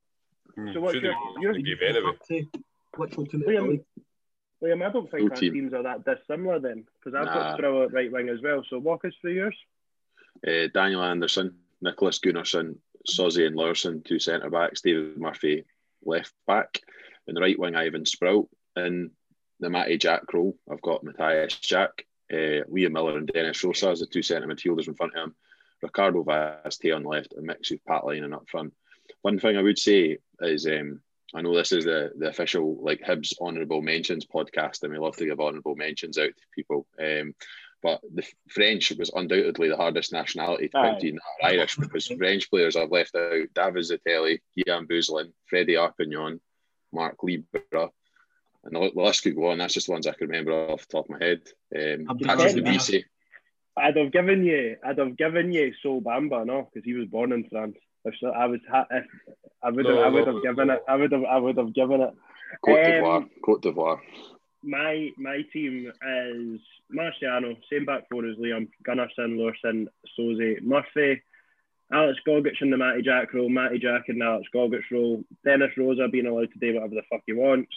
So 0.74 0.80
what's 0.80 0.94
your, 1.00 1.14
your 1.40 1.54
game 1.54 1.76
anyway? 1.82 2.46
Which 2.96 3.16
one 3.16 3.26
to 3.28 3.38
Liam, 3.38 3.68
make 3.70 3.82
Liam, 4.62 4.86
I 4.86 4.92
don't 4.92 5.10
think 5.10 5.22
Full 5.22 5.30
our 5.30 5.36
team. 5.36 5.54
teams 5.54 5.72
are 5.72 5.82
that 5.82 6.04
dissimilar 6.04 6.58
then, 6.60 6.84
because 6.98 7.16
I've 7.18 7.24
Nah. 7.26 7.34
got 7.34 7.56
Sproul 7.56 7.82
at 7.84 7.92
right 7.92 8.12
wing 8.12 8.28
as 8.28 8.40
well. 8.42 8.62
So 8.68 8.78
walk 8.78 9.04
us 9.06 9.12
through 9.20 9.32
yours. 9.32 9.56
Uh, 10.46 10.68
Daniel 10.74 11.02
Anderson, 11.02 11.54
Nicholas 11.82 12.20
Gunnarsson, 12.20 12.76
Sozzy 13.08 13.46
and 13.46 13.56
Laursen, 13.56 14.04
two 14.04 14.18
centre 14.18 14.50
backs, 14.50 14.80
David 14.80 15.18
Murphy, 15.18 15.64
left 16.04 16.32
back. 16.46 16.80
and 17.26 17.36
the 17.36 17.40
right 17.40 17.58
wing, 17.58 17.76
Ivan 17.76 18.06
Sproul. 18.06 18.48
And 18.76 19.10
the 19.60 19.68
Matty 19.68 19.98
Jack 19.98 20.32
role, 20.32 20.56
I've 20.70 20.82
got 20.82 21.04
Matthias 21.04 21.56
Jack, 21.56 22.06
uh, 22.32 22.64
Liam 22.70 22.92
Miller, 22.92 23.18
and 23.18 23.26
Dennis 23.26 23.62
Rosa 23.62 23.90
as 23.90 24.00
the 24.00 24.06
two 24.06 24.22
centre 24.22 24.48
midfielders 24.48 24.88
in 24.88 24.94
front 24.94 25.14
of 25.14 25.24
him. 25.24 25.34
Ricardo 25.82 26.22
Vaz 26.22 26.78
Tê 26.78 26.94
on 26.94 27.02
the 27.02 27.08
left, 27.08 27.34
and 27.34 27.44
mix 27.44 27.70
with 27.70 27.84
Pat 27.84 28.04
up 28.04 28.48
front. 28.48 28.72
One 29.22 29.38
thing 29.38 29.56
I 29.56 29.62
would 29.62 29.78
say 29.78 30.18
is 30.40 30.66
um, 30.66 31.00
I 31.34 31.42
know 31.42 31.56
this 31.56 31.72
is 31.72 31.84
the, 31.84 32.12
the 32.16 32.28
official 32.28 32.78
like 32.82 33.00
Hibs 33.00 33.32
honourable 33.40 33.82
mentions 33.82 34.26
podcast, 34.26 34.82
and 34.82 34.92
we 34.92 34.98
love 34.98 35.16
to 35.16 35.26
give 35.26 35.40
honourable 35.40 35.76
mentions 35.76 36.18
out 36.18 36.28
to 36.28 36.42
people. 36.54 36.86
Um, 37.00 37.34
but 37.82 38.00
the 38.14 38.24
French 38.48 38.92
was 38.92 39.10
undoubtedly 39.14 39.68
the 39.68 39.76
hardest 39.76 40.12
nationality 40.12 40.68
to 40.68 40.78
Aye. 40.78 40.94
put 40.94 41.04
in 41.04 41.18
Irish 41.42 41.76
because 41.76 42.06
French 42.18 42.48
players 42.50 42.76
I've 42.76 42.90
left 42.90 43.14
out 43.14 43.48
David 43.54 43.84
Zitelli, 43.84 44.40
Guillaume 44.56 44.86
Beuzelin, 44.86 45.32
Freddy 45.46 45.74
Arpinon, 45.74 46.40
Marc 46.92 47.16
Libbra, 47.18 47.90
and 48.64 48.76
the 48.76 48.90
the 48.94 49.02
list 49.02 49.22
could 49.24 49.34
go 49.34 49.50
on. 49.50 49.58
That's 49.58 49.74
just 49.74 49.86
the 49.86 49.92
ones 49.92 50.06
I 50.06 50.12
can 50.12 50.28
remember 50.28 50.52
off 50.52 50.86
the 50.86 50.92
top 50.92 51.06
of 51.06 51.10
my 51.18 51.24
head. 51.24 51.42
Um, 51.74 52.06
I'll 52.08 52.14
be 52.14 52.24
Patrick 52.24 52.56
honest, 52.56 52.56
Lebisi, 52.56 53.04
I'd 53.76 53.96
have 53.96 54.12
given 54.12 54.44
you, 54.44 54.76
I'd 54.84 54.98
have 54.98 55.16
given 55.16 55.52
you 55.52 55.72
Sol 55.82 56.00
Bamba, 56.02 56.44
no, 56.46 56.68
because 56.72 56.84
he 56.84 56.94
was 56.94 57.08
born 57.08 57.32
in 57.32 57.48
France. 57.48 57.76
If 58.04 58.14
so, 58.20 58.28
I 58.28 58.46
was, 58.46 58.60
if 58.90 59.06
I 59.62 59.70
would 59.70 59.86
have, 59.86 59.94
No, 59.94 60.02
I 60.02 60.08
would 60.08 60.26
no, 60.26 60.34
have 60.34 60.42
given 60.42 60.68
no. 60.68 60.74
it, 60.74 60.82
I 60.88 60.96
would 60.96 61.12
have, 61.12 61.24
I 61.24 61.38
would 61.38 61.56
have 61.56 61.72
given 61.74 62.00
it. 62.00 62.14
Cote 62.64 62.78
Um, 62.78 62.84
d'Ivoire, 62.84 63.28
Cote 63.44 63.62
d'Ivoire. 63.62 64.00
My 64.62 65.10
my 65.16 65.42
team 65.52 65.90
is 65.90 66.60
Marciano, 66.94 67.56
same 67.70 67.84
back 67.84 68.08
four 68.10 68.26
as 68.26 68.36
Liam, 68.36 68.68
Gunnarsson, 68.86 69.36
Laursen, 69.36 69.88
Sauzée, 70.18 70.62
Murphy, 70.62 71.22
Alex 71.92 72.18
Gogic 72.26 72.60
in 72.60 72.70
the 72.70 72.76
Matty 72.76 73.02
Jack 73.02 73.34
role, 73.34 73.48
Matty 73.48 73.78
Jack 73.78 74.04
in 74.08 74.18
the 74.18 74.24
Alex 74.24 74.48
Gogic 74.54 74.82
role, 74.90 75.24
Dennis 75.44 75.76
Rosa 75.76 76.08
being 76.08 76.26
allowed 76.26 76.52
to 76.52 76.58
do 76.60 76.74
whatever 76.74 76.94
the 76.94 77.02
fuck 77.10 77.22
he 77.26 77.32
wants, 77.32 77.72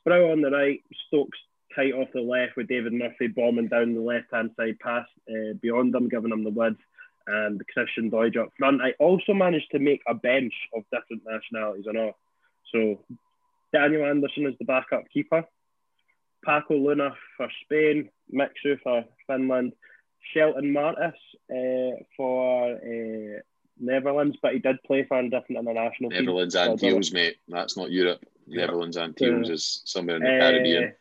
Sproul 0.00 0.32
on 0.32 0.40
the 0.40 0.50
right, 0.50 0.82
Stokes 1.06 1.38
tight 1.74 1.92
off 1.92 2.08
the 2.12 2.20
left 2.20 2.56
with 2.56 2.68
David 2.68 2.92
Murphy 2.92 3.28
bombing 3.28 3.68
down 3.68 3.94
the 3.94 4.00
left 4.00 4.32
hand 4.32 4.50
side 4.56 4.78
pass 4.80 5.06
uh, 5.30 5.52
beyond 5.60 5.94
him, 5.94 6.08
giving 6.08 6.32
him 6.32 6.42
the 6.42 6.50
width, 6.50 6.80
and 7.26 7.62
Christian 7.72 8.10
Doidge 8.10 8.36
up 8.36 8.50
front. 8.58 8.80
I 8.82 8.92
also 8.98 9.34
managed 9.34 9.70
to 9.72 9.78
make 9.78 10.00
a 10.08 10.14
bench 10.14 10.54
of 10.74 10.84
different 10.92 11.22
nationalities 11.26 11.86
and 11.86 11.98
all. 11.98 12.16
So 12.72 13.00
Daniel 13.72 14.06
Anderson 14.06 14.46
is 14.46 14.54
the 14.58 14.64
backup 14.64 15.04
keeper. 15.12 15.44
Paco 16.46 16.74
Luna 16.74 17.10
for 17.36 17.48
Spain, 17.64 18.08
Mixu 18.32 18.80
for 18.82 19.04
Finland, 19.26 19.72
Shelton 20.32 20.72
Martis 20.72 21.18
uh, 21.50 21.96
for 22.16 22.72
uh, 22.74 23.40
Netherlands, 23.78 24.36
but 24.42 24.52
he 24.54 24.58
did 24.60 24.76
play 24.86 25.04
for 25.04 25.18
a 25.18 25.24
different 25.28 25.58
international 25.68 26.10
team. 26.10 26.20
Netherlands 26.24 26.54
so 26.54 26.62
I 26.62 26.66
don't- 26.76 27.12
mate. 27.12 27.36
That's 27.48 27.76
not 27.76 27.90
Europe. 27.90 28.24
Yeah. 28.46 28.62
Netherlands 28.66 28.96
Antilles 28.96 29.48
Yeah. 29.48 29.54
is 29.54 29.82
somewhere 29.84 30.16
in 30.16 30.22
the 30.22 30.36
Uh, 30.36 30.40
Caribbean. 30.40 30.92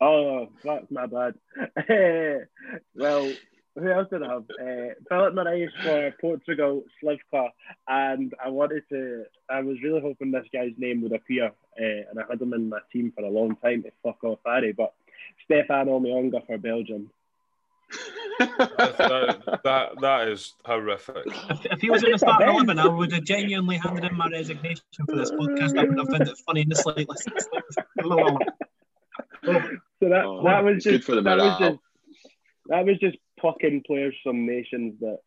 Oh, 0.00 0.48
that's 0.64 0.90
my 0.90 1.06
bad. 1.06 1.34
well, 2.94 3.32
who 3.78 3.90
else 3.90 4.08
did 4.10 4.22
I 4.22 4.28
have? 4.32 4.44
Uh, 4.50 4.94
Philip 5.08 5.34
Moraes 5.34 5.70
for 5.82 6.14
Portugal, 6.20 6.84
Slivka, 7.02 7.50
and 7.88 8.34
I 8.44 8.48
wanted 8.48 8.82
to. 8.90 9.24
I 9.48 9.60
was 9.60 9.76
really 9.82 10.00
hoping 10.00 10.30
this 10.30 10.46
guy's 10.52 10.72
name 10.78 11.02
would 11.02 11.12
appear, 11.12 11.46
uh, 11.46 11.50
and 11.78 12.18
I 12.18 12.22
had 12.30 12.40
him 12.40 12.52
in 12.54 12.68
my 12.68 12.80
team 12.92 13.12
for 13.16 13.24
a 13.24 13.30
long 13.30 13.56
time 13.56 13.82
to 13.84 13.90
fuck 14.02 14.22
off 14.24 14.38
Harry, 14.46 14.72
but 14.72 14.92
Stefan 15.44 15.86
Mionga 15.86 16.46
for 16.46 16.58
Belgium. 16.58 17.10
that, 18.38 19.60
that, 19.64 20.00
that 20.00 20.28
is 20.28 20.54
horrific. 20.64 21.16
If, 21.26 21.66
if 21.72 21.80
he 21.80 21.90
was 21.90 22.04
in 22.04 22.12
the 22.12 22.18
starting 22.18 22.48
eleven, 22.48 22.78
I 22.78 22.86
would 22.86 23.10
have 23.12 23.24
genuinely 23.24 23.78
handed 23.78 24.04
in 24.04 24.16
my 24.16 24.28
resignation 24.28 24.82
for 25.06 25.16
this 25.16 25.30
podcast. 25.30 25.78
I 25.78 25.84
would 25.84 25.98
have 25.98 26.08
found 26.08 26.28
it 26.28 26.38
funny 26.46 26.60
in 26.62 26.68
the 26.68 26.76
slightest. 26.76 27.28
So 30.00 30.08
that 30.08 30.24
Oh, 30.24 30.42
that 30.44 30.62
was 30.64 30.84
just 30.84 30.86
good 30.92 31.04
for 31.04 31.14
the 31.16 31.22
that 31.22 31.38
was 31.38 31.58
morale. 31.58 31.70
just 31.72 31.82
that 32.68 32.84
was 32.84 32.98
just 32.98 33.16
plucking 33.40 33.84
players 33.86 34.14
from 34.22 34.46
nations 34.46 34.94
that 35.00 35.18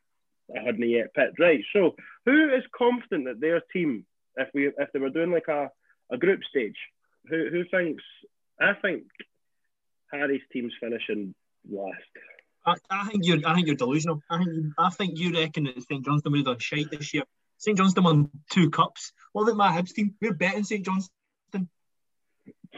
I 0.56 0.64
hadn't 0.64 0.90
yet 0.90 1.14
picked. 1.14 1.40
Right. 1.40 1.64
So 1.74 1.96
who 2.26 2.54
is 2.54 2.64
confident 2.78 3.26
that 3.26 3.42
their 3.42 3.62
team, 3.74 4.06
if 4.38 4.50
we 4.54 4.68
if 4.68 4.90
they 4.94 5.00
were 5.00 5.10
doing 5.10 5.32
like 5.32 5.48
a, 5.48 5.70
a 6.12 6.18
group 6.18 6.42
stage, 6.50 6.78
who 7.28 7.50
who 7.52 7.64
thinks 7.72 8.04
I 8.60 8.74
think 8.82 9.04
Harry's 10.12 10.42
team's 10.52 10.74
finishing 10.80 11.34
last. 11.70 11.98
I, 12.66 12.76
I 12.90 13.08
think 13.10 13.26
you're. 13.26 13.40
I 13.46 13.56
think 13.56 13.68
you're 13.68 13.76
delusional. 13.76 14.22
I 14.30 14.38
think. 14.38 14.54
You, 14.54 14.74
I 14.78 14.90
think 14.90 15.20
you 15.20 15.34
reckon 15.34 15.64
that 15.64 15.82
St 15.82 16.06
Johnstone 16.06 16.34
would 16.34 16.40
have 16.40 16.46
done 16.46 16.60
shite 16.60 16.92
this 16.92 17.14
year. 17.14 17.24
St 17.58 17.78
Johnstone 17.78 18.04
won 18.04 18.30
two 18.52 18.70
cups. 18.70 19.14
What 19.34 19.44
about 19.44 19.58
my 19.58 19.82
Hibs 19.82 19.94
team? 19.94 20.16
We're 20.22 20.34
betting 20.34 20.64
St 20.64 20.86
Johnstone. 20.86 21.14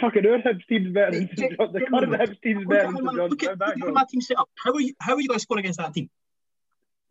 Fucking 0.01 0.25
our 0.25 0.39
Hibs 0.39 0.65
team's 0.67 0.91
better 0.93 1.11
than 1.11 1.27
Hey, 1.27 1.35
St. 1.35 1.57
John. 1.57 1.71
The 1.71 1.79
Jim, 1.79 1.89
current 1.89 2.11
Hibs 2.13 2.41
team's 2.41 2.59
Look 2.61 2.69
better 2.69 2.87
at, 2.87 2.93
than 2.95 3.05
how 3.05 3.11
St. 3.11 3.17
my, 3.17 3.23
look, 3.23 3.43
at, 3.43 3.59
look 3.59 3.87
at 3.89 3.93
my 3.93 4.05
team 4.09 4.21
set 4.21 4.39
up. 4.39 4.49
How 4.63 4.71
are 4.73 4.81
you? 4.81 4.93
How 4.99 5.13
are 5.15 5.21
you 5.21 5.27
going 5.27 5.37
to 5.39 5.41
score 5.43 5.57
against 5.59 5.77
that 5.79 5.93
team? 5.93 6.09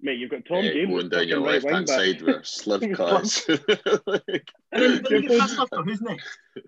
Mate, 0.01 0.19
you've 0.19 0.31
got 0.31 0.45
Tom 0.45 0.59
Uh, 0.59 0.63
James 0.63 0.91
going 0.91 1.09
down 1.11 1.29
your 1.29 1.41
right 1.43 1.63
left 1.63 1.71
hand 1.71 1.87
back. 1.87 1.97
side 1.97 2.23
where 2.23 2.41
Slivka 2.41 3.23
is. 3.23 3.49
And 3.49 4.83
then, 4.83 5.03
then 5.09 5.23
you 5.23 5.29
get 5.29 5.39
past 5.39 5.59
Lifter. 5.59 5.83
Who's 5.83 6.01
next? 6.01 6.39
Get 6.57 6.65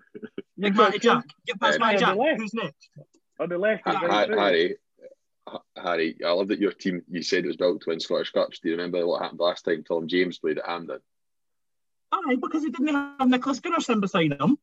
You've 0.57 0.75
Matty 0.77 0.99
Jack. 0.99 1.25
Get 1.45 1.59
past 1.59 1.79
Matty 1.79 1.97
Jack. 1.97 2.15
Who's 2.37 2.53
next? 2.53 2.89
on 3.39 3.49
the 3.49 3.57
left. 3.57 3.83
Ha- 3.85 3.91
and 3.91 3.99
Ha- 3.99 4.07
right 4.07 4.27
foot. 4.29 4.39
Harry, 4.39 4.75
Harry, 5.75 6.17
I 6.25 6.31
love 6.31 6.47
that 6.47 6.59
your 6.59 6.71
team. 6.71 7.01
You 7.09 7.21
said 7.23 7.43
it 7.43 7.47
was 7.47 7.57
built 7.57 7.81
to 7.81 7.89
win 7.89 7.99
Scottish 7.99 8.31
Cups. 8.31 8.59
Do 8.59 8.69
you 8.69 8.75
remember 8.75 9.05
what 9.05 9.21
happened 9.21 9.41
last 9.41 9.63
time? 9.65 9.83
Tom 9.83 10.07
James 10.07 10.39
played 10.39 10.59
at 10.59 10.65
Hampden. 10.65 10.99
Aye, 12.13 12.37
because 12.41 12.63
he 12.63 12.69
didn't 12.71 12.95
have 13.19 13.27
Nicholas 13.27 13.59
Gunnarsson 13.59 13.99
beside 13.99 14.31
him. 14.31 14.57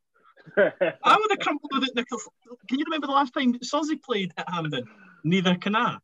I 0.57 1.17
would 1.19 1.31
have 1.31 1.41
crumpled 1.41 1.71
with 1.73 1.89
it, 1.89 1.95
Nicholas. 1.95 2.29
Can 2.69 2.79
you 2.79 2.85
remember 2.87 3.07
the 3.07 3.13
last 3.13 3.33
time 3.33 3.55
Sozzy 3.61 4.01
played 4.03 4.33
at 4.37 4.49
Hampden? 4.51 4.85
Neither 5.25 5.55
can 5.57 5.77
I. 5.77 5.99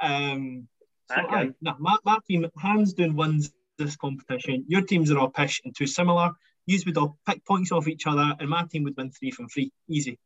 Um, 0.00 0.68
so, 1.08 1.16
I 1.16 1.50
no, 1.60 1.76
my, 1.78 1.96
my 2.04 2.18
team, 2.28 2.46
hands 2.58 2.94
down, 2.94 3.16
wins 3.16 3.52
this 3.78 3.96
competition. 3.96 4.64
Your 4.68 4.82
teams 4.82 5.10
are 5.10 5.18
all 5.18 5.30
pish 5.30 5.60
and 5.64 5.74
too 5.76 5.86
similar. 5.86 6.32
You 6.66 6.80
would 6.86 6.96
all 6.96 7.18
pick 7.26 7.44
points 7.44 7.72
off 7.72 7.88
each 7.88 8.06
other, 8.06 8.34
and 8.38 8.48
my 8.48 8.64
team 8.70 8.84
would 8.84 8.96
win 8.96 9.10
three 9.10 9.30
from 9.30 9.48
three. 9.48 9.70
Easy. 9.88 10.18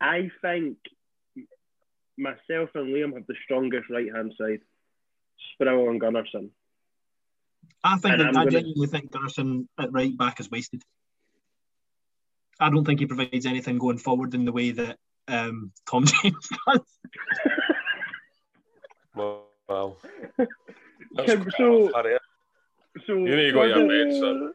I 0.00 0.30
think 0.40 0.78
myself 2.16 2.70
and 2.74 2.88
Liam 2.88 3.14
have 3.14 3.26
the 3.26 3.34
strongest 3.44 3.90
right 3.90 4.12
hand 4.14 4.32
side. 4.38 4.60
Sproul 5.54 5.90
and 5.90 6.00
Gunnarsson. 6.00 6.50
I 7.84 7.98
think 7.98 8.18
And 8.18 8.34
that 8.34 8.36
I 8.36 8.46
genuinely 8.46 8.86
think 8.86 9.10
Gunnarsson 9.10 9.66
at 9.78 9.92
right 9.92 10.16
back 10.16 10.40
is 10.40 10.50
wasted. 10.50 10.82
I 12.60 12.70
don't 12.70 12.84
think 12.84 13.00
he 13.00 13.06
provides 13.06 13.46
anything 13.46 13.78
going 13.78 13.98
forward 13.98 14.34
in 14.34 14.44
the 14.44 14.52
way 14.52 14.72
that 14.72 14.98
um, 15.28 15.72
Tom 15.90 16.04
James 16.22 16.48
does. 16.66 16.80
Wow. 19.14 19.96
That's 20.36 21.32
Kim, 21.32 21.50
so- 21.56 21.88
off, 21.88 22.04
So 23.06 23.14
You 23.14 23.36
need 23.36 23.46
to 23.46 23.52
go 23.52 23.62
to 23.62 23.80
your 23.80 23.88
bed, 23.88 24.20
son. 24.20 24.52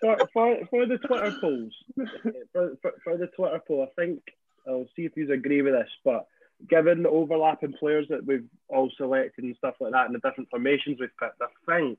for, 0.00 0.18
for, 0.32 0.58
for 0.70 0.86
the 0.86 0.98
Twitter 0.98 1.34
polls, 1.40 1.72
for, 2.52 2.76
for, 2.82 2.92
for 3.02 3.16
the 3.16 3.26
Twitter 3.28 3.60
poll, 3.66 3.82
I 3.90 4.00
think 4.00 4.20
I'll 4.68 4.86
see 4.94 5.04
if 5.04 5.16
you 5.16 5.32
agree 5.32 5.62
with 5.62 5.74
this, 5.74 5.88
but 6.04 6.26
given 6.68 7.02
the 7.02 7.08
overlapping 7.08 7.72
players 7.72 8.06
that 8.10 8.24
we've 8.26 8.46
all 8.68 8.90
selected 8.96 9.44
and 9.44 9.56
stuff 9.56 9.74
like 9.80 9.92
that, 9.92 10.06
and 10.06 10.14
the 10.14 10.18
different 10.20 10.50
formations 10.50 10.98
we've 11.00 11.10
picked, 11.18 11.40
I 11.42 11.46
think 11.78 11.98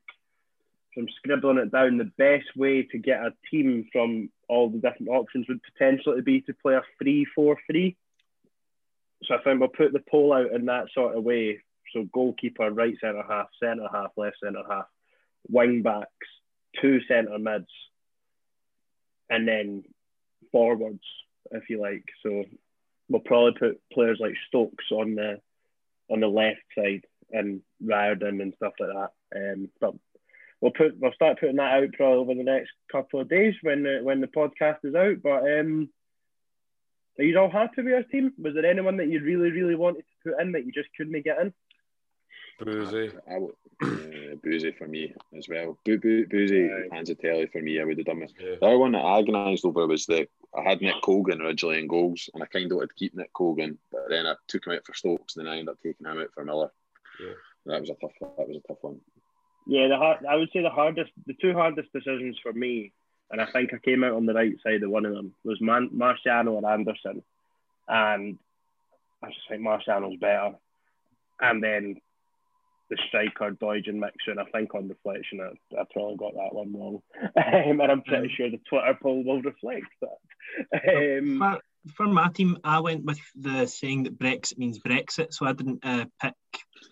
from 0.93 1.07
scribbling 1.17 1.57
it 1.57 1.71
down, 1.71 1.97
the 1.97 2.11
best 2.17 2.55
way 2.55 2.83
to 2.83 2.97
get 2.97 3.21
a 3.21 3.33
team 3.49 3.87
from 3.91 4.29
all 4.47 4.69
the 4.69 4.77
different 4.79 5.09
options 5.09 5.47
would 5.47 5.61
potentially 5.63 6.21
be 6.21 6.41
to 6.41 6.53
play 6.53 6.75
a 6.75 6.81
3 7.01 7.25
4 7.33 7.57
3. 7.69 7.95
So 9.23 9.35
I 9.35 9.43
think 9.43 9.59
we'll 9.59 9.69
put 9.69 9.93
the 9.93 10.03
poll 10.09 10.33
out 10.33 10.51
in 10.51 10.65
that 10.65 10.87
sort 10.93 11.15
of 11.15 11.23
way. 11.23 11.59
So 11.93 12.07
goalkeeper, 12.13 12.71
right 12.71 12.95
centre 12.99 13.23
half, 13.27 13.47
centre 13.61 13.87
half, 13.91 14.11
left 14.17 14.37
centre 14.43 14.63
half, 14.67 14.85
wing 15.49 15.81
backs, 15.81 16.07
two 16.81 16.99
centre 17.07 17.37
mids, 17.37 17.67
and 19.29 19.47
then 19.47 19.83
forwards, 20.51 21.03
if 21.51 21.69
you 21.69 21.81
like. 21.81 22.05
So 22.23 22.45
we'll 23.09 23.21
probably 23.21 23.53
put 23.59 23.81
players 23.91 24.19
like 24.19 24.35
Stokes 24.47 24.85
on 24.91 25.15
the 25.15 25.39
on 26.09 26.19
the 26.19 26.27
left 26.27 26.61
side 26.77 27.05
and 27.31 27.61
Riordan 27.81 28.41
and 28.41 28.53
stuff 28.55 28.73
like 28.79 28.89
that. 28.89 29.11
Um, 29.53 29.69
but 29.79 29.93
we'll 30.61 30.71
put 30.71 30.97
we'll 30.99 31.13
start 31.13 31.39
putting 31.39 31.57
that 31.57 31.83
out 31.83 31.89
probably 31.93 32.17
over 32.17 32.33
the 32.35 32.43
next 32.43 32.71
couple 32.91 33.19
of 33.19 33.29
days 33.29 33.55
when 33.61 33.83
the 33.83 33.99
when 34.03 34.21
the 34.21 34.27
podcast 34.27 34.77
is 34.83 34.95
out. 34.95 35.21
But 35.21 35.59
um, 35.59 35.89
are 37.19 37.23
you 37.23 37.37
all 37.37 37.49
happy 37.49 37.81
with 37.81 37.87
your 37.87 38.03
team? 38.03 38.33
Was 38.37 38.53
there 38.53 38.65
anyone 38.65 38.97
that 38.97 39.09
you 39.09 39.21
really 39.21 39.51
really 39.51 39.75
wanted 39.75 40.03
to 40.03 40.31
put 40.31 40.41
in 40.41 40.53
that 40.53 40.65
you 40.65 40.71
just 40.71 40.89
couldn't 40.95 41.23
get 41.23 41.39
in? 41.39 41.53
Boozy. 42.59 43.11
I, 43.27 43.33
I, 43.33 43.37
uh, 43.83 44.35
Boozy 44.43 44.71
for 44.71 44.87
me 44.87 45.13
as 45.35 45.47
well. 45.49 45.79
Bo- 45.83 45.97
Bo- 45.97 46.25
Boozy, 46.29 46.69
right. 46.69 46.91
Hanzatelli 46.91 47.51
for 47.51 47.59
me. 47.59 47.79
I 47.79 47.83
would 47.83 47.97
have 47.97 48.05
done 48.05 48.21
it. 48.21 48.33
Yeah. 48.39 48.55
The 48.59 48.65
other 48.67 48.77
one 48.77 48.91
that 48.91 48.99
I 48.99 49.19
agonised 49.19 49.65
over 49.65 49.87
was 49.87 50.05
the 50.05 50.27
I 50.55 50.61
had 50.61 50.81
Nick 50.81 51.01
Colgan 51.01 51.41
originally 51.41 51.79
in 51.79 51.87
goals, 51.87 52.29
and 52.33 52.43
I 52.43 52.45
kind 52.45 52.71
of 52.71 52.75
wanted 52.75 52.89
to 52.89 52.95
keep 52.95 53.15
Nick 53.15 53.33
Colgan, 53.33 53.77
but 53.91 54.09
then 54.09 54.27
I 54.27 54.35
took 54.47 54.67
him 54.67 54.73
out 54.73 54.85
for 54.85 54.93
Stokes, 54.93 55.35
and 55.35 55.45
then 55.45 55.53
I 55.53 55.57
ended 55.57 55.73
up 55.73 55.79
taking 55.81 56.05
him 56.05 56.19
out 56.19 56.33
for 56.33 56.45
Miller. 56.45 56.71
Yeah. 57.19 57.33
That 57.65 57.81
was 57.81 57.89
a 57.89 57.95
tough. 57.95 58.11
That 58.19 58.47
was 58.47 58.57
a 58.57 58.67
tough 58.67 58.79
one. 58.81 58.99
Yeah, 59.71 59.87
the 59.87 59.95
hard, 59.95 60.25
I 60.29 60.35
would 60.35 60.49
say 60.51 60.61
the 60.61 60.69
hardest, 60.69 61.11
the 61.25 61.33
two 61.33 61.53
hardest 61.53 61.93
decisions 61.93 62.37
for 62.43 62.51
me, 62.51 62.91
and 63.29 63.39
I 63.39 63.45
think 63.45 63.73
I 63.73 63.77
came 63.77 64.03
out 64.03 64.15
on 64.15 64.25
the 64.25 64.33
right 64.33 64.53
side 64.61 64.83
of 64.83 64.89
one 64.89 65.05
of 65.05 65.13
them 65.13 65.33
was 65.45 65.61
Man, 65.61 65.91
Marciano 65.95 66.57
and 66.57 66.65
Anderson, 66.65 67.23
and 67.87 68.37
I 69.23 69.27
just 69.27 69.47
think 69.47 69.61
Marciano's 69.61 70.19
better, 70.19 70.55
and 71.39 71.63
then 71.63 71.95
the 72.89 72.97
striker 73.07 73.51
Doidge 73.51 73.87
and 73.87 74.03
Mixu, 74.03 74.31
and 74.31 74.41
I 74.41 74.43
think 74.51 74.75
on 74.75 74.89
reflection 74.89 75.39
I, 75.39 75.79
I 75.79 75.85
probably 75.93 76.17
got 76.17 76.33
that 76.33 76.53
one 76.53 76.73
wrong, 76.73 77.01
um, 77.23 77.79
and 77.79 77.91
I'm 77.93 78.01
pretty 78.01 78.27
mm. 78.27 78.35
sure 78.35 78.51
the 78.51 78.59
Twitter 78.67 78.99
poll 79.01 79.23
will 79.23 79.41
reflect 79.41 79.87
that. 80.01 81.17
Um, 81.17 81.41
for, 81.95 82.07
my 82.07 82.29
team, 82.29 82.57
I 82.63 82.79
went 82.79 83.03
with 83.03 83.19
the 83.35 83.65
saying 83.65 84.03
that 84.03 84.17
Brexit 84.17 84.57
means 84.57 84.79
Brexit, 84.79 85.33
so 85.33 85.45
I 85.45 85.53
didn't 85.53 85.79
uh, 85.83 86.05
pick 86.21 86.33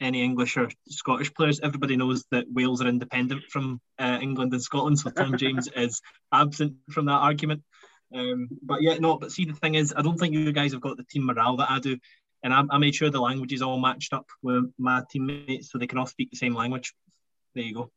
any 0.01 0.23
English 0.23 0.57
or 0.57 0.69
Scottish 0.87 1.33
players. 1.33 1.59
Everybody 1.59 1.95
knows 1.95 2.25
that 2.31 2.51
Wales 2.51 2.81
are 2.81 2.87
independent 2.87 3.43
from 3.49 3.81
uh, 3.99 4.19
England 4.21 4.53
and 4.53 4.61
Scotland, 4.61 4.99
so 4.99 5.09
Tom 5.09 5.37
James 5.37 5.69
is 5.75 6.01
absent 6.31 6.75
from 6.89 7.05
that 7.05 7.13
argument. 7.13 7.63
Um, 8.13 8.49
but 8.61 8.81
yeah, 8.81 8.95
no. 8.95 9.17
But 9.17 9.31
see, 9.31 9.45
the 9.45 9.53
thing 9.53 9.75
is, 9.75 9.93
I 9.95 10.01
don't 10.01 10.17
think 10.17 10.33
you 10.33 10.51
guys 10.51 10.71
have 10.71 10.81
got 10.81 10.97
the 10.97 11.03
team 11.03 11.25
morale 11.25 11.57
that 11.57 11.69
I 11.69 11.79
do, 11.79 11.97
and 12.43 12.53
I, 12.53 12.63
I 12.69 12.77
made 12.77 12.95
sure 12.95 13.09
the 13.09 13.21
languages 13.21 13.61
all 13.61 13.79
matched 13.79 14.13
up 14.13 14.27
with 14.41 14.71
my 14.77 15.03
teammates 15.11 15.71
so 15.71 15.77
they 15.77 15.87
can 15.87 15.99
all 15.99 16.07
speak 16.07 16.31
the 16.31 16.37
same 16.37 16.55
language. 16.55 16.93
There 17.53 17.63
you 17.63 17.73
go. 17.73 17.91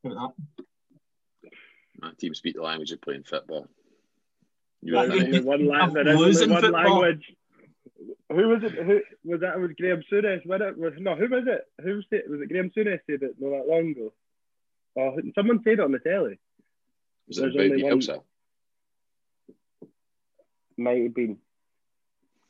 My 1.99 2.12
team 2.18 2.34
speak 2.34 2.57
the 2.57 2.62
language 2.62 2.90
of 2.93 3.01
playing 3.01 3.24
football. 3.24 3.68
You 4.82 4.94
one, 4.94 5.44
one, 5.44 5.66
la- 5.66 5.86
one 5.86 6.72
language 6.72 7.34
who 8.32 8.48
was 8.48 8.62
it? 8.62 8.72
Who 8.72 9.00
was 9.24 9.40
that? 9.40 9.60
Was 9.60 9.70
Graham 9.78 10.02
Souness? 10.10 10.44
Was 10.46 10.60
it? 10.62 10.78
Was, 10.78 10.92
no, 10.98 11.14
who 11.14 11.28
was 11.28 11.44
it? 11.46 11.66
Who 11.82 11.96
was 11.96 12.04
it? 12.10 12.28
Was 12.28 12.40
it 12.40 12.48
Graham 12.48 12.70
Souness 12.70 13.00
said 13.06 13.22
it 13.22 13.36
not 13.38 13.50
that 13.50 13.68
long 13.68 13.90
ago? 13.90 14.12
Oh, 14.98 15.16
someone 15.34 15.60
said 15.64 15.74
it 15.74 15.80
on 15.80 15.92
the 15.92 15.98
telly. 15.98 16.38
Was 17.28 17.38
it 17.38 17.56
Baby 17.56 17.86
Elsa? 17.86 18.20
Might 20.76 21.02
have 21.02 21.14
been. 21.14 21.38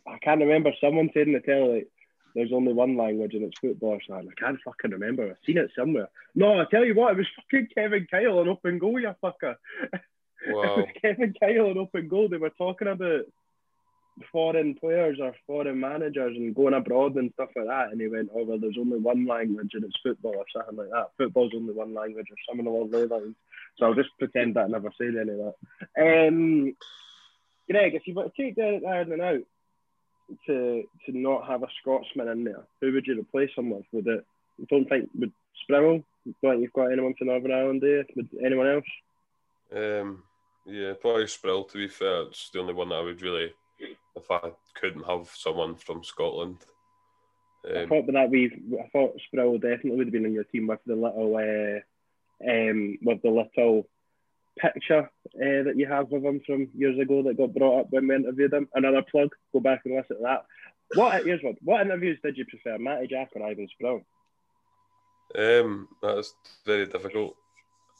I 0.07 0.19
can't 0.19 0.41
remember. 0.41 0.73
Someone 0.81 1.11
said 1.13 1.29
in 1.29 1.35
the 1.35 1.41
telly, 1.41 1.87
there's 2.35 2.53
only 2.53 2.73
one 2.73 2.97
language 2.97 3.35
and 3.35 3.45
it's 3.45 3.59
football. 3.59 3.99
So 4.07 4.15
I 4.15 4.23
can't 4.39 4.59
fucking 4.65 4.91
remember. 4.91 5.31
I've 5.31 5.37
seen 5.47 5.59
it 5.59 5.71
somewhere. 5.77 6.09
No, 6.35 6.61
I 6.61 6.65
tell 6.71 6.85
you 6.85 6.95
what, 6.95 7.13
it 7.13 7.19
was 7.19 7.27
fucking 7.37 7.69
Kevin 7.75 8.07
Kyle 8.11 8.39
on 8.39 8.49
open 8.49 8.79
goal, 8.79 8.99
you 9.01 9.15
fucker. 9.23 9.57
Wow. 10.49 10.63
it 10.63 10.77
was 10.77 10.87
Kevin 11.03 11.35
Kyle 11.39 11.67
and 11.67 11.79
open 11.79 12.09
goal. 12.09 12.29
They 12.29 12.37
were 12.37 12.51
talking 12.51 12.89
about 12.89 13.27
foreign 14.31 14.75
players 14.75 15.19
or 15.21 15.35
foreign 15.47 15.81
managers 15.81 16.37
and 16.37 16.55
going 16.55 16.75
abroad 16.75 17.17
and 17.17 17.33
stuff 17.33 17.51
like 17.57 17.67
that. 17.67 17.93
And 17.93 18.01
he 18.01 18.09
went, 18.09 18.31
oh, 18.35 18.45
well, 18.45 18.59
there's 18.59 18.77
only 18.79 18.99
one 18.99 19.27
language 19.27 19.71
and 19.75 19.85
it's 19.85 19.97
football 20.03 20.37
or 20.37 20.45
something 20.55 20.77
like 20.77 20.91
that. 20.91 21.11
Football's 21.17 21.53
only 21.55 21.73
one 21.73 21.95
language 21.95 22.27
or 22.31 22.37
something 22.49 22.67
along 22.67 22.91
those 22.91 23.11
lines. 23.11 23.37
So 23.79 23.87
I'll 23.87 23.95
just 23.95 24.11
pretend 24.19 24.57
that 24.57 24.65
I 24.65 24.69
never 24.69 24.93
said 24.99 25.15
any 25.21 25.33
of 25.33 25.55
that. 25.97 26.29
Um, 26.29 26.77
Greg, 27.71 27.95
if 27.95 28.07
you 28.07 28.15
were 28.15 28.25
to 28.25 28.33
take 28.37 28.57
Derek 28.57 28.83
Riordan 28.85 29.21
out 29.21 29.43
to 30.47 30.85
to 31.07 31.19
not 31.19 31.47
have 31.47 31.63
a 31.63 31.69
Scotsman 31.81 32.29
in 32.29 32.45
there, 32.45 32.65
who 32.81 32.93
would 32.93 33.07
you 33.07 33.19
replace 33.19 33.51
him 33.57 33.71
with? 33.71 33.85
Would 33.93 34.07
it? 34.07 34.27
You 34.59 34.67
don't 34.69 34.89
think 34.89 35.09
would 35.19 35.33
Sproul? 35.63 36.05
Got 36.43 36.61
you've 36.61 36.73
got 36.73 36.93
anyone 36.93 37.15
from 37.15 37.29
Northern 37.29 37.53
Ireland 37.53 37.81
there? 37.81 38.05
Would 38.15 38.29
anyone 38.45 38.69
else? 38.69 38.85
Um, 39.75 40.23
yeah, 40.67 40.93
probably 41.01 41.27
Sproul. 41.27 41.65
To 41.65 41.79
be 41.79 41.89
fair, 41.89 42.23
it's 42.23 42.51
the 42.51 42.61
only 42.61 42.75
one 42.75 42.91
that 42.91 42.97
I 42.97 43.03
would 43.03 43.23
really 43.23 43.53
if 44.17 44.31
I 44.31 44.51
couldn't 44.81 45.05
have 45.05 45.29
someone 45.35 45.75
from 45.77 46.05
Scotland. 46.05 46.59
Um, 47.69 47.77
I 47.77 47.87
thought 47.87 48.07
that 48.13 48.31
we, 48.31 48.51
I 48.79 48.89
thought 48.89 49.19
Sproul 49.27 49.59
definitely 49.59 49.97
would 49.97 50.07
have 50.07 50.13
been 50.13 50.27
on 50.27 50.33
your 50.33 50.45
team 50.45 50.67
with 50.67 50.81
the 50.87 50.95
little, 50.95 51.37
uh, 51.37 52.51
um, 52.51 52.99
with 53.03 53.23
the 53.23 53.31
little 53.31 53.89
picture 54.59 55.11
uh, 55.35 55.63
that 55.65 55.77
you 55.77 55.87
have 55.87 56.13
of 56.13 56.25
him 56.25 56.41
from 56.45 56.69
years 56.77 56.99
ago 56.99 57.23
that 57.23 57.37
got 57.37 57.55
brought 57.55 57.81
up 57.81 57.87
when 57.91 58.09
we 58.09 58.15
interviewed 58.15 58.53
him. 58.53 58.69
Another 58.75 59.03
plug, 59.03 59.31
go 59.53 59.61
back 59.61 59.83
and 59.85 59.95
listen 59.95 60.17
to 60.17 60.23
that. 60.23 60.45
What 60.95 61.25
here's 61.25 61.43
what? 61.43 61.57
What 61.63 61.81
interviews 61.81 62.19
did 62.23 62.37
you 62.37 62.45
prefer, 62.45 62.79
Matty 62.79 63.07
Jack 63.07 63.31
or 63.35 63.47
Ivan 63.47 63.69
Sproul? 63.69 64.03
Um, 65.39 65.89
that's 66.03 66.35
very 66.67 66.87
difficult. 66.87 67.35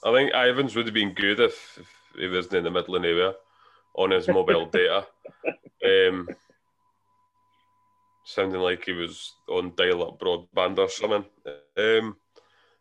I 0.05 0.13
think 0.13 0.35
Ivans 0.35 0.77
would 0.77 0.87
have 0.87 0.95
been 0.95 1.15
good 1.15 1.41
if, 1.41 1.79
if 1.81 2.02
he 2.19 2.29
wasn't 2.29 2.55
in 2.55 2.65
the 2.65 2.71
middle 2.71 2.97
of 2.97 3.03
nowhere 3.03 3.35
on 3.95 4.11
his 4.11 4.29
mobile 4.29 4.67
data. 4.73 5.07
Um, 5.85 6.29
sounding 8.25 8.61
like 8.61 8.85
he 8.85 8.93
was 8.93 9.35
on 9.49 9.73
dial-up 9.77 10.19
broadband 10.21 10.79
or 10.79 10.89
something. 10.89 11.25
Um, 11.77 12.17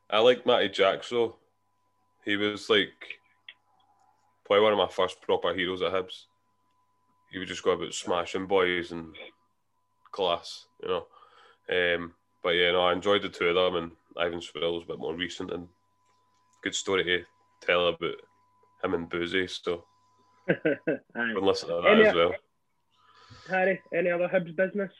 I 0.09 0.19
like 0.19 0.45
Matty 0.45 0.69
Jacks 0.69 1.09
though. 1.09 1.35
He 2.25 2.35
was 2.35 2.69
like 2.69 3.19
probably 4.45 4.63
one 4.63 4.73
of 4.73 4.77
my 4.77 4.87
first 4.87 5.21
proper 5.21 5.53
heroes 5.53 5.81
at 5.81 5.93
Hibs. 5.93 6.25
He 7.31 7.39
would 7.39 7.47
just 7.47 7.63
go 7.63 7.71
about 7.71 7.93
smashing 7.93 8.45
boys 8.45 8.91
and 8.91 9.15
class, 10.11 10.65
you 10.83 10.89
know. 10.89 11.05
Um, 11.69 12.13
but 12.43 12.49
yeah, 12.49 12.71
no, 12.71 12.81
I 12.81 12.93
enjoyed 12.93 13.21
the 13.21 13.29
two 13.29 13.45
of 13.45 13.55
them, 13.55 13.75
and 13.81 13.91
Ivan 14.17 14.41
was 14.55 14.83
a 14.83 14.87
bit 14.87 14.99
more 14.99 15.15
recent 15.15 15.51
and 15.51 15.67
good 16.63 16.75
story 16.75 17.03
to 17.03 17.23
tell 17.65 17.87
about 17.87 18.15
him 18.83 18.93
and 18.93 19.09
Boozy. 19.09 19.47
So 19.47 19.85
can 20.47 20.99
listen 21.15 21.69
to 21.69 21.81
that 21.81 21.91
any, 21.91 22.05
as 22.05 22.15
well. 22.15 22.33
Harry, 23.49 23.81
any 23.93 24.09
other 24.09 24.27
Hibs 24.27 24.55
business? 24.55 24.91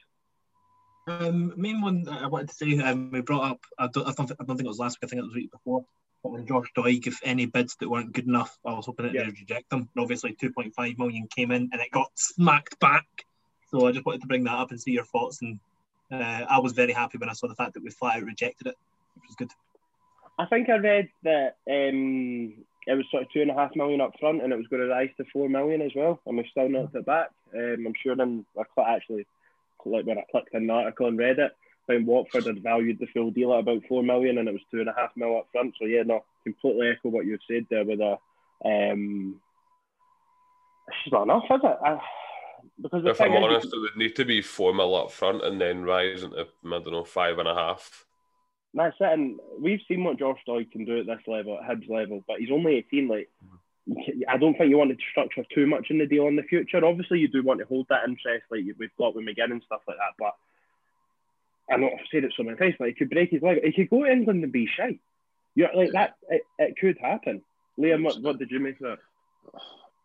Um, 1.07 1.53
main 1.57 1.81
one 1.81 2.07
I 2.07 2.27
wanted 2.27 2.49
to 2.49 2.55
say, 2.55 2.77
um, 2.79 3.11
we 3.11 3.21
brought 3.21 3.51
up, 3.51 3.59
I 3.77 3.87
don't, 3.87 4.07
I 4.07 4.11
don't, 4.11 4.31
I 4.31 4.43
don't 4.43 4.57
think 4.57 4.65
it 4.65 4.67
was 4.67 4.79
last 4.79 4.97
week, 5.01 5.07
I 5.07 5.09
think 5.09 5.19
it 5.19 5.23
was 5.23 5.33
the 5.33 5.39
week 5.39 5.51
before, 5.51 5.83
but 6.23 6.31
when 6.31 6.45
Josh 6.45 6.67
Doig, 6.77 7.07
if 7.07 7.19
any 7.23 7.47
bids 7.47 7.75
that 7.79 7.89
weren't 7.89 8.13
good 8.13 8.27
enough, 8.27 8.57
I 8.65 8.73
was 8.73 8.85
hoping 8.85 9.07
that 9.07 9.15
yeah. 9.15 9.23
they'd 9.23 9.39
reject 9.39 9.69
them. 9.69 9.89
And 9.95 10.03
obviously 10.03 10.35
2.5 10.35 10.97
million 10.99 11.27
came 11.35 11.51
in 11.51 11.69
and 11.71 11.81
it 11.81 11.91
got 11.91 12.11
smacked 12.15 12.79
back. 12.79 13.07
So 13.71 13.87
I 13.87 13.91
just 13.91 14.05
wanted 14.05 14.21
to 14.21 14.27
bring 14.27 14.43
that 14.43 14.53
up 14.53 14.71
and 14.71 14.79
see 14.79 14.91
your 14.91 15.05
thoughts. 15.05 15.41
And 15.41 15.59
uh, 16.11 16.45
I 16.47 16.59
was 16.59 16.73
very 16.73 16.93
happy 16.93 17.17
when 17.17 17.29
I 17.29 17.33
saw 17.33 17.47
the 17.47 17.55
fact 17.55 17.73
that 17.73 17.83
we 17.83 17.89
flat 17.89 18.17
out 18.17 18.23
rejected 18.23 18.67
it, 18.67 18.75
which 19.15 19.29
was 19.29 19.35
good. 19.35 19.51
I 20.37 20.45
think 20.45 20.69
I 20.69 20.77
read 20.77 21.09
that 21.23 21.57
um, 21.69 22.53
it 22.87 22.93
was 22.93 23.05
sort 23.11 23.23
of 23.23 23.31
two 23.31 23.41
and 23.41 23.51
a 23.51 23.53
half 23.53 23.75
million 23.75 24.01
up 24.01 24.13
front, 24.19 24.41
and 24.41 24.51
it 24.51 24.57
was 24.57 24.67
going 24.67 24.81
to 24.81 24.87
rise 24.87 25.09
to 25.17 25.25
four 25.31 25.47
million 25.47 25.81
as 25.81 25.91
well, 25.95 26.19
and 26.25 26.37
we've 26.37 26.45
still 26.49 26.69
knocked 26.69 26.95
it 26.95 27.05
back. 27.05 27.29
Um, 27.55 27.85
I'm 27.87 27.93
sure 28.01 28.13
in 28.13 28.45
I 28.57 28.95
actually, 28.95 29.25
like 29.85 30.05
when 30.05 30.17
I 30.17 30.23
clicked 30.31 30.53
in 30.53 30.67
the 30.67 30.73
article 30.73 31.07
and 31.07 31.17
read 31.17 31.39
it, 31.39 31.51
found 31.87 32.07
Watford 32.07 32.45
had 32.45 32.63
valued 32.63 32.99
the 32.99 33.07
full 33.07 33.31
deal 33.31 33.53
at 33.53 33.59
about 33.59 33.83
four 33.87 34.03
million, 34.03 34.37
and 34.39 34.47
it 34.47 34.53
was 34.53 34.61
two 34.71 34.79
and 34.79 34.89
a 34.89 34.95
half 34.97 35.11
mil 35.15 35.37
up 35.37 35.47
front. 35.51 35.75
So 35.79 35.85
yeah, 35.85 36.03
no, 36.03 36.23
completely 36.43 36.89
echo 36.89 37.09
what 37.09 37.25
you 37.25 37.37
said 37.49 37.65
there 37.69 37.85
with 37.85 37.99
a. 37.99 38.17
Um, 38.63 39.39
it's 40.87 41.11
not 41.11 41.23
enough, 41.23 41.43
is 41.49 41.61
it? 41.63 41.77
I, 41.85 41.99
because 42.81 43.03
if 43.05 43.21
I'm 43.21 43.33
honest, 43.33 43.67
it 43.67 43.79
would 43.79 43.97
need 43.97 44.15
to 44.15 44.25
be 44.25 44.41
four 44.41 44.73
mil 44.73 44.95
up 44.95 45.11
front 45.11 45.43
and 45.43 45.61
then 45.61 45.83
rise 45.83 46.23
into 46.23 46.39
I 46.39 46.45
don't 46.63 46.91
know 46.91 47.03
five 47.03 47.37
and 47.37 47.47
a 47.47 47.53
half 47.53 48.05
that's 48.73 48.95
it. 48.99 49.11
And 49.11 49.39
we've 49.59 49.81
seen 49.87 50.03
what 50.03 50.19
Josh 50.19 50.39
Doig 50.47 50.71
can 50.71 50.85
do 50.85 50.99
at 50.99 51.05
this 51.05 51.27
level, 51.27 51.57
at 51.57 51.69
Hibs 51.69 51.89
level, 51.89 52.23
but 52.27 52.39
he's 52.39 52.51
only 52.51 52.75
18. 52.75 53.07
Like, 53.07 53.29
I 54.27 54.37
don't 54.37 54.57
think 54.57 54.69
you 54.69 54.77
want 54.77 54.91
to 54.91 54.97
structure 55.11 55.43
too 55.53 55.67
much 55.67 55.87
in 55.89 55.97
the 55.97 56.05
deal 56.05 56.27
in 56.27 56.35
the 56.35 56.43
future. 56.43 56.83
Obviously, 56.83 57.19
you 57.19 57.27
do 57.27 57.43
want 57.43 57.59
to 57.59 57.65
hold 57.65 57.87
that 57.89 58.07
interest, 58.07 58.45
like 58.49 58.63
we've 58.77 58.95
got 58.97 59.15
with 59.15 59.25
McGinn 59.25 59.51
and 59.51 59.63
stuff 59.65 59.81
like 59.87 59.97
that. 59.97 60.13
But 60.17 60.35
I 61.73 61.77
know 61.77 61.87
I've 61.87 62.05
said 62.11 62.23
it 62.23 62.33
so 62.35 62.43
many 62.43 62.57
times, 62.57 62.75
but 62.77 62.87
he 62.87 62.93
could 62.93 63.09
break 63.09 63.31
his 63.31 63.41
leg. 63.41 63.59
He 63.63 63.71
could 63.73 63.89
go 63.89 64.05
to 64.05 64.11
England 64.11 64.43
and 64.43 64.51
be 64.51 64.67
shy. 64.67 64.99
Yeah, 65.55 65.67
like 65.75 65.91
that. 65.93 66.15
It, 66.29 66.43
it 66.59 66.75
could 66.79 66.97
happen. 67.01 67.41
Liam, 67.77 68.03
what, 68.03 68.21
what 68.21 68.39
did 68.39 68.51
you 68.51 68.59
make 68.59 68.79
of 68.81 68.97
that? 68.97 69.61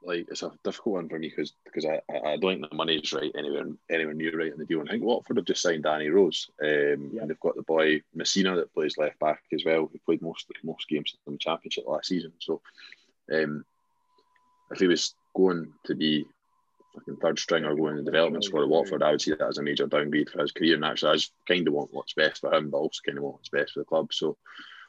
Like 0.07 0.29
it's 0.31 0.45
a 0.45 0.53
difficult 0.63 0.95
one 0.95 1.09
for 1.09 1.19
me 1.19 1.29
because 1.29 1.53
because 1.65 1.85
I, 1.85 2.01
I 2.09 2.37
don't 2.37 2.61
think 2.61 2.71
the 2.71 2.77
money's 2.77 3.13
right 3.13 3.33
anywhere 3.37 3.67
anywhere 3.91 4.15
near 4.15 4.39
right 4.39 4.53
in 4.53 4.59
the 4.59 4.65
deal. 4.65 4.79
And 4.79 4.89
I 4.89 4.93
think 4.93 5.05
Watford 5.05 5.37
have 5.37 5.47
just 5.47 5.63
signed 5.63 5.83
Danny 5.83 6.09
Rose, 6.09 6.49
um, 6.63 7.11
yeah. 7.13 7.23
and 7.23 7.31
they've 7.31 7.41
got 7.41 7.57
the 7.57 7.63
boy 7.63 8.03
Masina 8.17 8.55
that 8.55 8.73
plays 8.73 8.97
left 8.97 9.19
back 9.19 9.43
as 9.53 9.65
well. 9.65 9.91
who 9.93 9.99
played 10.07 10.23
most 10.23 10.47
most 10.63 10.89
games 10.89 11.17
in 11.27 11.33
the 11.33 11.39
championship 11.39 11.89
last 11.89 12.07
season. 12.07 12.33
So 12.39 12.61
um, 13.33 13.65
if 14.71 14.79
he 14.79 14.87
was 14.87 15.15
going 15.35 15.73
to 15.87 15.95
be 15.97 16.25
fucking 16.95 17.17
third 17.17 17.39
string 17.41 17.65
or 17.65 17.75
going 17.75 17.99
in 17.99 18.05
the 18.05 18.11
development 18.11 18.45
squad 18.45 18.63
at 18.63 18.69
Watford, 18.69 19.03
I 19.03 19.11
would 19.11 19.21
see 19.21 19.33
that 19.33 19.43
as 19.43 19.59
a 19.59 19.63
major 19.63 19.89
downgrade 19.89 20.31
for 20.31 20.41
his 20.41 20.53
career. 20.53 20.77
And 20.77 20.85
actually, 20.85 21.11
I 21.11 21.15
just 21.15 21.33
kind 21.49 21.67
of 21.67 21.75
want 21.75 21.93
what's 21.93 22.15
best 22.15 22.41
for 22.41 22.55
him, 22.55 22.71
but 22.71 22.79
also 22.79 23.01
kind 23.05 23.19
of 23.19 23.25
want 23.25 23.37
what's 23.37 23.49
best 23.49 23.73
for 23.73 23.81
the 23.81 23.85
club. 23.85 24.13
So 24.13 24.37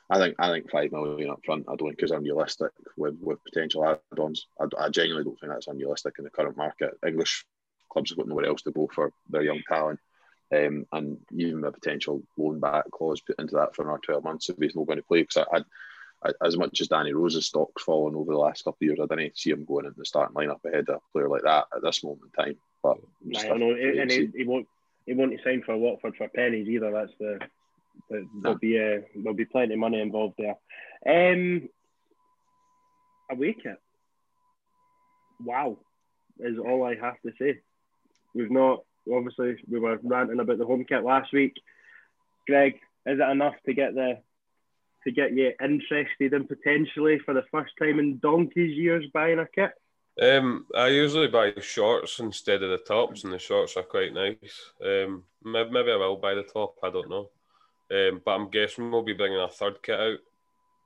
I 0.10 0.20
think 0.20 0.36
I 0.40 0.52
think 0.52 0.72
five 0.72 0.92
million 0.92 1.30
up 1.30 1.42
front. 1.46 1.66
I 1.68 1.76
don't 1.76 1.90
think 1.90 2.04
is 2.04 2.12
unrealistic 2.12 2.72
with 2.96 3.18
with 3.20 3.44
potential 3.44 3.86
add-ons. 3.86 4.48
I, 4.60 4.66
I 4.80 4.90
genuinely 4.90 5.26
don't 5.26 5.40
think 5.40 5.52
that's 5.52 5.68
unrealistic 5.68 6.14
in 6.18 6.24
the 6.24 6.30
current 6.30 6.56
market. 6.56 6.98
English 7.06 7.46
clubs 7.92 8.12
have 8.12 8.18
got 8.18 8.28
nowhere 8.28 8.46
else 8.46 8.62
to 8.64 8.72
go 8.72 8.90
for 8.94 9.12
their 9.30 9.44
young 9.44 9.62
talent. 9.68 10.00
Um, 10.50 10.86
and 10.94 11.18
even 11.36 11.66
a 11.66 11.72
potential 11.74 12.24
loan 12.38 12.62
back 12.62 12.90
clause 12.92 13.20
put 13.20 13.38
into 13.38 13.56
that 13.56 13.76
for 13.76 13.82
another 13.82 14.00
12 14.02 14.24
months 14.24 14.50
if 14.50 14.56
he's 14.58 14.78
not 14.78 14.88
going 14.88 14.98
to 14.98 15.04
play. 15.04 15.24
Because 15.24 15.46
I, 15.52 15.64
I, 16.24 16.32
as 16.42 16.56
much 16.58 16.80
as 16.80 16.88
Danny 16.88 17.12
Rose's 17.12 17.48
stock's 17.48 17.84
fallen 17.84 18.16
over 18.16 18.32
the 18.32 18.40
last 18.40 18.64
couple 18.64 18.78
of 18.82 18.86
years, 18.86 19.00
I 19.02 19.14
didn't 19.14 19.38
see 19.38 19.50
him 19.50 19.66
going 19.66 19.86
in 19.86 19.94
the 19.98 20.06
starting 20.06 20.36
lineup 20.36 20.64
ahead 20.66 20.88
of 20.88 20.96
a 20.96 21.12
player 21.12 21.28
like 21.28 21.44
that 21.44 21.66
at 21.76 21.82
this 21.84 22.02
moment 22.02 22.32
in 22.38 22.46
time. 22.46 22.56
But 22.82 22.98
I 23.38 23.58
know, 23.58 23.72
and 23.72 24.10
he, 24.10 24.30
he, 24.34 24.46
won't 24.46 24.68
he 25.06 25.14
won't 25.14 25.38
sign 25.44 25.64
for 25.64 25.76
Watford 25.76 26.16
for 26.16 26.30
pennies 26.30 26.70
either. 26.70 26.92
That's 26.92 27.14
the 27.20 27.40
there'll 28.10 28.58
be 28.58 28.78
uh, 28.78 29.02
there'll 29.16 29.36
be 29.36 29.46
plenty 29.46 29.74
of 29.74 29.80
money 29.80 30.02
involved 30.02 30.36
there. 30.38 30.56
Um, 31.06 31.70
away 33.32 33.54
kit. 33.54 33.78
Wow, 35.44 35.78
is 36.40 36.58
all 36.58 36.84
I 36.84 36.96
have 36.96 37.20
to 37.22 37.32
say. 37.40 37.60
We've 38.34 38.52
not 38.52 38.84
obviously 39.12 39.56
we 39.70 39.80
were 39.80 40.00
ranting 40.04 40.40
about 40.40 40.58
the 40.58 40.66
home 40.66 40.86
kit 40.88 41.04
last 41.04 41.32
week. 41.34 41.54
Greg, 42.48 42.76
is 43.06 43.20
it 43.20 43.30
enough 43.30 43.56
to 43.66 43.74
get 43.74 43.94
the 43.94 44.20
to 45.04 45.12
get 45.12 45.34
you 45.34 45.54
interested 45.64 46.34
in 46.34 46.48
potentially 46.48 47.20
for 47.20 47.34
the 47.34 47.44
first 47.52 47.72
time 47.80 48.00
in 48.00 48.20
donkey's 48.20 48.78
years 48.78 49.06
buying 49.14 49.40
a 49.40 49.48
kit? 49.48 49.72
Um, 50.22 50.66
I 50.76 50.88
usually 50.88 51.28
buy 51.28 51.54
shorts 51.62 52.20
instead 52.20 52.64
of 52.64 52.72
the 52.72 52.80
tops, 52.80 53.24
and 53.24 53.32
the 53.32 53.40
shorts 53.40 53.78
are 53.78 53.84
quite 53.84 54.14
nice. 54.14 54.72
Um, 54.84 55.24
maybe, 55.44 55.70
maybe 55.70 55.92
I 55.92 55.96
will 55.96 56.18
buy 56.18 56.34
the 56.34 56.44
top. 56.44 56.76
I 56.84 56.90
don't 56.90 57.10
know. 57.10 57.30
Um, 57.90 58.22
but 58.26 58.32
I'm 58.32 58.50
guessing 58.50 58.92
we'll 58.92 59.04
be 59.04 59.14
bringing 59.14 59.40
a 59.40 59.48
third 59.48 59.82
kit 59.82 60.00
out. 60.00 60.20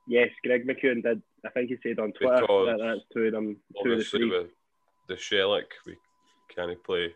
Yes, 0.08 0.30
Greg 0.44 0.68
McEwen 0.68 1.04
did. 1.04 1.22
I 1.46 1.50
think 1.50 1.70
he 1.70 1.78
said 1.82 2.00
on 2.00 2.12
Twitter 2.14 2.42
because 2.42 2.68
that 2.68 2.80
that's 2.80 3.02
two 3.14 3.24
of 3.24 3.32
them. 3.32 3.58
Two 3.84 3.94
of 3.94 4.00
the 4.00 4.04
three. 4.04 4.30
With 4.30 4.50
the 5.08 5.16
Shelik, 5.16 5.72
we 5.86 5.98
can't 6.54 6.84
play 6.84 7.14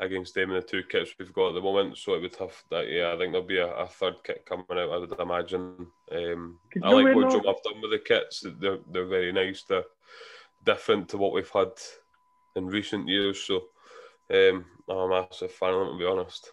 against 0.00 0.34
them 0.34 0.50
in 0.50 0.56
the 0.56 0.62
two 0.62 0.82
kits 0.84 1.14
we've 1.18 1.32
got 1.32 1.48
at 1.48 1.54
the 1.54 1.60
moment. 1.60 1.98
So 1.98 2.14
it 2.14 2.22
would 2.22 2.36
have 2.36 2.54
that. 2.70 2.88
Yeah, 2.88 3.12
I 3.12 3.18
think 3.18 3.32
there'll 3.32 3.46
be 3.46 3.58
a, 3.58 3.72
a 3.74 3.86
third 3.86 4.14
kit 4.24 4.46
coming 4.46 4.64
out. 4.70 4.90
I 4.90 4.98
would 4.98 5.20
imagine. 5.20 5.86
Um, 6.12 6.58
I 6.82 6.90
like 6.90 7.14
what 7.14 7.26
Joma 7.26 7.46
have 7.46 7.62
done 7.62 7.82
with 7.82 7.90
the 7.90 8.02
kits. 8.04 8.44
They're 8.60 8.78
they're 8.90 9.06
very 9.06 9.32
nice. 9.32 9.64
They're 9.68 9.84
different 10.64 11.08
to 11.10 11.18
what 11.18 11.32
we've 11.32 11.50
had 11.50 11.72
in 12.56 12.66
recent 12.66 13.08
years. 13.08 13.42
So 13.42 13.64
um, 14.32 14.64
I'm 14.88 14.96
a 14.96 15.08
massive 15.08 15.52
fan 15.52 15.74
of 15.74 15.80
them 15.80 15.98
to 15.98 15.98
be 15.98 16.06
honest. 16.06 16.52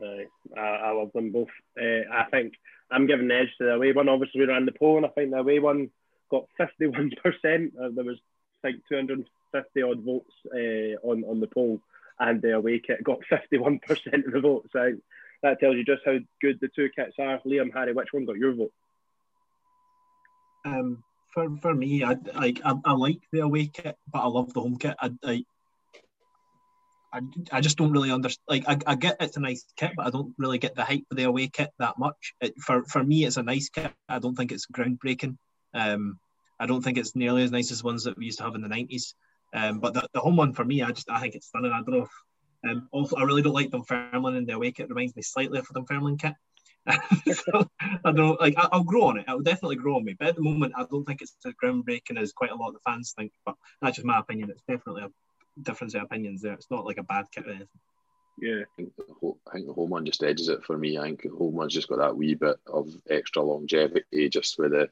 Uh, 0.00 0.58
I, 0.58 0.60
I 0.60 0.90
love 0.92 1.12
them 1.12 1.32
both. 1.32 1.48
Uh, 1.80 2.10
I 2.12 2.24
think 2.30 2.54
I'm 2.90 3.06
giving 3.06 3.28
the 3.28 3.34
edge 3.34 3.54
to 3.58 3.64
the 3.64 3.74
away 3.74 3.92
one. 3.92 4.08
Obviously, 4.08 4.40
we 4.40 4.46
ran 4.46 4.66
the 4.66 4.72
poll, 4.72 4.98
and 4.98 5.06
I 5.06 5.10
think 5.10 5.30
the 5.30 5.38
away 5.38 5.58
one 5.58 5.90
got 6.30 6.44
51%. 6.60 7.12
Uh, 7.14 7.88
there 7.94 8.04
was, 8.04 8.18
I 8.64 8.68
think, 8.68 8.82
250 8.88 9.82
odd 9.82 10.04
votes 10.04 10.32
uh, 10.54 11.06
on 11.06 11.24
on 11.24 11.40
the 11.40 11.46
poll 11.46 11.80
and 12.22 12.40
the 12.40 12.56
away 12.56 12.80
kit 12.84 13.02
got 13.02 13.18
51% 13.30 13.80
of 14.26 14.32
the 14.32 14.40
votes. 14.40 14.68
So 14.72 14.92
that 15.42 15.60
tells 15.60 15.76
you 15.76 15.84
just 15.84 16.02
how 16.04 16.18
good 16.40 16.58
the 16.60 16.68
two 16.68 16.88
kits 16.94 17.16
are. 17.18 17.40
Liam, 17.46 17.72
Harry, 17.74 17.92
which 17.92 18.12
one 18.12 18.24
got 18.24 18.36
your 18.36 18.54
vote? 18.54 18.72
Um, 20.64 21.02
for, 21.34 21.56
for 21.56 21.74
me, 21.74 22.04
I 22.04 22.16
like 22.34 22.60
I, 22.64 22.74
I, 22.84 22.92
like 22.92 23.18
the 23.32 23.40
away 23.40 23.66
kit, 23.66 23.96
but 24.12 24.20
I 24.20 24.26
love 24.26 24.52
the 24.52 24.60
home 24.60 24.76
kit. 24.76 24.94
I, 25.00 25.10
I, 25.24 25.44
I, 27.12 27.20
I 27.50 27.60
just 27.60 27.76
don't 27.76 27.92
really 27.92 28.10
understand. 28.10 28.44
Like 28.48 28.64
I, 28.66 28.92
I 28.92 28.94
get 28.94 29.16
it's 29.20 29.36
a 29.36 29.40
nice 29.40 29.64
kit, 29.76 29.92
but 29.96 30.06
I 30.06 30.10
don't 30.10 30.34
really 30.38 30.58
get 30.58 30.74
the 30.74 30.84
hype 30.84 31.04
for 31.08 31.14
the 31.14 31.24
away 31.24 31.48
kit 31.48 31.70
that 31.78 31.98
much. 31.98 32.34
It, 32.40 32.54
for 32.58 32.84
for 32.84 33.04
me, 33.04 33.24
it's 33.24 33.36
a 33.36 33.42
nice 33.42 33.68
kit. 33.68 33.92
I 34.08 34.18
don't 34.18 34.34
think 34.34 34.52
it's 34.52 34.66
groundbreaking. 34.66 35.36
Um, 35.74 36.18
I 36.58 36.66
don't 36.66 36.82
think 36.82 36.96
it's 36.96 37.14
nearly 37.14 37.42
as 37.42 37.50
nice 37.50 37.70
as 37.70 37.84
ones 37.84 38.04
that 38.04 38.16
we 38.16 38.26
used 38.26 38.38
to 38.38 38.44
have 38.44 38.54
in 38.54 38.62
the 38.62 38.68
nineties. 38.68 39.14
Um, 39.54 39.80
but 39.80 39.94
the, 39.94 40.08
the 40.14 40.20
home 40.20 40.36
one 40.36 40.54
for 40.54 40.64
me, 40.64 40.82
I 40.82 40.90
just 40.90 41.10
I 41.10 41.20
think 41.20 41.34
it's 41.34 41.48
stunning. 41.48 41.72
I 41.72 41.82
don't 41.82 41.90
know. 41.90 42.02
If, 42.02 42.70
um, 42.70 42.88
also, 42.92 43.16
I 43.16 43.24
really 43.24 43.42
don't 43.42 43.54
like 43.54 43.70
Dunfermline 43.70 44.36
in 44.36 44.46
the 44.46 44.54
away 44.54 44.72
kit. 44.72 44.84
It 44.84 44.90
reminds 44.90 45.16
me 45.16 45.22
slightly 45.22 45.58
of 45.58 45.66
a 45.68 45.74
Dunfermline 45.74 46.16
kit. 46.16 46.34
so, 47.34 47.68
I 47.80 47.98
don't 48.04 48.16
know. 48.16 48.36
like. 48.40 48.54
I, 48.56 48.76
will 48.76 48.84
grow 48.84 49.04
on 49.04 49.18
it. 49.18 49.24
It 49.28 49.32
will 49.32 49.42
definitely 49.42 49.76
grow 49.76 49.96
on 49.96 50.04
me. 50.04 50.16
But 50.18 50.28
at 50.28 50.36
the 50.36 50.42
moment, 50.42 50.72
I 50.76 50.84
don't 50.90 51.04
think 51.04 51.20
it's 51.20 51.36
as 51.44 51.52
groundbreaking 51.62 52.18
as 52.18 52.32
quite 52.32 52.50
a 52.50 52.56
lot 52.56 52.68
of 52.68 52.74
the 52.74 52.80
fans 52.86 53.12
think. 53.16 53.32
But 53.44 53.56
that's 53.80 53.96
just 53.96 54.06
my 54.06 54.18
opinion. 54.18 54.50
It's 54.50 54.62
definitely 54.68 55.02
a 55.02 55.08
difference 55.60 55.94
of 55.94 56.02
opinions 56.02 56.42
there. 56.42 56.54
It's 56.54 56.70
not 56.70 56.84
like 56.84 56.98
a 56.98 57.02
bad 57.02 57.26
kit 57.32 57.46
or 57.46 57.50
anything. 57.50 57.68
Yeah, 58.38 58.60
I 58.62 58.64
think, 58.76 58.96
the 58.96 59.04
whole, 59.20 59.38
I 59.46 59.52
think 59.52 59.66
the 59.66 59.74
home 59.74 59.90
one 59.90 60.06
just 60.06 60.22
edges 60.22 60.48
it 60.48 60.64
for 60.64 60.76
me. 60.76 60.98
I 60.98 61.02
think 61.02 61.22
the 61.22 61.28
home 61.30 61.54
one's 61.54 61.74
just 61.74 61.88
got 61.88 61.98
that 61.98 62.16
wee 62.16 62.34
bit 62.34 62.56
of 62.66 62.88
extra 63.10 63.42
longevity, 63.42 64.28
just 64.30 64.58
with 64.58 64.72
the 64.72 64.88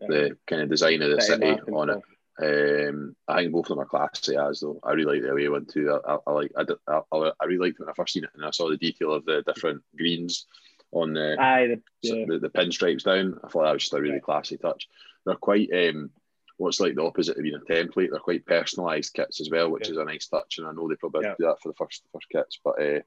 yeah. 0.00 0.06
the 0.06 0.36
kind 0.46 0.62
of 0.62 0.68
design 0.68 1.02
of 1.02 1.10
the 1.10 1.20
city 1.20 1.58
on 1.72 1.90
it. 1.90 2.02
Um, 2.40 3.14
I 3.28 3.40
think 3.40 3.52
both 3.52 3.66
of 3.66 3.76
them 3.76 3.80
are 3.80 3.86
classy 3.86 4.36
as 4.36 4.60
though. 4.60 4.80
I 4.82 4.92
really 4.92 5.16
like 5.16 5.22
the 5.22 5.32
away 5.32 5.48
one 5.48 5.66
too. 5.66 5.92
I, 5.92 6.14
I, 6.14 6.18
I 6.26 6.32
like. 6.32 6.52
I, 6.56 6.64
I, 7.12 7.30
I, 7.40 7.44
really 7.44 7.68
liked 7.68 7.78
when 7.78 7.88
I 7.88 7.92
first 7.94 8.14
seen 8.14 8.24
it 8.24 8.30
and 8.34 8.44
I 8.44 8.50
saw 8.50 8.68
the 8.68 8.76
detail 8.76 9.12
of 9.12 9.24
the 9.24 9.42
different 9.42 9.82
greens 9.96 10.46
on 10.92 11.14
the 11.14 11.36
Aye, 11.38 11.66
the, 11.68 11.82
yeah. 12.02 12.24
the, 12.26 12.38
the 12.38 12.48
pinstripes 12.48 13.04
down. 13.04 13.38
I 13.44 13.48
thought 13.48 13.64
that 13.64 13.72
was 13.72 13.82
just 13.82 13.94
a 13.94 14.00
really 14.00 14.20
classy 14.20 14.56
touch. 14.56 14.88
They're 15.24 15.34
quite 15.36 15.70
um, 15.72 16.10
what's 16.56 16.80
like 16.80 16.94
the 16.94 17.02
opposite 17.02 17.36
of 17.36 17.42
being 17.42 17.54
a 17.54 17.72
template. 17.72 18.10
They're 18.10 18.20
quite 18.20 18.46
personalised 18.46 19.12
kits 19.14 19.40
as 19.40 19.50
well, 19.50 19.70
which 19.70 19.86
yeah. 19.86 19.92
is 19.92 19.98
a 19.98 20.04
nice 20.04 20.26
touch. 20.26 20.58
And 20.58 20.66
I 20.66 20.72
know 20.72 20.88
they 20.88 20.96
probably 20.96 21.24
yeah. 21.24 21.34
do 21.38 21.46
that 21.46 21.60
for 21.60 21.68
the 21.68 21.74
first 21.74 22.02
first 22.12 22.28
kits, 22.30 22.58
but 22.62 22.80
uh, 22.80 23.00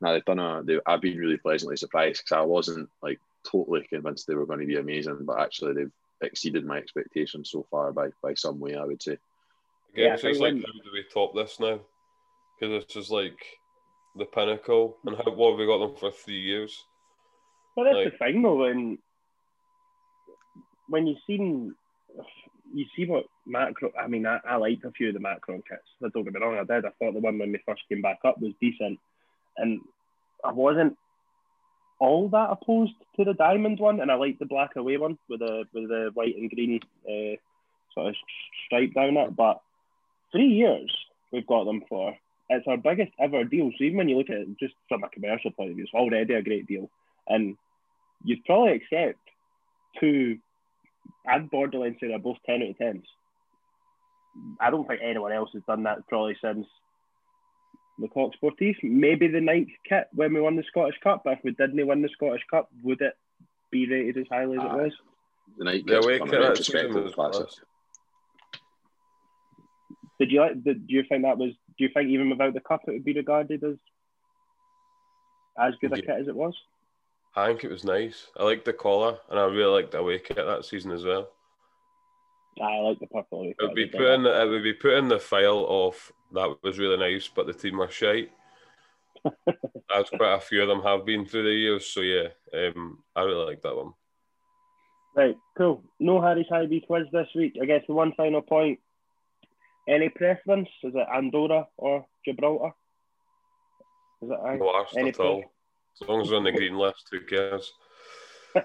now 0.00 0.12
they've 0.12 0.24
done 0.24 0.38
a. 0.38 0.62
They, 0.62 0.78
I've 0.86 1.00
been 1.00 1.18
really 1.18 1.36
pleasantly 1.36 1.76
surprised 1.76 2.22
because 2.24 2.36
I 2.36 2.42
wasn't 2.42 2.88
like 3.02 3.20
totally 3.44 3.86
convinced 3.88 4.26
they 4.26 4.34
were 4.34 4.46
going 4.46 4.60
to 4.60 4.66
be 4.66 4.76
amazing, 4.76 5.18
but 5.22 5.40
actually 5.40 5.74
they've 5.74 5.92
exceeded 6.22 6.64
my 6.64 6.78
expectations 6.78 7.50
so 7.50 7.66
far 7.70 7.92
by 7.92 8.08
by 8.22 8.34
some 8.34 8.60
way. 8.60 8.74
I 8.74 8.84
would 8.84 9.02
say. 9.02 9.18
yeah, 9.94 10.16
so 10.16 10.28
it's 10.28 10.40
like 10.40 10.54
how 10.54 10.60
do 10.60 10.90
we 10.92 11.04
top 11.12 11.34
this 11.34 11.58
now? 11.60 11.80
Because 12.58 12.84
this 12.84 12.96
is 12.96 13.10
like 13.10 13.38
the 14.16 14.24
pinnacle, 14.24 14.96
and 15.06 15.16
how 15.16 15.32
what 15.32 15.50
have 15.50 15.58
we 15.58 15.66
got 15.66 15.78
them 15.78 15.96
for 15.96 16.10
three 16.10 16.40
years? 16.40 16.84
Well, 17.76 17.86
that's 17.86 17.96
like, 17.96 18.12
the 18.12 18.18
thing 18.18 18.42
though. 18.42 18.56
When 18.56 18.98
when 20.88 21.06
you've 21.06 21.18
seen 21.26 21.74
you 22.72 22.86
see 22.96 23.06
what 23.06 23.24
Macron. 23.46 23.92
I 24.00 24.06
mean, 24.06 24.26
I, 24.26 24.38
I 24.48 24.56
liked 24.56 24.84
a 24.84 24.90
few 24.92 25.08
of 25.08 25.14
the 25.14 25.20
Macron 25.20 25.62
kits. 25.68 26.12
Don't 26.14 26.24
get 26.24 26.32
me 26.32 26.40
wrong, 26.40 26.58
I 26.58 26.64
did. 26.64 26.84
I 26.84 26.90
thought 26.98 27.14
the 27.14 27.20
one 27.20 27.38
when 27.38 27.52
we 27.52 27.60
first 27.66 27.82
came 27.88 28.02
back 28.02 28.20
up 28.24 28.40
was 28.40 28.52
decent, 28.60 28.98
and 29.56 29.80
I 30.44 30.52
wasn't 30.52 30.96
all 31.98 32.28
that 32.30 32.50
opposed 32.50 32.94
to 33.16 33.24
the 33.24 33.34
diamond 33.34 33.78
one, 33.78 34.00
and 34.00 34.10
I 34.10 34.14
like 34.14 34.38
the 34.38 34.46
black 34.46 34.74
away 34.76 34.96
one 34.96 35.18
with 35.28 35.40
the 35.40 35.64
with 35.72 35.88
the 35.88 36.10
white 36.14 36.36
and 36.36 36.50
green 36.50 36.80
uh, 37.06 37.36
sort 37.94 38.08
of 38.08 38.16
stripe 38.66 38.92
down 38.94 39.16
it. 39.16 39.36
But 39.36 39.60
three 40.32 40.48
years 40.48 40.92
we've 41.30 41.46
got 41.46 41.64
them 41.64 41.82
for. 41.88 42.16
It's 42.48 42.66
our 42.66 42.76
biggest 42.76 43.12
ever 43.20 43.44
deal. 43.44 43.70
So 43.78 43.84
even 43.84 43.98
when 43.98 44.08
you 44.08 44.18
look 44.18 44.30
at 44.30 44.36
it 44.36 44.58
just 44.58 44.74
from 44.88 45.04
a 45.04 45.08
commercial 45.08 45.52
point 45.52 45.70
of 45.70 45.76
view, 45.76 45.84
it's 45.84 45.94
already 45.94 46.34
a 46.34 46.42
great 46.42 46.66
deal. 46.66 46.90
And 47.28 47.56
you'd 48.24 48.44
probably 48.44 48.72
accept 48.72 49.18
two. 50.00 50.38
I'd 51.26 51.50
borderline 51.50 51.96
say 52.00 52.08
they're 52.08 52.18
both 52.18 52.38
ten 52.44 52.62
out 52.62 52.70
of 52.70 52.78
tens. 52.78 53.04
I 54.60 54.70
don't 54.70 54.86
think 54.86 55.00
anyone 55.02 55.32
else 55.32 55.50
has 55.52 55.62
done 55.66 55.82
that 55.84 56.06
probably 56.08 56.36
since 56.42 56.66
the 57.98 58.08
Coq 58.08 58.32
Sportif. 58.42 58.76
Maybe 58.82 59.28
the 59.28 59.40
ninth 59.40 59.68
kit 59.88 60.08
when 60.12 60.34
we 60.34 60.40
won 60.40 60.56
the 60.56 60.64
Scottish 60.64 60.98
Cup. 61.02 61.22
But 61.24 61.34
if 61.34 61.44
we 61.44 61.52
didn't 61.52 61.86
win 61.86 62.02
the 62.02 62.08
Scottish 62.08 62.42
Cup, 62.50 62.68
would 62.82 63.00
it 63.00 63.14
be 63.70 63.88
rated 63.88 64.18
as 64.18 64.26
highly 64.30 64.56
as 64.56 64.62
uh, 64.62 64.66
it 64.66 64.82
was? 64.82 64.92
The 65.58 65.64
ninth 65.64 65.86
kit 65.86 66.04
was 66.04 66.20
Did 70.18 70.30
you 70.30 70.40
like? 70.40 70.62
Did, 70.62 70.86
do 70.86 70.94
you 70.94 71.04
think 71.08 71.22
that 71.22 71.38
was? 71.38 71.52
Do 71.78 71.84
you 71.84 71.90
think 71.92 72.10
even 72.10 72.30
without 72.30 72.54
the 72.54 72.60
cup, 72.60 72.82
it 72.86 72.92
would 72.92 73.04
be 73.04 73.14
regarded 73.14 73.62
as 73.64 73.76
as 75.58 75.74
good 75.80 75.92
a 75.92 75.96
yeah. 75.96 76.02
kit 76.02 76.20
as 76.20 76.28
it 76.28 76.36
was? 76.36 76.54
I 77.34 77.46
think 77.46 77.64
it 77.64 77.70
was 77.70 77.84
nice. 77.84 78.26
I 78.38 78.44
liked 78.44 78.64
the 78.64 78.72
collar, 78.72 79.18
and 79.30 79.38
I 79.38 79.44
really 79.44 79.80
liked 79.80 79.92
the 79.92 79.98
away 79.98 80.18
kit 80.18 80.36
that 80.36 80.64
season 80.64 80.90
as 80.92 81.04
well. 81.04 81.28
I 82.62 82.78
like 82.80 83.00
the 83.00 83.06
purple 83.06 83.44
It 83.44 83.56
would 83.60 83.74
be 83.74 83.88
kit. 83.88 83.98
put 83.98 84.10
in. 84.10 84.26
It 84.26 84.48
would 84.48 84.62
be 84.62 84.74
put 84.74 84.94
in 84.94 85.08
the 85.08 85.18
file 85.18 85.66
of 85.68 86.12
that 86.32 86.56
was 86.62 86.78
really 86.78 86.98
nice, 86.98 87.28
but 87.28 87.46
the 87.46 87.54
team 87.54 87.78
were 87.78 87.88
shite. 87.88 88.30
As 89.24 90.10
quite 90.16 90.34
a 90.34 90.40
few 90.40 90.62
of 90.62 90.68
them 90.68 90.82
have 90.82 91.06
been 91.06 91.24
through 91.24 91.44
the 91.44 91.54
years, 91.54 91.86
so 91.86 92.00
yeah, 92.00 92.28
um, 92.54 92.98
I 93.16 93.22
really 93.22 93.46
like 93.46 93.62
that 93.62 93.76
one. 93.76 93.94
Right, 95.14 95.36
cool. 95.56 95.82
No 96.00 96.20
Harry's 96.20 96.46
High 96.50 96.66
B 96.66 96.82
quiz 96.86 97.06
this 97.12 97.28
week. 97.34 97.56
I 97.60 97.66
guess 97.66 97.82
the 97.86 97.94
one 97.94 98.12
final 98.16 98.42
point. 98.42 98.78
Any 99.88 100.08
preference? 100.08 100.68
Is 100.82 100.94
it 100.94 101.06
Andorra 101.12 101.66
or 101.76 102.06
Gibraltar? 102.24 102.72
Is 104.22 104.30
it? 104.30 104.58
No 104.58 104.84
Any 104.96 105.10
at 105.10 105.20
all. 105.20 105.44
As 106.00 106.08
long 106.08 106.20
as 106.20 106.30
we're 106.30 106.36
on 106.36 106.44
the 106.44 106.52
green 106.52 106.76
list, 106.76 107.08
who 107.10 107.20
cares? 107.20 107.72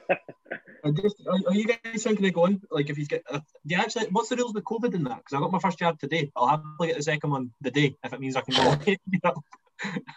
Just, 1.01 1.15
are, 1.27 1.39
are 1.47 1.55
you 1.55 1.65
guys 1.65 2.03
thinking 2.03 2.25
of 2.27 2.33
going? 2.33 2.61
Like, 2.71 2.89
if 2.89 2.97
he's 2.97 3.07
get, 3.07 3.23
uh, 3.29 3.39
do 3.65 3.75
you 3.75 3.77
actually, 3.77 4.07
what's 4.11 4.29
the 4.29 4.35
rules 4.35 4.53
with 4.53 4.63
COVID 4.63 4.93
in 4.93 5.03
that? 5.05 5.17
Because 5.17 5.33
I 5.33 5.39
got 5.39 5.51
my 5.51 5.59
first 5.59 5.79
jab 5.79 5.99
today. 5.99 6.31
I'll 6.35 6.47
happily 6.47 6.89
get 6.89 6.97
the 6.97 7.03
second 7.03 7.31
one 7.31 7.51
the 7.61 7.71
day 7.71 7.95
if 8.03 8.13
it 8.13 8.19
means 8.19 8.35
I 8.35 8.41
can 8.41 8.55
go. 8.55 8.71
away, 8.71 8.97
you 9.11 9.19
know? 9.23 9.33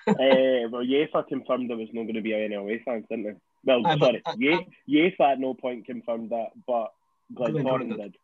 uh, 0.08 0.68
well, 0.70 0.84
UEFA 0.84 1.26
confirmed 1.28 1.70
there 1.70 1.76
was 1.76 1.88
not 1.92 2.02
going 2.02 2.14
to 2.14 2.20
be 2.22 2.34
any 2.34 2.54
away 2.54 2.80
fans, 2.84 3.04
didn't 3.11 3.24
they? 3.24 3.34
Well, 3.64 3.86
Aye, 3.86 3.96
but- 3.96 4.06
sorry, 4.06 4.22
uh, 4.26 4.34
Ye- 4.38 4.54
uh, 4.54 4.61
UEFA 4.88 5.32
at 5.32 5.40
no 5.40 5.54
point 5.54 5.86
confirmed 5.86 6.30
that, 6.30 6.48
but 6.66 6.92
Glentoran 7.34 7.62
Glentoran 7.62 7.96
did. 7.96 8.16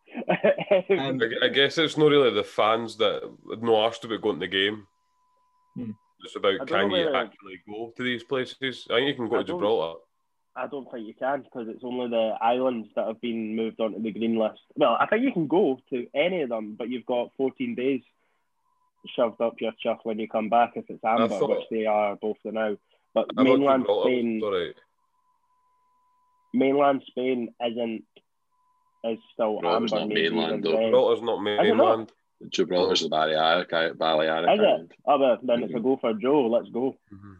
Um, 0.98 1.20
I, 1.42 1.46
I 1.46 1.48
guess 1.48 1.78
it's 1.78 1.96
not 1.96 2.10
really 2.10 2.32
the 2.32 2.42
fans 2.42 2.96
that 2.96 3.22
no 3.60 3.84
asked 3.84 4.04
about 4.04 4.20
going 4.22 4.36
to 4.36 4.40
the 4.40 4.48
game. 4.48 4.86
Hmm. 5.74 5.90
It's 6.24 6.36
about 6.36 6.58
don't 6.58 6.68
can 6.68 6.90
you 6.90 7.04
whether- 7.04 7.16
actually 7.16 7.62
go 7.68 7.92
to 7.96 8.02
these 8.02 8.24
places? 8.24 8.86
I 8.90 8.94
think 8.96 9.08
you 9.08 9.14
can 9.14 9.28
go 9.28 9.36
I 9.36 9.38
to 9.40 9.44
Gibraltar. 9.44 10.00
I 10.58 10.66
don't 10.66 10.90
think 10.90 11.06
you 11.06 11.12
can 11.14 11.42
because 11.42 11.68
it's 11.68 11.84
only 11.84 12.08
the 12.08 12.34
islands 12.40 12.88
that 12.96 13.06
have 13.06 13.20
been 13.20 13.54
moved 13.54 13.78
onto 13.78 14.00
the 14.00 14.10
green 14.10 14.38
list. 14.38 14.62
Well, 14.74 14.96
I 14.98 15.06
think 15.06 15.22
you 15.22 15.32
can 15.32 15.46
go 15.46 15.78
to 15.90 16.06
any 16.14 16.40
of 16.42 16.48
them, 16.48 16.76
but 16.76 16.88
you've 16.88 17.04
got 17.04 17.32
14 17.36 17.74
days 17.74 18.00
shoved 19.14 19.40
up 19.40 19.60
your 19.60 19.72
chuff 19.78 20.00
when 20.04 20.18
you 20.18 20.26
come 20.26 20.48
back 20.48 20.72
if 20.76 20.88
it's 20.88 21.04
amber, 21.04 21.28
thought- 21.28 21.50
which 21.50 21.68
they 21.70 21.84
are 21.84 22.16
both 22.16 22.38
for 22.42 22.52
now. 22.52 22.76
But 23.12 23.26
I 23.32 23.34
thought 23.34 23.44
mainland 23.44 23.86
Spain, 23.86 24.40
alright. 24.42 24.74
mainland 26.52 27.02
Spain 27.06 27.54
isn't 27.64 28.04
is 29.04 29.18
still 29.34 29.56
Gibraltar's 29.56 29.92
amber. 29.92 30.06
not 30.06 30.14
mainland, 30.14 30.48
even 30.48 30.60
though. 30.62 30.84
Gibraltar's 30.86 31.22
not 31.22 31.34
not? 31.36 31.42
mainland. 31.42 32.12
Gibraltar's 32.50 33.00
the 33.00 33.08
Balearic, 33.08 33.72
uh, 33.72 33.92
Balearic 33.94 34.50
Is 34.50 34.58
it? 34.60 34.62
Island. 34.62 34.92
Oh, 35.06 35.18
well, 35.18 35.38
then 35.42 35.62
it's 35.62 35.72
a 35.72 35.76
mm-hmm. 35.76 35.84
go 35.84 35.96
for 35.96 36.14
Joe. 36.14 36.46
Let's 36.46 36.68
go. 36.70 36.96
Mm-hmm. 37.12 37.32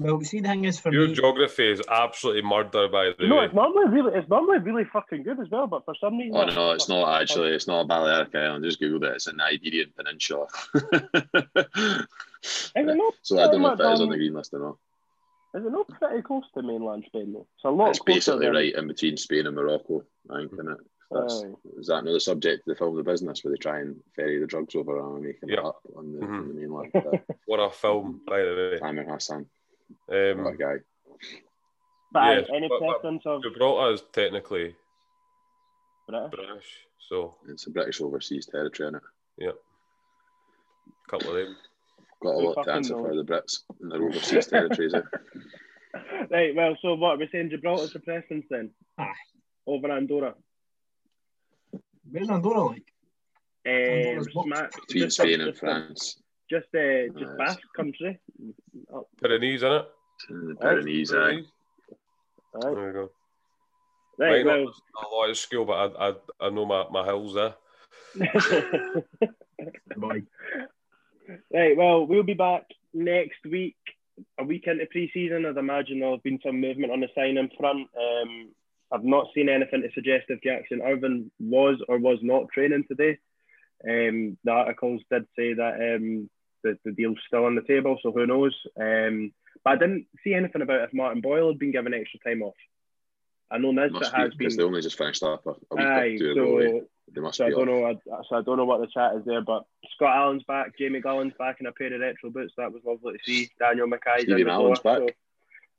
Well, 0.00 0.20
see, 0.20 0.38
the 0.40 0.48
thing 0.48 0.64
is 0.64 0.78
for 0.78 0.92
Your 0.92 1.08
me, 1.08 1.14
geography 1.14 1.72
is 1.72 1.82
absolutely 1.90 2.42
murder, 2.42 2.86
by 2.88 3.10
the 3.18 3.26
No, 3.26 3.38
way. 3.38 3.46
it's 3.46 3.54
normally 3.54 3.88
really, 3.88 4.16
it's 4.16 4.28
normally 4.28 4.58
really 4.58 4.84
fucking 4.84 5.24
good 5.24 5.40
as 5.40 5.50
well. 5.50 5.66
But 5.66 5.84
for 5.84 5.94
some 6.00 6.16
reason, 6.18 6.36
Oh 6.36 6.44
no, 6.44 6.70
it's 6.70 6.88
not 6.88 7.20
actually. 7.20 7.50
It's 7.50 7.66
not 7.66 7.80
a 7.80 7.84
Balearic 7.84 8.32
Island. 8.32 8.64
Just 8.64 8.78
Google 8.78 9.08
it. 9.08 9.16
It's 9.16 9.26
in 9.26 9.38
the 9.38 9.44
Iberian 9.44 9.92
Peninsula. 9.96 10.46
Is 10.74 12.06
it 12.76 12.96
not? 12.96 13.14
so 13.22 13.40
I 13.40 13.46
don't 13.50 13.60
know 13.62 13.72
if 13.72 13.78
much, 13.78 13.86
it 13.88 13.92
is 13.94 14.00
on 14.00 14.08
the 14.10 14.16
green 14.16 14.34
list 14.34 14.54
or 14.54 14.60
not. 14.60 14.76
Is 15.54 15.66
it 15.66 15.72
not 15.72 15.88
pretty 15.88 16.22
close 16.22 16.44
to 16.54 16.62
mainland 16.62 17.02
Spain 17.08 17.32
though? 17.32 17.46
It's 17.56 17.64
a 17.64 17.70
lot. 17.70 17.90
It's 17.90 17.98
closer 17.98 18.14
basically 18.14 18.46
than- 18.46 18.54
right 18.54 18.74
in 18.76 18.86
between 18.86 19.16
Spain 19.16 19.46
and 19.48 19.56
Morocco. 19.56 20.04
I 20.30 20.36
think, 20.36 20.52
isn't 20.52 20.70
it? 20.70 20.78
That's, 21.10 21.42
Aye. 21.42 21.52
is 21.78 21.86
that 21.86 22.02
another 22.02 22.20
subject 22.20 22.60
of 22.60 22.64
the 22.66 22.74
film 22.76 22.94
The 22.96 23.02
Business 23.02 23.42
where 23.42 23.52
they 23.52 23.56
try 23.58 23.80
and 23.80 23.96
ferry 24.14 24.38
the 24.38 24.46
drugs 24.46 24.74
over 24.74 24.98
and 24.98 25.22
making 25.24 25.48
Yeah. 25.48 25.60
it 25.60 25.64
up 25.64 25.80
on 25.96 26.12
the, 26.12 26.18
Mhm. 26.26 26.38
on 26.38 26.48
the 26.48 26.54
mainland? 26.54 26.92
What 27.46 27.60
a 27.60 27.70
film, 27.70 28.20
by 28.26 28.40
the 28.42 28.78
Tamer 28.82 29.04
Hassan, 29.04 29.48
way. 30.06 30.34
what 30.34 30.46
a 30.46 30.50
Um, 30.50 30.56
guy. 30.56 30.76
But 32.12 32.20
aye, 32.22 32.38
Yes, 32.40 32.48
any 32.52 32.68
but- 32.68 32.80
but- 32.80 32.88
preference 32.90 33.24
of 33.26 33.42
Gibraltar 33.42 33.92
is 33.94 34.02
technically 34.12 34.76
British? 36.08 36.30
British, 36.30 36.86
so 36.98 37.36
It's 37.48 37.66
a 37.66 37.70
British 37.70 38.00
overseas 38.02 38.46
territory, 38.46 38.90
innit? 38.90 39.00
yeah, 39.38 39.50
a 39.52 41.10
couple 41.10 41.30
of 41.30 41.36
them. 41.36 41.56
Got 42.20 42.34
a 42.34 42.38
lot 42.38 42.48
to 42.48 42.54
fucking 42.56 42.72
answer 42.72 42.94
for 42.94 43.14
the 43.14 43.22
Brits 43.24 43.62
and 43.80 43.92
their 43.92 44.02
overseas 44.02 44.46
territories. 44.46 44.92
eh? 44.94 45.02
Right. 46.30 46.54
Well, 46.54 46.76
so 46.82 46.94
what 46.96 47.12
are 47.14 47.18
we're 47.18 47.28
saying 47.30 47.48
Gibraltar's 47.48 47.94
a 47.94 48.00
preference 48.00 48.46
then? 48.50 48.74
Aye. 48.98 49.14
Over 49.66 49.90
Andorra. 49.90 50.34
Where's 52.10 52.30
Andorra 52.30 52.66
like? 52.66 52.82
Uh, 53.66 53.70
Andorra's 53.70 54.28
Between 54.86 55.04
just 55.04 55.16
Spain 55.16 55.40
up- 55.40 55.46
and 55.46 55.50
just 55.52 55.60
France. 55.60 56.22
Just 56.50 56.66
uh, 56.74 57.08
just 57.18 57.32
Aye. 57.32 57.36
Basque 57.36 57.60
country. 57.76 58.18
Up, 58.94 59.06
Pyrenees, 59.22 59.62
innit? 59.62 59.84
The 60.30 60.54
Pyrenees, 60.60 61.12
aye. 61.12 61.16
Pyrenees. 61.16 61.46
right. 62.54 62.74
There 62.74 62.86
we 62.86 62.92
go. 62.92 63.10
Right. 64.18 64.44
Might 64.44 64.46
Well. 64.46 64.64
not 64.64 65.12
a 65.12 65.14
lot 65.14 65.30
of 65.30 65.36
school, 65.38 65.64
but 65.66 65.74
I, 65.96 66.08
I, 66.08 66.14
I 66.40 66.50
know 66.50 66.64
my, 66.66 66.86
my 66.90 67.04
hills 67.04 67.34
there. 67.34 67.54
Right. 71.50 71.76
Well, 71.76 72.06
we'll 72.06 72.22
be 72.22 72.34
back 72.34 72.64
next 72.94 73.44
week. 73.48 73.76
A 74.40 74.44
week 74.44 74.64
into 74.66 74.86
pre-season, 74.86 75.46
I'd 75.46 75.56
imagine 75.56 76.00
there'll 76.00 76.14
have 76.16 76.22
been 76.24 76.40
some 76.44 76.60
movement 76.60 76.92
on 76.92 77.00
the 77.00 77.08
signing 77.14 77.50
front. 77.58 77.88
Um, 77.96 78.48
I've 78.90 79.04
not 79.04 79.26
seen 79.34 79.48
anything 79.48 79.82
to 79.82 79.90
suggest 79.92 80.26
if 80.28 80.42
Jackson 80.42 80.80
Irvine 80.82 81.30
was 81.38 81.82
or 81.88 81.98
was 81.98 82.18
not 82.22 82.48
training 82.52 82.84
today. 82.88 83.18
Um, 83.88 84.38
the 84.44 84.50
articles 84.50 85.02
did 85.10 85.26
say 85.36 85.54
that 85.54 85.74
um, 85.96 86.30
the, 86.64 86.78
the 86.84 86.92
deal's 86.92 87.18
still 87.26 87.44
on 87.44 87.54
the 87.54 87.62
table, 87.62 87.98
so 88.02 88.12
who 88.12 88.26
knows? 88.26 88.54
Um, 88.80 89.32
but 89.64 89.70
I 89.74 89.76
didn't 89.76 90.06
see 90.24 90.34
anything 90.34 90.62
about 90.62 90.82
if 90.82 90.94
Martin 90.94 91.20
Boyle 91.20 91.48
had 91.48 91.58
been 91.58 91.72
given 91.72 91.94
extra 91.94 92.20
time 92.20 92.42
off. 92.42 92.54
I 93.50 93.58
know 93.58 93.70
Nisbet 93.70 93.92
Must 93.92 94.14
has 94.14 94.30
be, 94.30 94.36
because 94.38 94.56
they 94.56 94.62
only 94.62 94.82
just 94.82 94.98
finished 94.98 95.22
up 95.22 95.46
a, 95.46 95.50
a 95.50 95.76
week 95.76 95.86
Aye, 95.86 96.06
or 96.06 96.18
two 96.18 96.32
ago. 96.32 96.58
eh? 96.58 96.66
so, 96.66 96.84
They 97.14 97.20
must 97.20 97.38
so 97.38 97.44
I 97.46 97.48
be 97.48 97.54
don't 97.54 97.68
off. 97.68 97.96
know. 98.06 98.12
I, 98.14 98.20
so 98.28 98.36
I 98.36 98.42
don't 98.42 98.56
know 98.58 98.64
what 98.66 98.80
the 98.80 98.88
chat 98.88 99.14
is 99.16 99.24
there. 99.24 99.40
But 99.40 99.64
Scott 99.94 100.16
Allan's 100.16 100.42
back. 100.44 100.76
Jamie 100.78 101.00
Gullan's 101.00 101.32
back 101.38 101.56
in 101.60 101.66
a 101.66 101.72
pair 101.72 101.94
of 101.94 102.00
retro 102.00 102.30
boots. 102.30 102.52
That 102.58 102.72
was 102.72 102.82
lovely 102.84 103.14
to 103.14 103.18
see. 103.24 103.48
Daniel 103.58 103.86
Mackay's 103.86 104.22
Stevie 104.24 104.44
the 104.44 104.80
back. 104.84 104.98
so 104.98 105.08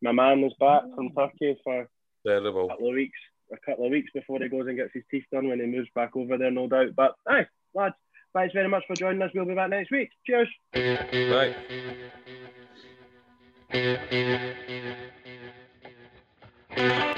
my 0.02 0.12
man 0.12 0.42
was 0.42 0.54
back 0.60 0.84
from 0.96 1.12
Turkey 1.12 1.58
for 1.64 1.88
Terrible. 2.26 2.66
A 2.66 2.70
couple 2.70 2.90
of 2.90 2.96
weeks, 2.96 3.20
a 3.52 3.58
couple 3.58 3.86
of 3.86 3.92
weeks 3.92 4.12
before 4.14 4.40
he 4.40 4.50
goes 4.50 4.68
and 4.68 4.78
gets 4.78 4.94
his 4.94 5.04
teeth 5.10 5.26
done 5.32 5.48
when 5.48 5.60
he 5.60 5.66
moves 5.66 5.90
back 5.96 6.16
over 6.16 6.38
there, 6.38 6.52
no 6.52 6.68
doubt. 6.68 6.96
But 6.96 7.16
aye, 7.28 7.48
lads, 7.74 7.96
thanks 8.34 8.54
very 8.54 8.70
much 8.70 8.84
for 8.88 8.96
joining 8.96 9.22
us. 9.22 9.32
We'll 9.34 9.46
be 9.46 9.56
back 9.56 9.70
next 9.70 9.92
week. 9.92 10.10
Cheers. 10.26 10.50
Bye. 16.76 17.16